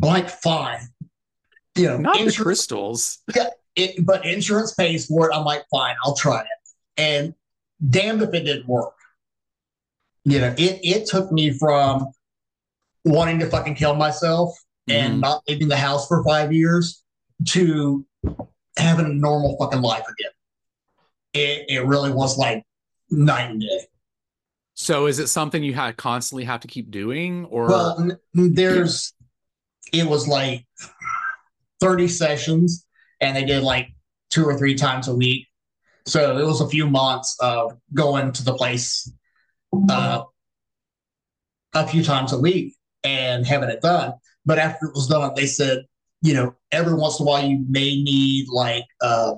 Like, 0.00 0.30
fine. 0.30 0.80
You 1.76 1.86
know, 1.88 1.96
Not 1.98 2.18
the 2.18 2.32
crystals. 2.32 3.18
it, 3.76 4.04
but 4.04 4.24
insurance 4.26 4.74
pays 4.74 5.06
for 5.06 5.30
it. 5.30 5.34
I'm 5.34 5.44
like, 5.44 5.64
fine, 5.70 5.94
I'll 6.04 6.16
try 6.16 6.40
it. 6.40 6.46
And 6.96 7.34
damned 7.88 8.22
if 8.22 8.34
it 8.34 8.44
didn't 8.44 8.66
work. 8.68 8.94
You 10.24 10.40
know, 10.40 10.54
it 10.58 10.80
it 10.82 11.06
took 11.06 11.32
me 11.32 11.50
from 11.52 12.08
wanting 13.04 13.38
to 13.38 13.46
fucking 13.46 13.74
kill 13.76 13.94
myself 13.94 14.54
and 14.88 15.14
Mhm. 15.14 15.20
not 15.20 15.42
leaving 15.48 15.68
the 15.68 15.76
house 15.76 16.06
for 16.06 16.22
five 16.24 16.52
years 16.52 17.02
to 17.48 18.04
having 18.76 19.06
a 19.06 19.08
normal 19.08 19.56
fucking 19.58 19.80
life 19.80 20.04
again. 20.06 20.30
It 21.32 21.66
it 21.68 21.86
really 21.86 22.12
was 22.12 22.38
like 22.38 22.64
night 23.10 23.50
and 23.50 23.60
day. 23.60 23.86
So 24.74 25.06
is 25.06 25.18
it 25.18 25.26
something 25.28 25.62
you 25.62 25.74
had 25.74 25.96
constantly 25.96 26.44
have 26.44 26.60
to 26.60 26.68
keep 26.68 26.90
doing 26.90 27.44
or 27.46 27.66
Well, 27.66 28.10
there's 28.34 29.12
it 29.92 30.06
was 30.06 30.26
like 30.26 30.64
30 31.80 32.08
sessions 32.08 32.86
and 33.20 33.36
they 33.36 33.44
did 33.44 33.62
like 33.62 33.88
two 34.30 34.44
or 34.44 34.56
three 34.56 34.74
times 34.74 35.08
a 35.08 35.14
week. 35.14 35.46
So 36.06 36.38
it 36.38 36.44
was 36.44 36.60
a 36.60 36.68
few 36.68 36.88
months 36.88 37.36
of 37.40 37.76
going 37.92 38.32
to 38.32 38.44
the 38.44 38.54
place 38.54 39.12
uh, 39.90 40.22
a 41.74 41.86
few 41.86 42.02
times 42.02 42.32
a 42.32 42.38
week 42.38 42.74
and 43.04 43.46
having 43.46 43.68
it 43.68 43.82
done. 43.82 44.14
But 44.46 44.58
after 44.58 44.86
it 44.86 44.94
was 44.94 45.06
done, 45.06 45.32
they 45.36 45.46
said, 45.46 45.84
you 46.22 46.34
know, 46.34 46.54
every 46.72 46.94
once 46.94 47.20
in 47.20 47.26
a 47.26 47.28
while 47.28 47.44
you 47.44 47.64
may 47.68 48.02
need 48.02 48.46
like 48.48 48.84
uh, 49.02 49.34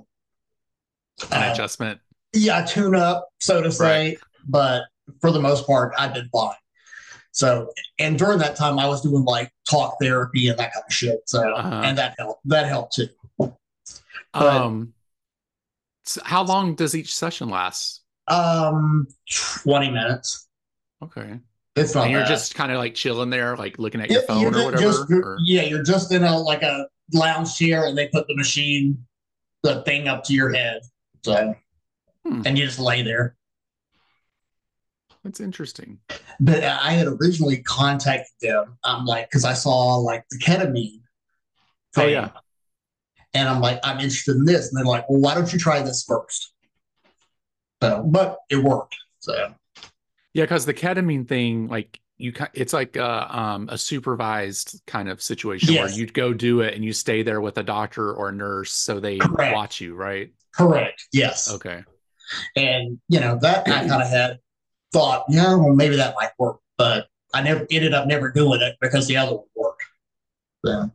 an 1.31 1.43
uh, 1.49 1.53
adjustment? 1.53 2.01
yeah, 2.35 2.65
tune 2.65 2.95
up, 2.95 3.29
so 3.41 3.63
to 3.63 3.71
say. 3.71 4.17
But 4.49 4.85
for 5.21 5.31
the 5.31 5.41
most 5.41 5.67
part, 5.67 5.93
I 5.99 6.09
did 6.13 6.29
fine. 6.33 6.55
So, 7.33 7.71
and 7.99 8.19
during 8.19 8.39
that 8.41 8.57
time, 8.57 8.79
I 8.79 8.87
was 8.87 9.01
doing 9.03 9.25
like 9.25 9.51
talk 9.71 9.97
therapy 10.01 10.49
and 10.49 10.59
that 10.59 10.73
kind 10.75 10.85
of 10.87 10.93
shit. 10.93 11.21
So, 11.27 11.51
Uh-huh. 11.55 11.83
and 11.85 11.97
that 11.99 12.15
helped. 12.19 12.41
That 12.47 12.67
helped 12.67 12.95
too. 12.95 13.09
but- 13.39 13.55
Um 14.35 14.95
so 16.05 16.21
how 16.25 16.43
long 16.43 16.75
does 16.75 16.97
each 16.97 17.15
session 17.15 17.49
last? 17.49 18.01
Um, 18.29 19.07
twenty 19.63 19.89
minutes. 19.91 20.49
Okay. 21.03 21.39
It's 21.77 21.95
not. 21.95 22.03
and 22.05 22.13
you're 22.13 22.21
bad. 22.23 22.29
just 22.29 22.55
kind 22.55 22.73
of 22.73 22.79
like 22.79 22.95
chilling 22.95 23.31
there, 23.31 23.57
like 23.57 23.79
looking 23.79 24.01
at 24.01 24.11
your 24.11 24.23
phone 24.23 24.55
or 24.55 24.65
whatever. 24.65 24.83
just- 24.83 25.11
or- 25.11 25.37
yeah, 25.45 25.63
you're 25.63 25.83
just 25.85 26.13
in 26.13 26.25
a 26.25 26.37
like 26.39 26.63
a 26.63 26.87
lounge 27.15 27.57
chair, 27.57 27.87
and 27.87 27.97
they 27.97 28.09
put 28.09 28.27
the 28.27 28.35
machine, 28.37 29.07
the 29.63 29.83
thing 29.85 30.09
up 30.09 30.25
to 30.25 30.35
your 30.35 30.53
head. 30.53 30.81
So, 31.25 31.55
Hmm. 32.27 32.43
and 32.45 32.59
you 32.59 32.67
just 32.67 32.79
lay 32.79 33.03
there. 33.03 33.37
That's 35.25 35.41
interesting. 35.41 35.99
But 36.41 36.65
I 36.65 36.93
had 36.93 37.07
originally 37.07 37.63
contacted 37.63 38.27
them. 38.41 38.77
I'm 38.85 39.05
like, 39.05 39.29
because 39.31 39.45
I 39.45 39.55
saw 39.55 39.97
like 39.97 40.25
the 40.31 40.39
ketamine. 40.39 41.01
Oh, 41.97 42.07
yeah. 42.07 42.31
And 43.35 43.49
I'm 43.49 43.61
like, 43.61 43.79
I'm 43.85 43.99
interested 44.01 44.37
in 44.37 44.45
this. 44.45 44.69
And 44.69 44.77
they're 44.77 44.85
like, 44.85 45.09
well, 45.09 45.21
why 45.21 45.35
don't 45.35 45.53
you 45.53 45.59
try 45.59 45.81
this 45.83 46.05
first? 46.05 46.53
So, 47.83 48.03
but 48.05 48.39
it 48.51 48.57
worked. 48.57 48.97
So, 49.21 49.55
Yeah, 50.35 50.45
because 50.45 50.67
the 50.67 50.75
ketamine 50.75 51.27
thing, 51.29 51.69
like 51.69 52.01
you, 52.19 52.33
ki- 52.33 52.45
it's 52.55 52.73
like 52.73 52.97
a, 52.97 53.37
um, 53.39 53.69
a 53.71 53.79
supervised 53.79 54.81
kind 54.87 55.09
of 55.09 55.23
situation 55.23 55.75
where 55.77 55.91
you'd 55.91 56.15
go 56.15 56.33
do 56.33 56.61
it 56.61 56.75
and 56.75 56.85
you 56.85 56.93
stay 56.93 57.23
there 57.23 57.41
with 57.41 57.59
a 57.59 57.63
doctor 57.63 58.13
or 58.13 58.29
a 58.29 58.33
nurse 58.33 58.73
so 58.73 59.01
they 59.01 59.19
Correct. 59.19 59.55
watch 59.55 59.81
you, 59.81 59.95
right? 59.95 60.33
Correct. 60.55 61.05
Yes. 61.13 61.51
Okay. 61.53 61.85
And, 62.57 62.99
you 63.09 63.21
know, 63.21 63.39
that 63.43 63.69
I 63.69 63.87
kind 63.89 64.03
of 64.03 64.09
had 64.11 64.39
thought, 64.93 65.25
yeah, 65.29 65.55
well, 65.55 65.75
maybe 65.75 65.97
that 65.97 66.15
might 66.19 66.31
work. 66.39 66.59
But 66.79 67.07
I 67.35 67.43
never 67.43 67.67
ended 67.71 67.95
up 67.95 68.07
never 68.07 68.31
doing 68.31 68.61
it 68.63 68.77
because 68.81 69.07
the 69.07 69.17
other 69.17 69.33
one 69.33 69.45
worked. 69.55 69.83
So, 70.65 70.91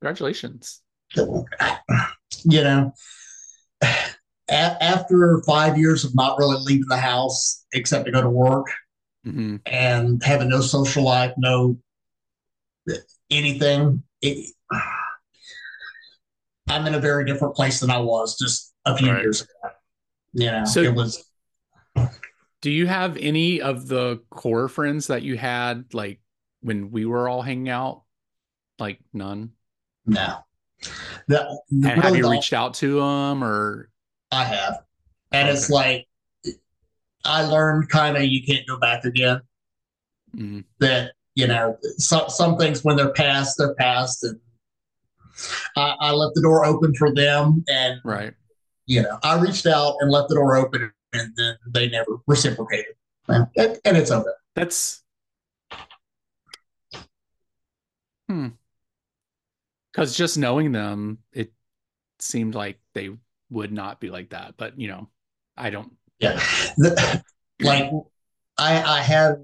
Congratulations. 0.00 0.82
you 1.14 2.62
know, 2.62 2.92
a- 3.82 4.04
after 4.48 5.42
five 5.46 5.78
years 5.78 6.04
of 6.04 6.14
not 6.14 6.38
really 6.38 6.58
leaving 6.60 6.88
the 6.88 6.96
house 6.98 7.64
except 7.72 8.06
to 8.06 8.12
go 8.12 8.22
to 8.22 8.30
work, 8.30 8.66
hmm 9.24 9.56
and 9.66 10.22
having 10.22 10.48
no 10.48 10.60
social 10.60 11.02
life, 11.02 11.32
no 11.36 11.76
anything. 13.30 14.02
It, 14.22 14.54
I'm 16.68 16.86
in 16.86 16.94
a 16.94 17.00
very 17.00 17.24
different 17.24 17.54
place 17.54 17.80
than 17.80 17.90
I 17.90 17.98
was 17.98 18.36
just 18.38 18.72
a 18.86 18.96
few 18.96 19.10
Right. 19.12 19.20
years 19.22 19.42
ago. 19.42 19.74
You 20.32 20.46
know, 20.50 20.64
So- 20.64 20.82
it 20.82 20.94
was 20.94 21.22
Do 22.62 22.70
you 22.70 22.86
have 22.86 23.16
any 23.18 23.60
of 23.60 23.86
the 23.86 24.22
core 24.30 24.68
friends 24.68 25.06
that 25.08 25.22
you 25.22 25.36
had 25.36 25.92
like 25.94 26.20
when 26.62 26.90
we 26.90 27.04
were 27.04 27.28
all 27.28 27.42
hanging 27.42 27.68
out? 27.68 28.02
Like 28.78 28.98
none. 29.12 29.52
no. 30.06 30.38
The, 31.28 31.58
And 31.70 31.84
have 31.86 32.04
really 32.04 32.18
you 32.18 32.22
the- 32.24 32.30
reached 32.30 32.52
out 32.52 32.74
to 32.74 32.96
them 33.00 33.42
or? 33.44 33.90
I 34.32 34.44
have, 34.44 34.82
and 35.32 35.48
it's 35.48 35.70
like 35.70 36.06
I 37.24 37.42
learned 37.44 37.88
kind 37.88 38.16
of 38.16 38.24
you 38.24 38.42
can't 38.44 38.66
go 38.66 38.78
back 38.78 39.04
again. 39.04 39.40
Mhm. 40.34 40.64
That 40.80 41.12
you 41.34 41.46
know, 41.46 41.78
some 41.98 42.28
some 42.28 42.56
things 42.58 42.82
when 42.84 42.96
they're 42.96 43.12
past, 43.12 43.56
they're 43.58 43.74
past, 43.74 44.24
and 44.24 44.40
I, 45.76 45.94
I 46.00 46.10
left 46.12 46.34
the 46.34 46.42
door 46.42 46.64
open 46.64 46.94
for 46.94 47.14
them, 47.14 47.64
and 47.68 48.00
Right. 48.04 48.34
You 48.86 49.02
know, 49.02 49.18
I 49.22 49.38
reached 49.38 49.66
out 49.66 49.96
and 50.00 50.10
left 50.10 50.28
the 50.28 50.36
door 50.36 50.56
open, 50.56 50.92
and 51.12 51.32
then 51.36 51.56
they 51.66 51.88
never 51.88 52.18
reciprocated, 52.26 52.94
and, 53.28 53.48
and 53.56 53.96
it's 53.96 54.10
okay. 54.10 54.30
That's 54.54 55.02
hmm. 58.28 58.48
Because 59.92 60.16
just 60.16 60.38
knowing 60.38 60.72
them, 60.72 61.18
it 61.32 61.52
seemed 62.18 62.54
like 62.54 62.78
they 62.94 63.10
would 63.50 63.72
not 63.72 64.00
be 64.00 64.10
like 64.10 64.30
that. 64.30 64.54
But 64.56 64.78
you 64.78 64.88
know, 64.88 65.08
I 65.56 65.70
don't. 65.70 65.92
Yeah, 66.18 66.34
the, 66.76 67.22
like 67.60 67.90
I 68.58 68.82
I 68.82 69.02
had 69.02 69.36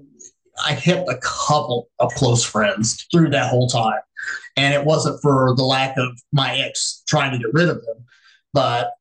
I 0.65 0.73
hit 0.73 1.05
a 1.09 1.17
couple 1.17 1.89
of 1.99 2.13
close 2.13 2.43
friends 2.43 3.05
through 3.11 3.29
that 3.31 3.49
whole 3.49 3.67
time, 3.67 3.99
and 4.55 4.73
it 4.73 4.85
wasn't 4.85 5.21
for 5.21 5.53
the 5.55 5.63
lack 5.63 5.97
of 5.97 6.09
my 6.31 6.55
ex 6.57 7.03
trying 7.07 7.31
to 7.31 7.37
get 7.37 7.53
rid 7.53 7.69
of 7.69 7.83
them, 7.85 8.05
but 8.53 8.91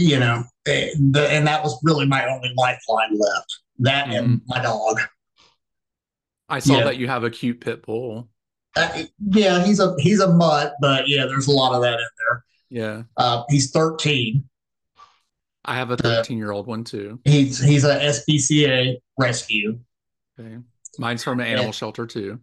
you 0.00 0.18
know, 0.18 0.44
eh, 0.66 0.90
the, 0.98 1.28
and 1.30 1.46
that 1.46 1.62
was 1.62 1.78
really 1.82 2.06
my 2.06 2.26
only 2.26 2.52
lifeline 2.56 3.18
left. 3.18 3.58
That 3.78 4.08
and 4.10 4.40
my 4.46 4.62
dog. 4.62 5.00
I 6.48 6.58
saw 6.58 6.78
Yeah. 6.78 6.84
that 6.84 6.96
you 6.96 7.06
have 7.08 7.24
a 7.24 7.30
cute 7.30 7.60
pit 7.60 7.84
bull. 7.84 8.28
Uh, 8.76 9.04
yeah, 9.30 9.64
he's 9.64 9.80
a 9.80 9.94
he's 9.98 10.20
a 10.20 10.32
mutt, 10.32 10.74
but 10.80 11.08
yeah, 11.08 11.26
there's 11.26 11.46
a 11.48 11.52
lot 11.52 11.74
of 11.74 11.82
that 11.82 11.94
in 11.94 12.06
there. 12.18 12.44
Yeah, 12.70 13.02
Uh, 13.16 13.42
he's 13.48 13.70
13. 13.72 14.44
I 15.64 15.74
have 15.74 15.90
a 15.90 15.96
13 15.96 16.38
year 16.38 16.52
old 16.52 16.66
one 16.66 16.84
too. 16.84 17.20
He's 17.24 17.58
he's 17.60 17.84
a 17.84 17.96
SPCA 18.00 18.96
rescue. 19.18 19.78
Okay, 20.38 20.58
mine's 20.98 21.22
from 21.24 21.40
an 21.40 21.46
animal 21.46 21.72
shelter 21.72 22.06
too. 22.06 22.40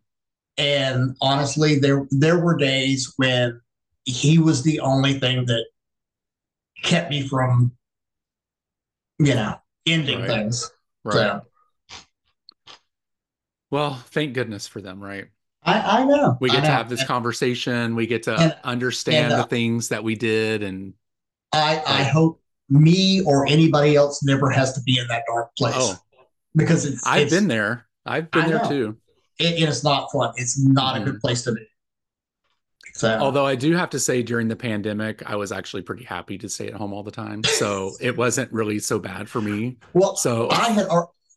And 0.58 1.16
honestly, 1.22 1.80
there 1.80 2.08
there 2.12 2.40
were 2.40 2.58
days 2.58 3.14
when 3.18 3.62
he 4.06 4.38
was 4.38 4.64
the 4.64 4.80
only 4.80 5.20
thing 5.20 5.46
that 5.46 5.66
kept 6.84 7.10
me 7.10 7.28
from, 7.28 7.72
you 9.20 9.34
know, 9.36 9.56
ending 9.86 10.20
Right. 10.20 10.28
things. 10.28 10.70
Right. 11.04 11.14
So 11.14 11.42
Well, 13.70 13.96
thank 14.12 14.34
goodness 14.34 14.68
for 14.68 14.82
them, 14.82 15.02
right? 15.04 15.28
I, 15.64 16.02
I 16.02 16.04
know. 16.06 16.38
We 16.40 16.50
get 16.50 16.62
to 16.64 16.70
have 16.72 16.88
this 16.90 17.00
And 17.02 17.08
conversation. 17.10 17.96
We 17.96 18.08
get 18.08 18.24
to 18.24 18.36
And- 18.36 18.56
understand 18.64 19.26
and, 19.26 19.34
uh, 19.34 19.38
the 19.42 19.48
things 19.50 19.90
that 19.90 20.04
we 20.04 20.16
did, 20.16 20.64
and 20.64 20.94
I 21.52 21.82
I 21.86 22.04
hope 22.04 22.42
me 22.70 23.22
or 23.24 23.46
anybody 23.48 23.96
else 23.96 24.24
never 24.24 24.50
has 24.50 24.74
to 24.74 24.82
be 24.82 24.98
in 24.98 25.08
that 25.08 25.24
dark 25.28 25.54
place. 25.58 25.74
oh, 25.78 25.98
because 26.56 26.86
it's 26.86 27.06
I've 27.06 27.24
it's, 27.24 27.34
been 27.34 27.48
there. 27.50 27.88
I've 28.06 28.32
been 28.32 28.48
there 28.48 28.64
know. 28.64 28.70
too. 28.70 28.98
It, 29.40 29.62
it's 29.62 29.84
not 29.84 30.10
fun. 30.14 30.34
It's 30.38 30.58
not 30.58 30.96
Mhm. 30.96 31.02
a 31.02 31.06
good 31.12 31.20
place 31.20 31.44
to 31.44 31.52
be. 31.52 31.68
So 32.98 33.16
Although 33.20 33.46
I 33.46 33.56
do 33.56 33.76
have 33.76 33.92
to 33.92 34.00
say, 34.00 34.24
during 34.24 34.48
the 34.48 34.56
pandemic, 34.56 35.22
I 35.30 35.36
was 35.36 35.52
actually 35.52 35.84
pretty 35.84 36.04
happy 36.04 36.38
to 36.40 36.50
stay 36.50 36.68
at 36.68 36.74
home 36.74 36.94
all 36.94 37.04
the 37.04 37.12
time, 37.12 37.44
so 37.44 37.94
it 38.02 38.18
wasn't 38.18 38.52
really 38.52 38.80
so 38.80 38.98
bad 38.98 39.30
for 39.30 39.40
me. 39.42 39.78
well, 39.94 40.16
So 40.16 40.50
I 40.50 40.70
had 40.72 40.88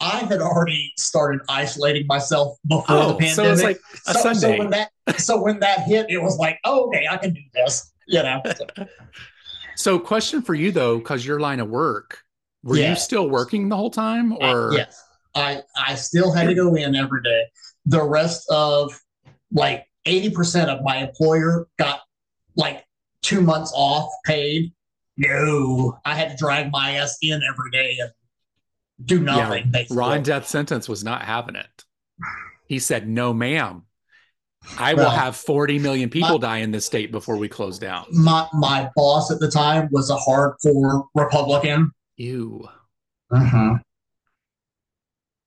I 0.01 0.21
had 0.21 0.41
already 0.41 0.91
started 0.97 1.43
isolating 1.51 2.07
myself 2.07 2.57
before 2.67 2.97
the 2.97 3.03
Oh, 3.05 3.17
pandemic. 3.19 3.35
so 3.35 3.45
it's 3.53 3.63
like 3.63 3.81
a 4.09 4.15
so, 4.15 4.33
so 4.33 4.57
when 4.57 4.71
that 4.71 4.91
so 5.19 5.43
when 5.43 5.61
that 5.61 5.81
hit, 5.81 6.07
it 6.09 6.17
was 6.19 6.39
like, 6.39 6.59
oh, 6.65 6.87
okay, 6.89 7.07
I 7.11 7.19
can 7.19 7.35
do 7.35 7.43
this. 7.55 7.93
You 8.09 8.23
know. 8.23 8.41
So, 8.57 8.67
So, 9.77 9.99
question 9.99 10.43
for 10.43 10.55
you 10.55 10.73
though, 10.73 10.99
because 10.99 11.25
your 11.25 11.41
line 11.41 11.61
of 11.61 11.69
work, 11.69 12.19
were 12.63 12.77
you 12.77 12.95
still 12.97 13.29
working 13.31 13.69
the 13.69 13.77
whole 13.77 13.91
time, 13.91 14.33
or 14.33 14.73
yes, 14.75 15.03
I 15.35 15.63
I 15.77 15.95
still 15.95 16.33
had 16.33 16.49
to 16.49 16.55
go 16.55 16.75
in 16.75 16.95
every 16.95 17.23
day. 17.23 17.45
The 17.87 18.03
rest 18.03 18.47
of 18.51 18.99
like 19.53 19.87
eighty 20.07 20.31
percent 20.31 20.71
of 20.71 20.83
my 20.83 20.97
employer 20.99 21.69
got 21.79 22.01
like 22.57 22.85
two 23.23 23.41
months 23.41 23.73
off 23.75 24.11
paid. 24.25 24.73
No, 25.17 25.99
I 26.05 26.15
had 26.15 26.31
to 26.31 26.37
drag 26.37 26.71
my 26.73 26.93
ass 26.93 27.19
in 27.21 27.41
every 27.49 27.71
day 27.71 27.99
and 28.01 28.11
do 29.05 29.21
nothing. 29.21 29.71
basically. 29.71 29.97
Ron 29.97 30.23
Death 30.23 30.49
Sentence 30.49 30.89
was 30.89 31.05
not 31.05 31.23
having 31.23 31.57
it? 31.57 31.85
He 32.67 32.79
said, 32.79 33.09
"No, 33.09 33.33
ma'am. 33.35 33.83
I 34.79 34.93
will 34.93 35.09
have 35.09 35.37
40 35.37 35.79
million 35.79 36.11
people 36.11 36.39
my- 36.39 36.47
die 36.47 36.59
in 36.59 36.71
this 36.71 36.85
state 36.87 37.11
before 37.13 37.37
we 37.37 37.49
close 37.49 37.79
down." 37.79 38.07
my 38.13 38.47
my 38.53 38.91
boss 38.95 39.31
at 39.31 39.41
the 39.41 39.51
time 39.51 39.89
was 39.91 40.11
a 40.11 40.17
hardcore 40.17 41.05
Republican. 41.15 41.91
Ew. 42.17 42.69
Mm-hmm. 43.33 43.75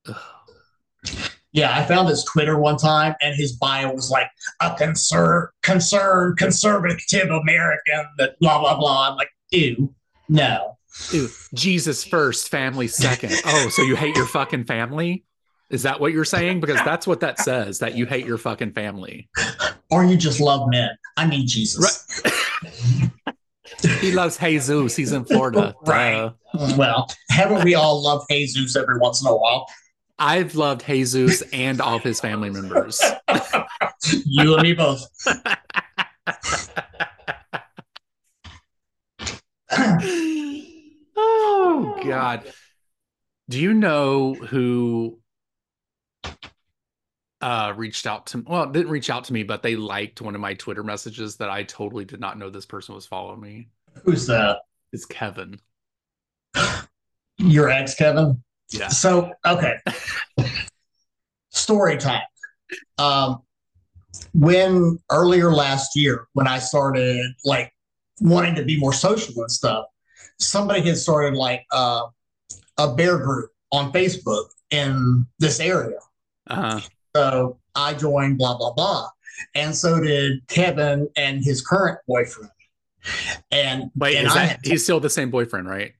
Ugh. 0.09 0.15
Yeah, 1.53 1.77
I 1.77 1.85
found 1.85 2.09
his 2.09 2.23
Twitter 2.23 2.57
one 2.57 2.77
time, 2.77 3.13
and 3.21 3.35
his 3.35 3.53
bio 3.53 3.93
was 3.93 4.09
like 4.09 4.27
a 4.59 4.73
concern, 4.75 5.47
concerned, 5.61 6.37
conservative 6.37 7.29
American. 7.29 8.05
That 8.17 8.39
blah 8.39 8.59
blah 8.59 8.77
blah. 8.77 9.09
I'm 9.09 9.17
like, 9.17 9.29
ew, 9.51 9.93
no. 10.27 10.77
Ew. 11.11 11.29
Jesus 11.53 12.03
first, 12.03 12.49
family 12.49 12.87
second. 12.87 13.33
Oh, 13.45 13.69
so 13.69 13.83
you 13.83 13.95
hate 13.95 14.15
your 14.15 14.25
fucking 14.25 14.65
family? 14.65 15.23
Is 15.69 15.83
that 15.83 15.99
what 15.99 16.11
you're 16.11 16.25
saying? 16.25 16.59
Because 16.59 16.77
that's 16.83 17.07
what 17.07 17.19
that 17.21 17.39
says, 17.39 17.79
that 17.79 17.95
you 17.95 18.05
hate 18.05 18.25
your 18.25 18.37
fucking 18.37 18.73
family. 18.73 19.29
Or 19.89 20.03
you 20.03 20.17
just 20.17 20.39
love 20.39 20.69
men. 20.69 20.89
I 21.17 21.25
mean, 21.27 21.47
Jesus. 21.47 22.21
He 23.99 24.11
loves 24.11 24.37
Jesus. 24.37 24.95
He's 24.95 25.11
in 25.11 25.25
Florida. 25.25 25.75
Right. 25.85 26.31
Duh. 26.53 26.75
Well, 26.77 27.09
haven't 27.29 27.65
we 27.65 27.75
all 27.75 28.01
loved 28.01 28.27
Jesus 28.29 28.75
every 28.75 28.97
once 28.97 29.21
in 29.21 29.27
a 29.27 29.35
while? 29.35 29.67
I've 30.19 30.55
loved 30.55 30.85
Jesus 30.85 31.41
and 31.53 31.81
all 31.81 31.95
of 31.97 32.03
his 32.03 32.19
family 32.19 32.49
members. 32.49 33.01
You 34.25 34.55
and 34.55 34.63
me 34.63 34.73
both. 34.73 35.07
oh 41.15 42.01
God. 42.03 42.43
Do 43.49 43.59
you 43.59 43.73
know 43.73 44.33
who 44.33 45.19
uh 47.41 47.73
reached 47.75 48.07
out 48.07 48.25
to 48.27 48.43
well, 48.45 48.65
didn't 48.67 48.91
reach 48.91 49.09
out 49.09 49.23
to 49.25 49.33
me, 49.33 49.43
but 49.43 49.63
they 49.63 49.75
liked 49.77 50.21
one 50.21 50.35
of 50.35 50.41
my 50.41 50.53
Twitter 50.53 50.83
messages 50.83 51.37
that 51.37 51.49
I 51.49 51.63
totally 51.63 52.03
did 52.05 52.19
not 52.19 52.37
know 52.37 52.49
this 52.49 52.65
person 52.65 52.93
was 52.93 53.05
following 53.05 53.39
me. 53.39 53.69
Who's 54.03 54.27
that? 54.27 54.59
Is 54.91 55.05
Kevin. 55.05 55.59
Your 57.37 57.69
ex, 57.69 57.95
Kevin. 57.95 58.43
Yeah. 58.73 58.87
So 58.89 59.31
okay. 59.45 59.75
Story 61.49 61.97
time. 61.97 62.23
Um, 62.97 63.41
when 64.33 64.99
earlier 65.11 65.51
last 65.51 65.95
year, 65.95 66.27
when 66.33 66.47
I 66.47 66.59
started 66.59 67.25
like 67.45 67.71
wanting 68.19 68.55
to 68.55 68.63
be 68.63 68.79
more 68.79 68.93
social 68.93 69.33
and 69.41 69.51
stuff, 69.51 69.85
somebody 70.39 70.81
had 70.81 70.97
started 70.97 71.37
like 71.37 71.63
uh, 71.71 72.03
a 72.77 72.93
bear 72.95 73.17
group 73.17 73.51
on 73.71 73.91
Facebook 73.91 74.45
in 74.71 75.25
this 75.39 75.59
area. 75.59 75.99
Uh-huh. 76.49 76.79
So 77.15 77.59
I 77.75 77.93
joined 77.93 78.37
blah 78.37 78.57
blah 78.57 78.73
blah. 78.73 79.09
And 79.55 79.75
so 79.75 79.99
did 79.99 80.45
Kevin 80.47 81.09
and 81.15 81.43
his 81.43 81.65
current 81.65 81.99
boyfriend. 82.07 82.51
And 83.51 83.91
Wait, 83.95 84.17
and 84.17 84.27
is 84.27 84.33
I 84.33 84.35
that 84.35 84.49
had 84.49 84.59
he's 84.63 84.83
still 84.83 84.99
the 84.99 85.09
same 85.09 85.29
boyfriend, 85.29 85.67
right? 85.67 85.93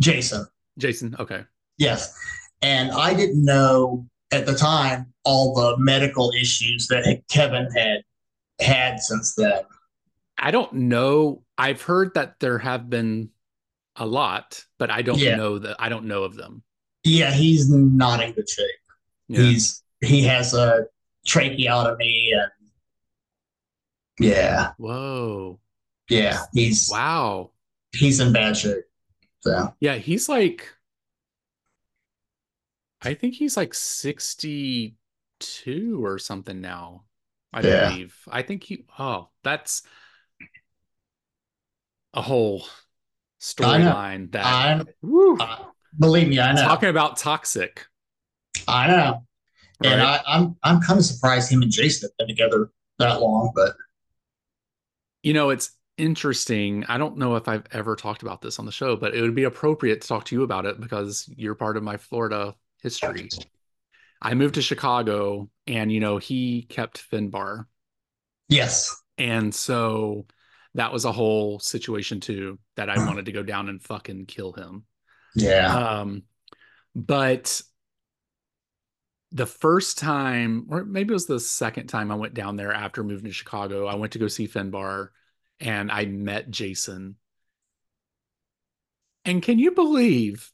Jason. 0.00 0.46
Jason. 0.78 1.14
Okay. 1.18 1.44
Yes. 1.80 2.14
And 2.62 2.92
I 2.92 3.14
didn't 3.14 3.44
know 3.44 4.06
at 4.30 4.46
the 4.46 4.54
time 4.54 5.12
all 5.24 5.54
the 5.54 5.76
medical 5.78 6.30
issues 6.38 6.86
that 6.88 7.22
Kevin 7.28 7.68
had 7.74 8.02
had 8.60 9.00
since 9.00 9.34
then. 9.34 9.62
I 10.38 10.50
don't 10.52 10.72
know. 10.74 11.42
I've 11.58 11.82
heard 11.82 12.14
that 12.14 12.38
there 12.38 12.58
have 12.58 12.88
been 12.88 13.30
a 13.96 14.06
lot, 14.06 14.62
but 14.78 14.90
I 14.90 15.02
don't 15.02 15.18
Yeah. 15.18 15.36
know 15.36 15.58
that 15.58 15.76
I 15.80 15.88
don't 15.88 16.04
know 16.04 16.22
of 16.22 16.36
them. 16.36 16.62
Yeah, 17.02 17.32
he's 17.32 17.68
not 17.70 18.22
in 18.22 18.32
good 18.34 18.48
shape. 18.48 18.66
Yeah. 19.28 19.40
He's 19.40 19.82
he 20.02 20.22
has 20.24 20.54
a 20.54 20.86
tracheotomy 21.26 22.32
and 22.32 22.50
yeah, 24.18 24.72
Whoa. 24.76 25.60
yeah, 26.10 26.44
he's 26.52 26.88
Wow. 26.90 27.52
he's 27.92 28.20
in 28.20 28.32
bad 28.34 28.56
shape. 28.56 28.84
So 29.40 29.74
Yeah, 29.80 29.94
he's 29.96 30.28
like 30.28 30.68
I 33.02 33.14
think 33.14 33.34
he's 33.34 33.56
like 33.56 33.74
62 33.74 36.04
or 36.04 36.18
something 36.18 36.60
now. 36.60 37.04
I 37.52 37.62
Yeah. 37.62 37.64
believe. 37.90 38.16
I 38.30 38.42
think 38.42 38.62
he 38.64 38.84
oh, 38.98 39.30
that's 39.42 39.82
a 42.14 42.22
whole 42.22 42.64
storyline 43.40 44.30
that 44.32 44.46
I 44.46 44.84
uh, 45.38 45.64
believe 45.98 46.28
me, 46.28 46.40
I 46.40 46.52
know. 46.52 46.62
talking 46.62 46.88
about 46.88 47.16
toxic. 47.16 47.86
I 48.68 48.86
know. 48.86 49.26
And? 49.82 50.02
I, 50.02 50.20
I'm 50.26 50.56
I'm 50.62 50.80
kind 50.80 50.98
of 50.98 51.04
surprised 51.06 51.50
him 51.52 51.62
and 51.62 51.70
Jason 51.72 52.10
have 52.10 52.26
been 52.26 52.36
together 52.36 52.70
that 52.98 53.20
long, 53.20 53.52
but 53.54 53.74
You 55.22 55.32
know, 55.34 55.50
it's 55.50 55.70
interesting. 55.96 56.84
I 56.88 56.98
don't 56.98 57.18
know 57.18 57.36
if 57.36 57.48
I've 57.48 57.64
ever 57.72 57.96
talked 57.96 58.22
about 58.22 58.42
this 58.42 58.58
on 58.58 58.66
the 58.66 58.72
show, 58.72 58.96
but 58.96 59.14
it 59.14 59.22
would 59.22 59.34
be 59.34 59.44
appropriate 59.44 60.00
to 60.02 60.08
talk 60.08 60.24
to 60.26 60.36
you 60.36 60.42
about 60.42 60.66
it 60.66 60.80
because 60.80 61.28
you're 61.36 61.54
part 61.54 61.76
of 61.76 61.82
my 61.82 61.96
Florida 61.96 62.54
history. 62.82 63.28
I 64.22 64.34
moved 64.34 64.56
to 64.56 64.62
Chicago 64.62 65.48
and, 65.66 65.90
you 65.90 66.00
know, 66.00 66.18
he 66.18 66.62
kept 66.62 67.10
Finbar. 67.10 67.66
yes. 68.48 68.96
And 69.18 69.54
so 69.54 70.26
that 70.74 70.92
was 70.92 71.04
a 71.04 71.12
whole 71.12 71.58
situation 71.58 72.20
too 72.20 72.58
that 72.76 72.88
I 72.88 73.04
wanted 73.06 73.26
to 73.26 73.32
go 73.32 73.42
down 73.42 73.68
and 73.68 73.82
fucking 73.82 74.26
kill 74.26 74.52
him. 74.52 74.84
Yeah. 75.34 75.74
Um, 75.74 76.22
but 76.94 77.60
the 79.32 79.46
first 79.46 79.98
time, 79.98 80.66
or 80.70 80.84
maybe 80.84 81.10
it 81.10 81.14
was 81.14 81.26
the 81.26 81.38
second 81.38 81.88
time 81.88 82.10
I 82.10 82.16
went 82.16 82.34
down 82.34 82.56
there 82.56 82.72
after 82.72 83.04
moving 83.04 83.26
to 83.26 83.32
Chicago, 83.32 83.86
I 83.86 83.94
went 83.94 84.12
to 84.14 84.18
go 84.18 84.26
see 84.26 84.48
Finbar 84.48 85.08
and 85.60 85.90
I 85.92 86.06
met 86.06 86.50
Jason. 86.50 87.16
And 89.24 89.42
can 89.42 89.58
you 89.58 89.72
believe 89.72 90.50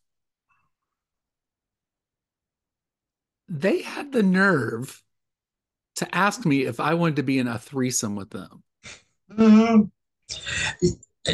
they 3.48 3.82
had 3.82 4.12
the 4.12 4.22
nerve 4.22 5.02
to 5.96 6.14
ask 6.14 6.44
me 6.44 6.66
if 6.66 6.80
I 6.80 6.94
wanted 6.94 7.16
to 7.16 7.22
be 7.22 7.38
in 7.38 7.48
a 7.48 7.58
threesome 7.58 8.16
with 8.16 8.30
them? 8.30 8.62
Mhm. 9.32 9.90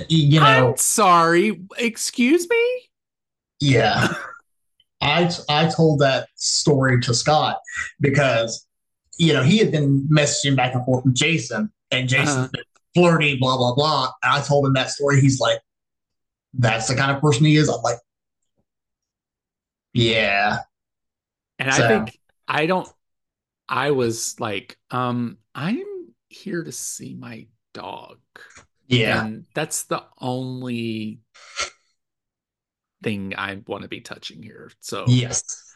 You 0.08 0.40
know, 0.40 0.70
I'm 0.70 0.76
sorry. 0.76 1.62
Excuse 1.78 2.48
me? 2.48 2.88
yeah. 3.60 4.14
I 5.00 5.30
I 5.48 5.68
told 5.68 5.98
that 6.00 6.28
story 6.36 7.00
to 7.00 7.12
Scott 7.12 7.58
because 8.00 8.66
you 9.18 9.32
know 9.32 9.42
he 9.42 9.58
had 9.58 9.72
been 9.72 10.06
messaging 10.08 10.54
back 10.56 10.74
and 10.74 10.84
forth 10.84 11.04
with 11.04 11.14
Jason, 11.14 11.72
and 11.90 12.08
Jason's 12.08 12.28
Uh-huh. 12.36 12.48
been 12.52 12.62
flirty, 12.94 13.36
blah 13.36 13.56
blah 13.56 13.74
blah. 13.74 14.12
And 14.22 14.32
I 14.32 14.40
told 14.42 14.64
him 14.66 14.74
that 14.74 14.90
story. 14.90 15.20
He's 15.20 15.40
like, 15.40 15.60
"That's 16.54 16.86
the 16.86 16.94
kind 16.94 17.10
of 17.10 17.20
person 17.20 17.44
he 17.46 17.56
is." 17.56 17.68
I'm 17.68 17.82
like, 17.82 17.98
"Yeah, 19.92 20.60
And 21.66 21.74
So- 21.74 21.84
I 21.84 21.88
think 21.88 22.18
I 22.48 22.66
don't 22.66 22.88
I 23.68 23.92
was 23.92 24.38
like, 24.40 24.76
um, 24.90 25.38
I'm 25.54 25.82
here 26.28 26.62
to 26.64 26.72
see 26.72 27.14
my 27.14 27.46
dog. 27.72 28.18
yeah, 28.86 29.24
And 29.24 29.46
that's 29.54 29.84
the 29.84 30.02
only 30.18 31.20
thing 33.02 33.34
I 33.36 33.60
want 33.66 33.82
to 33.82 33.88
be 33.88 34.00
touching 34.00 34.42
here. 34.42 34.70
So 34.80 35.04
yes." 35.08 35.68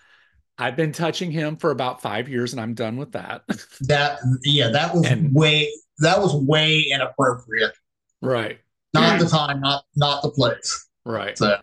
I've 0.59 0.75
been 0.77 0.93
touching 0.93 1.31
him 1.31 1.59
for 1.59 1.71
about 1.71 2.01
five 2.01 2.31
years 2.31 2.55
and 2.55 2.61
I'm 2.63 2.73
done 2.73 2.97
with 2.97 3.13
that. 3.13 3.43
That 3.83 4.19
yeah, 4.43 4.69
that 4.71 4.95
was 4.95 5.05
And- 5.07 5.35
way 5.35 5.71
that 5.99 6.19
was 6.21 6.35
way 6.35 6.81
inappropriate. 6.91 7.75
right. 8.23 8.59
Not 8.95 9.21
the 9.21 9.27
time, 9.29 9.61
not 9.61 9.85
not 9.95 10.23
the 10.23 10.31
place. 10.31 10.87
Right. 11.05 11.37
So, 11.37 11.61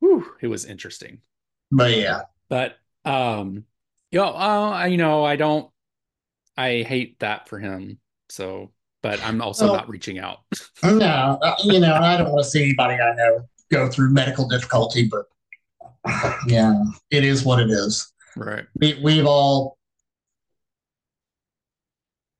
Whew, 0.00 0.26
it 0.40 0.48
was 0.48 0.64
interesting. 0.64 1.20
but 1.70 1.96
yeah, 1.96 2.22
But 2.48 2.76
um 3.04 3.64
yo, 4.10 4.22
know, 4.24 4.28
uh, 4.30 4.70
I- 4.70 4.86
you 4.86 4.96
know, 4.96 5.24
I 5.24 5.36
don't 5.36 5.70
I 6.56 6.82
hate 6.82 7.18
that 7.20 7.48
for 7.48 7.58
him. 7.58 7.98
So 8.28 8.72
but 9.02 9.22
I'm 9.24 9.42
also 9.42 9.66
Well- 9.66 9.74
not 9.76 9.88
reaching 9.88 10.18
out. 10.18 10.38
no, 10.82 11.38
uh, 11.42 11.56
you 11.64 11.80
know, 11.80 11.94
I 11.94 12.16
don't 12.16 12.30
want 12.32 12.44
to 12.44 12.50
see 12.50 12.62
anybody 12.64 12.94
I 12.94 13.14
know 13.14 13.48
go 13.70 13.88
through 13.88 14.10
medical 14.10 14.48
difficulty, 14.48 15.08
but 15.10 15.26
yeah, 16.46 16.82
it 17.10 17.24
is 17.24 17.44
what 17.44 17.60
it 17.60 17.70
is. 17.70 18.12
Right. 18.36 18.64
We 18.78 19.00
we've 19.02 19.26
all 19.26 19.78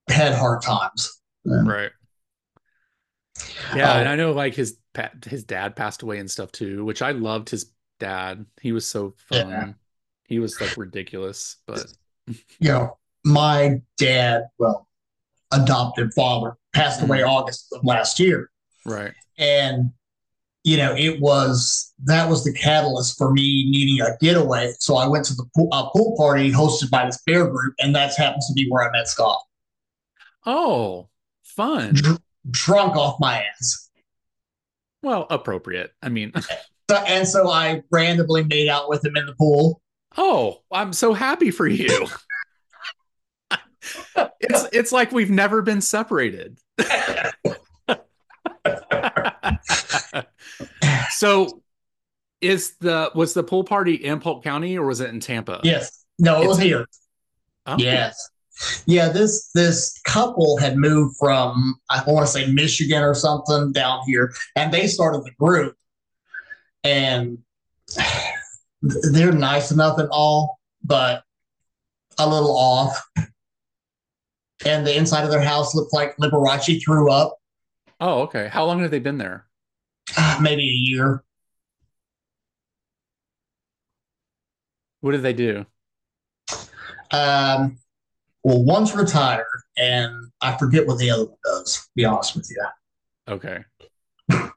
had 0.08 0.34
hard 0.34 0.62
times. 0.62 1.20
Right. 1.44 1.90
Yeah, 3.74 3.92
Oh. 3.94 3.98
and 3.98 4.08
I 4.08 4.16
know 4.16 4.32
like 4.32 4.54
his 4.54 4.76
his 5.26 5.44
dad 5.44 5.74
passed 5.76 6.02
away 6.02 6.18
and 6.18 6.30
stuff 6.30 6.52
too, 6.52 6.84
which 6.84 7.02
I 7.02 7.10
loved 7.12 7.50
his 7.50 7.72
dad. 7.98 8.46
He 8.60 8.72
was 8.72 8.88
so 8.88 9.14
fun. 9.28 9.74
He 10.26 10.38
was 10.38 10.60
like 10.60 10.76
ridiculous, 10.76 11.56
but 11.66 11.86
You 12.58 12.70
know, 12.70 12.98
my 13.24 13.80
dad, 13.98 14.44
well, 14.58 14.88
adopted 15.52 16.12
father, 16.14 16.56
passed 16.72 17.02
away 17.02 17.22
August 17.22 17.68
of 17.72 17.84
last 17.84 18.18
year. 18.18 18.50
right. 18.84 19.12
and 19.38 19.90
you 20.66 20.76
know 20.78 20.94
it 20.96 21.20
was 21.20 21.92
that 22.04 22.28
was 22.28 22.42
the 22.42 22.52
catalyst 22.54 23.18
for 23.18 23.30
me 23.32 23.68
needing 23.70 24.00
a 24.00 24.16
getaway 24.20 24.72
so 24.78 24.96
i 24.96 25.06
went 25.06 25.22
to 25.24 25.34
the 25.34 25.44
pool, 25.54 25.68
uh, 25.72 25.88
pool 25.90 26.14
party 26.16 26.50
hosted 26.50 26.88
by 26.90 27.04
this 27.04 27.20
bear 27.26 27.46
group 27.46 27.74
and 27.80 27.94
that 27.94 28.14
happens 28.16 28.46
to 28.46 28.54
be 28.54 28.66
where 28.70 28.82
i 28.88 28.90
met 28.92 29.06
scott 29.06 29.38
Oh, 30.46 31.08
fun. 31.42 31.94
Dr- 31.94 32.18
drunk 32.50 32.96
off 32.96 33.18
my 33.20 33.42
ass 33.42 33.90
Well, 35.02 35.26
appropriate. 35.30 35.92
I 36.02 36.08
mean, 36.08 36.32
and 37.06 37.26
so 37.28 37.50
i 37.50 37.82
randomly 37.90 38.44
made 38.44 38.68
out 38.68 38.88
with 38.88 39.04
him 39.04 39.16
in 39.16 39.26
the 39.26 39.34
pool 39.34 39.82
oh, 40.16 40.60
I'm 40.72 40.92
so 40.92 41.12
happy 41.12 41.50
for 41.50 41.66
you. 41.66 42.06
it's 44.40 44.66
it's 44.72 44.92
like 44.92 45.12
we've 45.12 45.30
never 45.30 45.62
been 45.62 45.80
separated. 45.80 46.58
so 51.10 51.62
is 52.40 52.74
the 52.80 53.10
was 53.14 53.34
the 53.34 53.42
pool 53.42 53.64
party 53.64 53.94
in 53.94 54.20
Polk 54.20 54.42
County 54.44 54.76
or 54.78 54.86
was 54.86 55.00
it 55.00 55.10
in 55.10 55.20
Tampa? 55.20 55.60
yes 55.62 56.04
no 56.18 56.42
it 56.42 56.46
was 56.48 56.58
It's- 56.58 56.68
here 56.68 56.86
Oh, 57.66 57.76
yes 57.78 58.28
yeah 58.86 59.08
this 59.08 59.50
this 59.54 59.98
couple 60.04 60.58
had 60.58 60.76
moved 60.76 61.16
from 61.18 61.76
i 61.88 62.02
want 62.06 62.26
to 62.26 62.30
say 62.32 62.46
michigan 62.52 63.02
or 63.02 63.14
something 63.14 63.72
down 63.72 64.00
here 64.06 64.32
and 64.54 64.70
they 64.72 64.86
started 64.86 65.22
the 65.24 65.30
group 65.40 65.74
and 66.84 67.38
they're 69.12 69.32
nice 69.32 69.70
enough 69.70 69.98
and 69.98 70.08
all 70.10 70.58
but 70.82 71.22
a 72.18 72.28
little 72.28 72.56
off 72.56 73.02
and 74.66 74.86
the 74.86 74.96
inside 74.96 75.24
of 75.24 75.30
their 75.30 75.40
house 75.40 75.74
looked 75.74 75.92
like 75.92 76.16
liberace 76.18 76.82
threw 76.84 77.10
up 77.10 77.36
Oh, 78.00 78.22
okay. 78.22 78.48
How 78.48 78.64
long 78.64 78.80
have 78.80 78.90
they 78.90 78.98
been 78.98 79.18
there? 79.18 79.46
maybe 80.40 80.62
a 80.62 80.72
year 80.90 81.24
What 85.00 85.12
did 85.12 85.22
they 85.22 85.32
do? 85.32 85.66
um 87.10 87.78
well 88.42 88.62
one's 88.64 88.94
retired 88.94 89.44
and 89.76 90.30
i 90.40 90.56
forget 90.56 90.86
what 90.86 90.98
the 90.98 91.10
other 91.10 91.24
one 91.26 91.36
does 91.44 91.76
to 91.76 91.88
be 91.94 92.04
honest 92.04 92.34
with 92.36 92.50
you 92.50 93.32
Okay. 93.34 93.64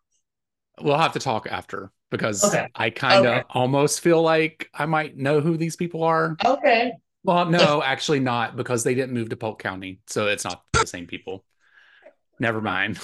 We'll 0.82 0.98
have 0.98 1.14
to 1.14 1.20
talk 1.20 1.48
after 1.50 1.92
because 2.10 2.44
Okay. 2.44 2.68
I 2.76 2.90
kind 2.90 3.26
of 3.26 3.26
Okay. 3.26 3.44
almost 3.50 4.02
feel 4.02 4.22
like 4.22 4.70
I 4.74 4.86
might 4.86 5.18
know 5.18 5.42
who 5.42 5.58
these 5.58 5.76
people 5.76 6.04
are. 6.04 6.38
okay 6.46 6.94
Well, 7.24 7.46
no, 7.50 7.82
actually 7.86 8.20
not 8.20 8.56
because 8.56 8.84
they 8.84 8.96
didn't 8.96 9.14
move 9.14 9.30
to 9.30 9.38
Polk 9.38 9.60
County, 9.62 10.00
so 10.08 10.28
it's 10.28 10.44
not 10.46 10.64
the 10.74 10.88
same 10.88 11.08
people. 11.08 11.44
Never 12.40 12.62
mind. 12.62 13.00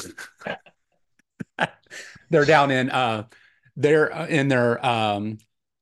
they're 2.30 2.45
down 2.45 2.72
in 2.72 2.89
uh 2.89 3.26
they're 3.76 4.08
in 4.28 4.47
their 4.47 4.84
um 4.86 5.38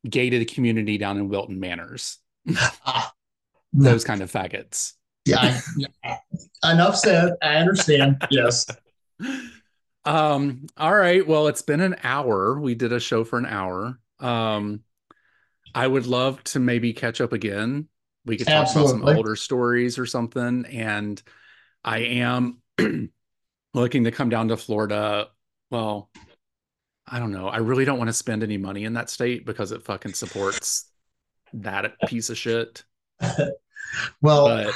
gated 0.10 0.52
community 0.54 0.98
down 0.98 1.18
in 1.18 1.30
Wilton 1.30 1.60
Manors. 1.60 2.18
Ah, 2.86 3.14
Those 3.74 4.04
kind 4.04 4.22
of 4.22 4.32
faggots. 4.32 4.94
yeah, 5.26 5.60
I, 6.04 6.72
enough 6.72 6.96
said. 6.98 7.34
I 7.42 7.56
understand. 7.58 8.26
Yes. 8.32 8.66
Um, 10.06 10.66
all 10.78 10.96
right. 10.96 11.26
Well, 11.26 11.48
it's 11.48 11.62
been 11.62 11.82
an 11.82 11.96
hour. 12.04 12.60
We 12.60 12.76
did 12.76 12.92
a 12.92 13.00
show 13.00 13.24
for 13.24 13.38
an 13.38 13.46
hour. 13.46 14.00
Um, 14.20 14.82
I 15.74 15.88
would 15.88 16.08
love 16.08 16.44
to 16.46 16.60
maybe 16.60 16.94
catch 16.94 17.22
up 17.22 17.34
again. 17.34 17.88
We 18.26 18.38
could 18.38 18.48
talk 18.48 18.72
about 18.72 18.90
some 18.90 19.04
older 19.04 19.36
stories 19.36 19.98
or 19.98 20.06
something. 20.06 20.66
And 20.66 21.22
I 21.84 22.00
am 22.00 22.62
looking 23.74 24.04
to 24.04 24.12
come 24.12 24.30
down 24.30 24.50
to 24.50 24.58
Florida. 24.58 25.30
Well, 25.70 26.10
I 27.08 27.20
don't 27.20 27.32
know. 27.32 27.48
I 27.48 27.58
really 27.58 27.86
don't 27.86 27.98
want 27.98 28.10
to 28.10 28.14
spend 28.14 28.44
any 28.44 28.58
money 28.58 28.86
in 28.86 28.94
that 28.94 29.10
state 29.10 29.46
because 29.46 29.72
it 29.72 29.84
fucking 29.84 30.14
supports 30.14 30.92
that 31.54 31.94
piece 32.08 32.30
of 32.30 32.38
shit. 32.38 32.84
Well, 34.22 34.46
But 34.46 34.74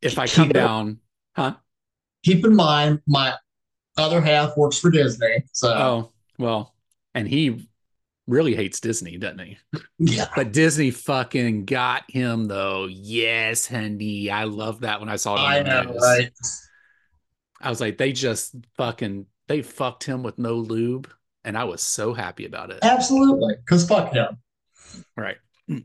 if 0.00 0.18
I 0.18 0.26
come 0.26 0.48
down, 0.48 0.98
huh? 1.36 1.54
keep 2.24 2.44
in 2.44 2.56
mind 2.56 3.00
my 3.06 3.34
other 3.96 4.20
half 4.20 4.56
works 4.56 4.78
for 4.78 4.90
Disney. 4.90 5.44
So 5.52 5.68
Oh, 5.68 6.12
well, 6.38 6.74
and 7.14 7.28
he 7.28 7.68
really 8.26 8.54
hates 8.54 8.80
Disney, 8.80 9.18
doesn't 9.18 9.40
he? 9.40 9.58
yeah. 9.98 10.26
But 10.34 10.52
Disney 10.52 10.90
fucking 10.90 11.64
got 11.66 12.10
him 12.10 12.46
though. 12.46 12.86
Yes, 12.86 13.66
honey. 13.66 14.30
I 14.30 14.44
love 14.44 14.80
that 14.80 15.00
when 15.00 15.08
I 15.08 15.16
saw 15.16 15.36
it 15.36 15.40
I 15.40 15.62
know, 15.62 15.82
news. 15.92 16.00
right? 16.02 16.30
I 17.60 17.68
was 17.70 17.80
like, 17.80 17.98
they 17.98 18.12
just 18.12 18.54
fucking 18.76 19.26
they 19.48 19.62
fucked 19.62 20.04
him 20.04 20.22
with 20.22 20.38
no 20.38 20.54
lube, 20.54 21.10
and 21.44 21.58
I 21.58 21.64
was 21.64 21.82
so 21.82 22.14
happy 22.14 22.46
about 22.46 22.70
it. 22.70 22.78
Absolutely. 22.82 23.54
Because 23.56 23.86
fuck 23.86 24.12
him. 24.12 24.38
Right. 25.16 25.36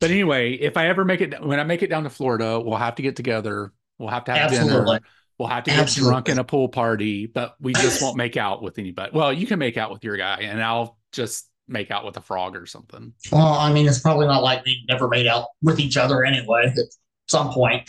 But 0.00 0.10
anyway, 0.12 0.52
if 0.52 0.76
I 0.76 0.86
ever 0.88 1.04
make 1.04 1.20
it 1.20 1.44
when 1.44 1.58
I 1.58 1.64
make 1.64 1.82
it 1.82 1.90
down 1.90 2.04
to 2.04 2.10
Florida, 2.10 2.60
we'll 2.60 2.76
have 2.76 2.94
to 2.96 3.02
get 3.02 3.16
together. 3.16 3.72
We'll 3.98 4.10
have 4.10 4.24
to 4.26 4.32
have 4.32 4.52
Absolutely. 4.52 4.98
dinner. 4.98 5.00
We'll 5.38 5.48
have 5.48 5.64
to 5.64 5.70
get 5.70 5.78
Absolutely. 5.78 6.10
drunk 6.12 6.28
in 6.30 6.38
a 6.38 6.44
pool 6.44 6.68
party, 6.68 7.26
but 7.26 7.54
we 7.60 7.72
just 7.72 8.02
won't 8.02 8.16
make 8.16 8.36
out 8.36 8.60
with 8.60 8.78
anybody. 8.78 9.12
Well, 9.14 9.32
you 9.32 9.46
can 9.46 9.58
make 9.60 9.76
out 9.76 9.92
with 9.92 10.02
your 10.02 10.16
guy, 10.16 10.38
and 10.42 10.60
I'll 10.62 10.98
just 11.12 11.48
make 11.68 11.90
out 11.92 12.04
with 12.04 12.16
a 12.16 12.20
frog 12.20 12.56
or 12.56 12.66
something. 12.66 13.12
Well, 13.30 13.46
I 13.54 13.72
mean, 13.72 13.86
it's 13.86 14.00
probably 14.00 14.26
not 14.26 14.42
like 14.42 14.64
we 14.64 14.84
never 14.88 15.06
made 15.06 15.28
out 15.28 15.46
with 15.62 15.78
each 15.78 15.96
other 15.96 16.24
anyway 16.24 16.72
at 16.76 16.84
some 17.28 17.50
point. 17.52 17.88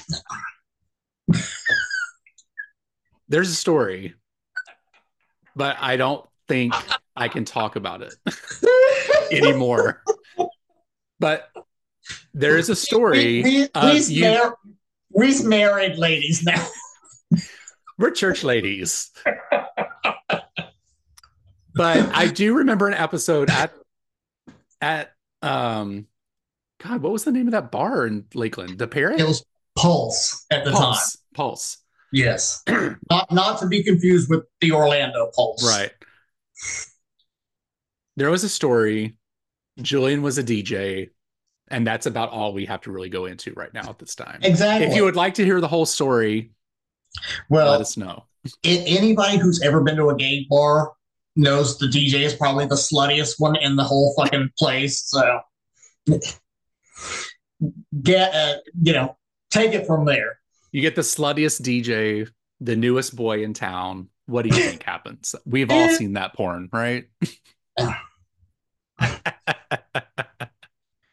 There's 3.30 3.50
a 3.50 3.56
story, 3.56 4.16
but 5.56 5.78
I 5.80 5.98
don't 5.98 6.26
think 6.48 6.74
I 7.16 7.28
can 7.30 7.46
talk 7.46 7.76
about 7.76 8.02
it 8.02 8.14
anymore. 9.32 10.04
But 11.20 11.50
there 12.34 12.58
is 12.58 12.70
a 12.70 12.76
story. 12.76 13.42
We, 13.42 13.44
we, 13.44 13.64
of 13.76 13.84
we's, 13.94 14.12
you- 14.12 14.24
mar- 14.26 14.58
we's 15.12 15.44
married 15.44 15.98
ladies 15.98 16.44
now. 16.44 16.66
We're 18.00 18.12
church 18.12 18.46
ladies. 18.46 19.12
but 21.76 22.16
I 22.16 22.28
do 22.28 22.56
remember 22.56 22.88
an 22.88 22.94
episode 22.94 23.50
at 23.50 23.74
at 24.80 25.12
um 25.42 26.08
God, 26.82 27.02
what 27.02 27.12
was 27.12 27.26
the 27.26 27.34
name 27.34 27.48
of 27.48 27.52
that 27.52 27.72
bar 27.72 28.08
in 28.08 28.24
Lakeland? 28.34 28.80
The 28.80 28.88
Parrot? 28.88 29.20
It 29.20 29.28
was 29.28 29.46
Pulse 29.76 30.46
at 30.50 30.64
the 30.64 30.72
time. 30.72 30.82
Pulse. 30.82 31.18
Pulse. 31.34 31.78
Yes. 32.14 32.64
not 33.12 33.32
not 33.34 33.60
to 33.60 33.68
be 33.68 33.84
confused 33.84 34.30
with 34.30 34.46
the 34.62 34.72
Orlando 34.72 35.30
Pulse. 35.36 35.62
Right. 35.68 35.92
There 38.16 38.30
was 38.32 38.46
a 38.46 38.50
story. 38.50 39.18
Julian 39.82 40.22
was 40.22 40.38
a 40.38 40.44
DJ, 40.44 41.10
and 41.68 41.86
that's 41.86 42.06
about 42.06 42.30
all 42.30 42.54
we 42.54 42.66
have 42.66 42.80
to 42.82 42.92
really 42.92 43.10
go 43.10 43.26
into 43.26 43.52
right 43.54 43.74
now 43.74 43.90
at 43.90 44.00
this 44.00 44.16
time. 44.16 44.40
Exactly. 44.42 44.88
If 44.88 44.96
you 44.96 45.04
would 45.04 45.18
like 45.18 45.34
to 45.36 45.46
hear 45.46 45.60
the 45.60 45.68
whole 45.68 45.86
story, 45.86 46.52
well, 47.50 47.72
let 47.72 47.82
us 47.82 47.98
know. 47.98 48.26
a- 48.66 48.86
anybody 48.86 49.38
who's 49.38 49.62
ever 49.62 49.82
been 49.82 49.96
to 49.98 50.10
a 50.10 50.16
gay 50.16 50.46
bar 50.50 50.94
knows 51.36 51.78
the 51.78 51.88
DJ 51.88 52.22
is 52.22 52.34
probably 52.34 52.66
the 52.66 52.76
sluttiest 52.76 53.36
one 53.38 53.56
in 53.58 53.76
the 53.76 53.84
whole 53.84 54.14
fucking 54.18 54.50
place. 54.58 55.04
So 55.06 55.40
get 58.02 58.34
uh, 58.34 58.56
you 58.82 58.94
know, 58.94 59.18
take 59.52 59.74
it 59.74 59.86
from 59.86 60.06
there. 60.06 60.40
You 60.72 60.82
get 60.82 60.96
the 60.96 61.02
sluttiest 61.02 61.62
DJ, 61.62 62.30
the 62.62 62.76
newest 62.76 63.16
boy 63.16 63.44
in 63.44 63.54
town. 63.54 64.10
What 64.28 64.44
do 64.44 64.50
you 64.50 64.62
think 64.64 64.84
happens? 64.84 65.34
We've 65.46 65.72
all 65.72 65.90
seen 65.98 66.14
that 66.14 66.34
porn, 66.36 66.70
right? 66.72 67.06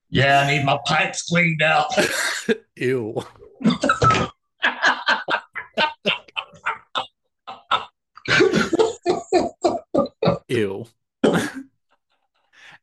Yeah, 0.08 0.40
I 0.40 0.56
need 0.56 0.64
my 0.64 0.78
pipes 0.86 1.22
cleaned 1.24 1.60
out. 1.62 1.88
Ew. 2.76 3.22
Ew. 10.48 10.86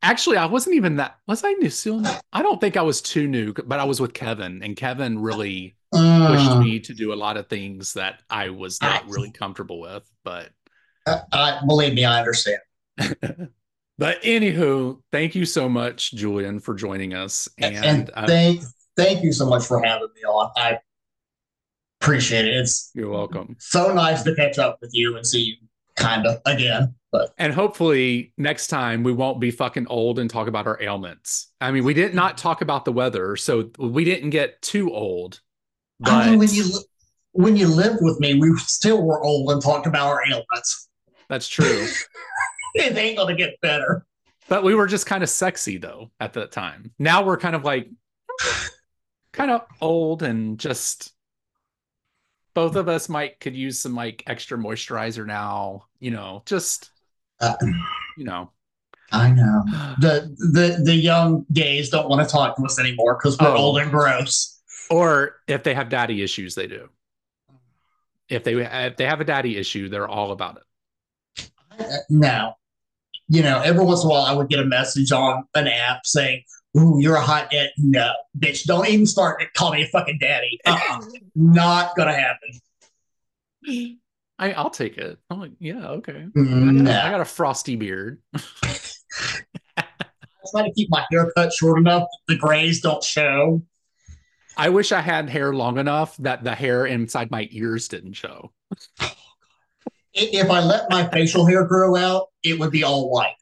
Actually, 0.01 0.37
I 0.37 0.45
wasn't 0.47 0.75
even 0.75 0.97
that. 0.97 1.17
Was 1.27 1.43
I 1.45 1.53
new 1.53 1.69
soon? 1.69 2.05
I 2.33 2.41
don't 2.41 2.59
think 2.59 2.75
I 2.75 2.81
was 2.81 3.01
too 3.01 3.25
new, 3.27 3.53
but 3.53 3.79
I 3.79 3.85
was 3.85 4.01
with 4.01 4.13
Kevin, 4.13 4.61
and 4.61 4.75
Kevin 4.75 5.17
really 5.19 5.75
pushed 5.93 6.51
Uh, 6.51 6.59
me 6.59 6.79
to 6.81 6.93
do 6.93 7.13
a 7.13 7.15
lot 7.15 7.37
of 7.37 7.47
things 7.47 7.93
that 7.93 8.21
I 8.29 8.49
was 8.49 8.81
not 8.81 9.07
really 9.07 9.31
comfortable 9.31 9.79
with. 9.79 10.03
But, 10.25 10.49
I, 11.07 11.21
I- 11.31 11.61
believe 11.65 11.93
me, 11.93 12.03
I 12.03 12.19
understand. 12.19 12.59
but 12.97 13.37
But 13.99 14.21
anywho, 14.23 14.99
thank 15.11 15.35
you 15.35 15.45
so 15.45 15.69
much, 15.69 16.13
Julian, 16.13 16.59
for 16.59 16.73
joining 16.73 17.13
us. 17.13 17.47
And, 17.59 17.75
And, 17.85 18.11
uh, 18.15 18.27
thank 18.27 18.61
thank 18.97 19.23
you 19.23 19.31
so 19.31 19.45
much 19.45 19.65
for 19.65 19.81
having 19.81 20.09
me 20.15 20.23
on. 20.23 20.51
I 20.57 20.79
appreciate 22.03 22.45
it. 22.45 22.55
It's 22.55 22.91
you're 22.93 23.09
welcome. 23.09 23.55
so 23.59 23.93
nice 23.93 24.23
to 24.23 24.35
catch 24.35 24.59
up 24.59 24.79
with 24.81 24.91
you 24.93 25.15
and 25.15 25.25
see 25.25 25.41
you 25.41 25.55
kind 25.95 26.25
of 26.27 26.41
again. 26.45 26.93
But 27.11 27.33
And 27.37 27.53
hopefully 27.53 28.33
next 28.37 28.67
time 28.67 29.03
we 29.03 29.13
won't 29.13 29.39
be 29.39 29.51
fucking 29.51 29.87
old 29.87 30.19
and 30.19 30.29
talk 30.29 30.47
about 30.47 30.67
our 30.67 30.81
ailments. 30.81 31.51
I 31.61 31.71
mean, 31.71 31.83
we 31.83 31.93
did 31.93 32.13
not 32.13 32.37
talk 32.37 32.61
about 32.61 32.85
the 32.85 32.91
weather, 32.91 33.35
so 33.35 33.69
we 33.77 34.03
didn't 34.03 34.31
get 34.31 34.61
too 34.61 34.91
old. 34.91 35.39
I 36.03 36.25
mean, 36.25 36.39
But 36.39 36.39
when 36.39 36.53
you 36.55 36.65
when 37.31 37.55
you 37.55 37.67
lived 37.67 37.99
with 38.01 38.19
me, 38.19 38.35
we 38.35 38.55
still 38.57 39.03
were 39.03 39.23
old 39.23 39.49
and 39.51 39.61
talked 39.61 39.87
about 39.87 40.07
our 40.07 40.23
ailments. 40.29 40.89
that's 41.29 41.47
true. 41.47 41.87
It 42.75 42.97
ain't 42.97 43.17
gonna 43.19 43.35
get 43.35 43.61
better. 43.61 44.03
But 44.49 44.63
we 44.63 44.73
were 44.73 44.87
just 44.87 45.05
kind 45.05 45.21
of 45.21 45.29
sexy 45.29 45.77
though 45.77 46.09
at 46.19 46.33
that 46.33 46.51
time. 46.51 46.91
Now 46.97 47.23
we're 47.23 47.37
kind 47.37 47.55
of 47.55 47.63
like 47.63 47.87
kind 49.31 49.51
of 49.51 49.61
old 49.79 50.23
and 50.23 50.57
just 50.57 51.13
both 52.53 52.75
of 52.75 52.87
us 52.87 53.09
might 53.09 53.39
could 53.39 53.55
use 53.55 53.79
some 53.79 53.95
like 53.95 54.23
extra 54.27 54.57
moisturizer 54.57 55.25
now, 55.25 55.85
you 55.99 56.11
know, 56.11 56.43
just 56.45 56.91
Uh, 57.39 57.55
you 58.17 58.25
know. 58.25 58.51
I 59.11 59.31
know 59.31 59.63
the 59.99 60.35
the 60.53 60.81
the 60.83 60.95
young 60.95 61.45
gays 61.53 61.89
don't 61.89 62.09
want 62.09 62.27
to 62.27 62.31
talk 62.31 62.55
to 62.57 62.63
us 62.63 62.79
anymore 62.79 63.15
because 63.15 63.37
we're 63.37 63.47
Oh. 63.49 63.57
old 63.57 63.77
and 63.79 63.91
gross. 63.91 64.59
Or 64.89 65.37
if 65.47 65.63
they 65.63 65.73
have 65.73 65.89
daddy 65.89 66.21
issues, 66.21 66.55
they 66.55 66.67
do. 66.67 66.89
If 68.29 68.43
they 68.43 68.53
if 68.55 68.97
they 68.97 69.05
have 69.05 69.21
a 69.21 69.25
daddy 69.25 69.57
issue, 69.57 69.89
they're 69.89 70.07
all 70.07 70.31
about 70.31 70.57
it. 70.57 71.51
Uh, 71.79 71.97
No, 72.09 72.53
you 73.27 73.43
know, 73.43 73.61
every 73.61 73.83
once 73.83 74.01
in 74.03 74.07
a 74.07 74.09
while 74.09 74.23
I 74.23 74.33
would 74.33 74.49
get 74.49 74.59
a 74.59 74.65
message 74.65 75.11
on 75.11 75.45
an 75.55 75.67
app 75.67 76.05
saying, 76.05 76.43
"Ooh, 76.77 76.97
you're 76.99 77.15
a 77.15 77.21
hot 77.21 77.51
dad." 77.51 77.71
No, 77.77 78.11
bitch, 78.37 78.65
don't 78.65 78.87
even 78.87 79.05
start 79.05 79.39
to 79.39 79.47
call 79.55 79.71
me 79.71 79.83
a 79.83 79.87
fucking 79.87 80.19
daddy. 80.19 80.59
Uh-uh. 80.65 81.01
Not 81.35 81.95
gonna 81.95 82.13
happen. 82.13 83.99
I, 84.39 84.51
I'll 84.53 84.69
take 84.69 84.97
it. 84.97 85.19
I'm 85.29 85.39
like, 85.39 85.51
yeah, 85.59 85.87
okay. 85.87 86.17
I 86.17 86.21
got, 86.21 86.33
mm, 86.35 86.81
I 86.81 87.11
got 87.11 87.21
a 87.21 87.25
frosty 87.25 87.75
beard. 87.75 88.21
I 89.77 89.83
try 90.51 90.63
to 90.63 90.73
keep 90.75 90.89
my 90.89 91.05
hair 91.11 91.31
cut 91.35 91.53
short 91.53 91.79
enough 91.79 92.03
that 92.03 92.33
the 92.33 92.37
grays 92.37 92.81
don't 92.81 93.03
show. 93.03 93.63
I 94.57 94.69
wish 94.69 94.91
I 94.91 95.01
had 95.01 95.29
hair 95.29 95.53
long 95.53 95.77
enough 95.77 96.17
that 96.17 96.43
the 96.43 96.53
hair 96.53 96.85
inside 96.85 97.31
my 97.31 97.47
ears 97.51 97.87
didn't 97.87 98.13
show. 98.13 98.51
If 100.15 100.51
I 100.51 100.59
let 100.59 100.91
my 100.91 101.09
facial 101.09 101.43
hair 101.43 101.65
grow 101.65 101.95
out, 101.95 102.27
it 102.43 102.59
would 102.59 102.69
be 102.69 102.83
all 102.83 103.09
white. 103.09 103.33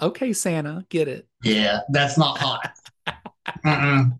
Okay, 0.00 0.32
Santa, 0.32 0.84
get 0.88 1.08
it. 1.08 1.28
Yeah, 1.42 1.80
that's 1.90 2.18
not 2.18 2.38
hot. 2.38 2.78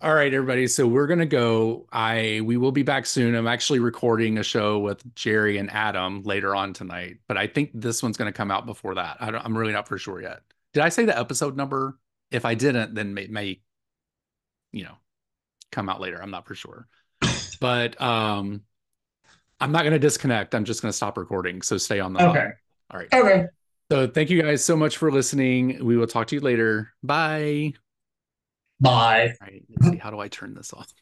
All 0.00 0.14
right, 0.14 0.32
everybody. 0.32 0.68
So 0.68 0.86
we're 0.86 1.08
gonna 1.08 1.26
go. 1.26 1.86
I 1.90 2.40
we 2.44 2.56
will 2.56 2.70
be 2.70 2.84
back 2.84 3.04
soon. 3.04 3.34
I'm 3.34 3.48
actually 3.48 3.80
recording 3.80 4.38
a 4.38 4.44
show 4.44 4.78
with 4.78 5.02
Jerry 5.16 5.58
and 5.58 5.70
Adam 5.72 6.22
later 6.22 6.54
on 6.54 6.72
tonight, 6.72 7.18
but 7.26 7.36
I 7.36 7.48
think 7.48 7.70
this 7.74 8.02
one's 8.02 8.16
gonna 8.16 8.32
come 8.32 8.50
out 8.50 8.64
before 8.64 8.94
that. 8.94 9.16
I 9.20 9.32
don't, 9.32 9.44
I'm 9.44 9.58
really 9.58 9.72
not 9.72 9.88
for 9.88 9.98
sure 9.98 10.22
yet. 10.22 10.40
Did 10.72 10.84
I 10.84 10.88
say 10.88 11.04
the 11.04 11.18
episode 11.18 11.56
number? 11.56 11.98
If 12.30 12.44
I 12.44 12.54
didn't, 12.54 12.94
then 12.94 13.14
may, 13.14 13.26
may 13.26 13.60
you 14.70 14.84
know 14.84 14.94
come 15.72 15.88
out 15.88 16.00
later. 16.00 16.22
I'm 16.22 16.30
not 16.30 16.46
for 16.46 16.54
sure. 16.54 16.86
But 17.60 18.00
um, 18.00 18.62
I'm 19.58 19.72
not 19.72 19.82
gonna 19.82 19.98
disconnect. 19.98 20.54
I'm 20.54 20.64
just 20.64 20.80
gonna 20.80 20.92
stop 20.92 21.18
recording. 21.18 21.60
So 21.62 21.76
stay 21.76 21.98
on 21.98 22.12
the 22.12 22.20
line. 22.20 22.28
Okay. 22.28 22.48
All 22.92 23.00
right. 23.00 23.12
Okay. 23.12 23.46
So 23.90 24.06
thank 24.06 24.28
you 24.28 24.42
guys 24.42 24.64
so 24.64 24.76
much 24.76 24.98
for 24.98 25.10
listening. 25.10 25.84
We 25.84 25.96
will 25.96 26.06
talk 26.06 26.26
to 26.28 26.34
you 26.34 26.40
later. 26.40 26.92
Bye. 27.02 27.72
Bye. 28.80 29.34
All 29.40 29.46
right. 29.46 29.64
Let's 29.70 29.90
see. 29.90 29.96
How 29.96 30.10
do 30.10 30.18
I 30.18 30.28
turn 30.28 30.54
this 30.54 30.72
off? 30.72 30.92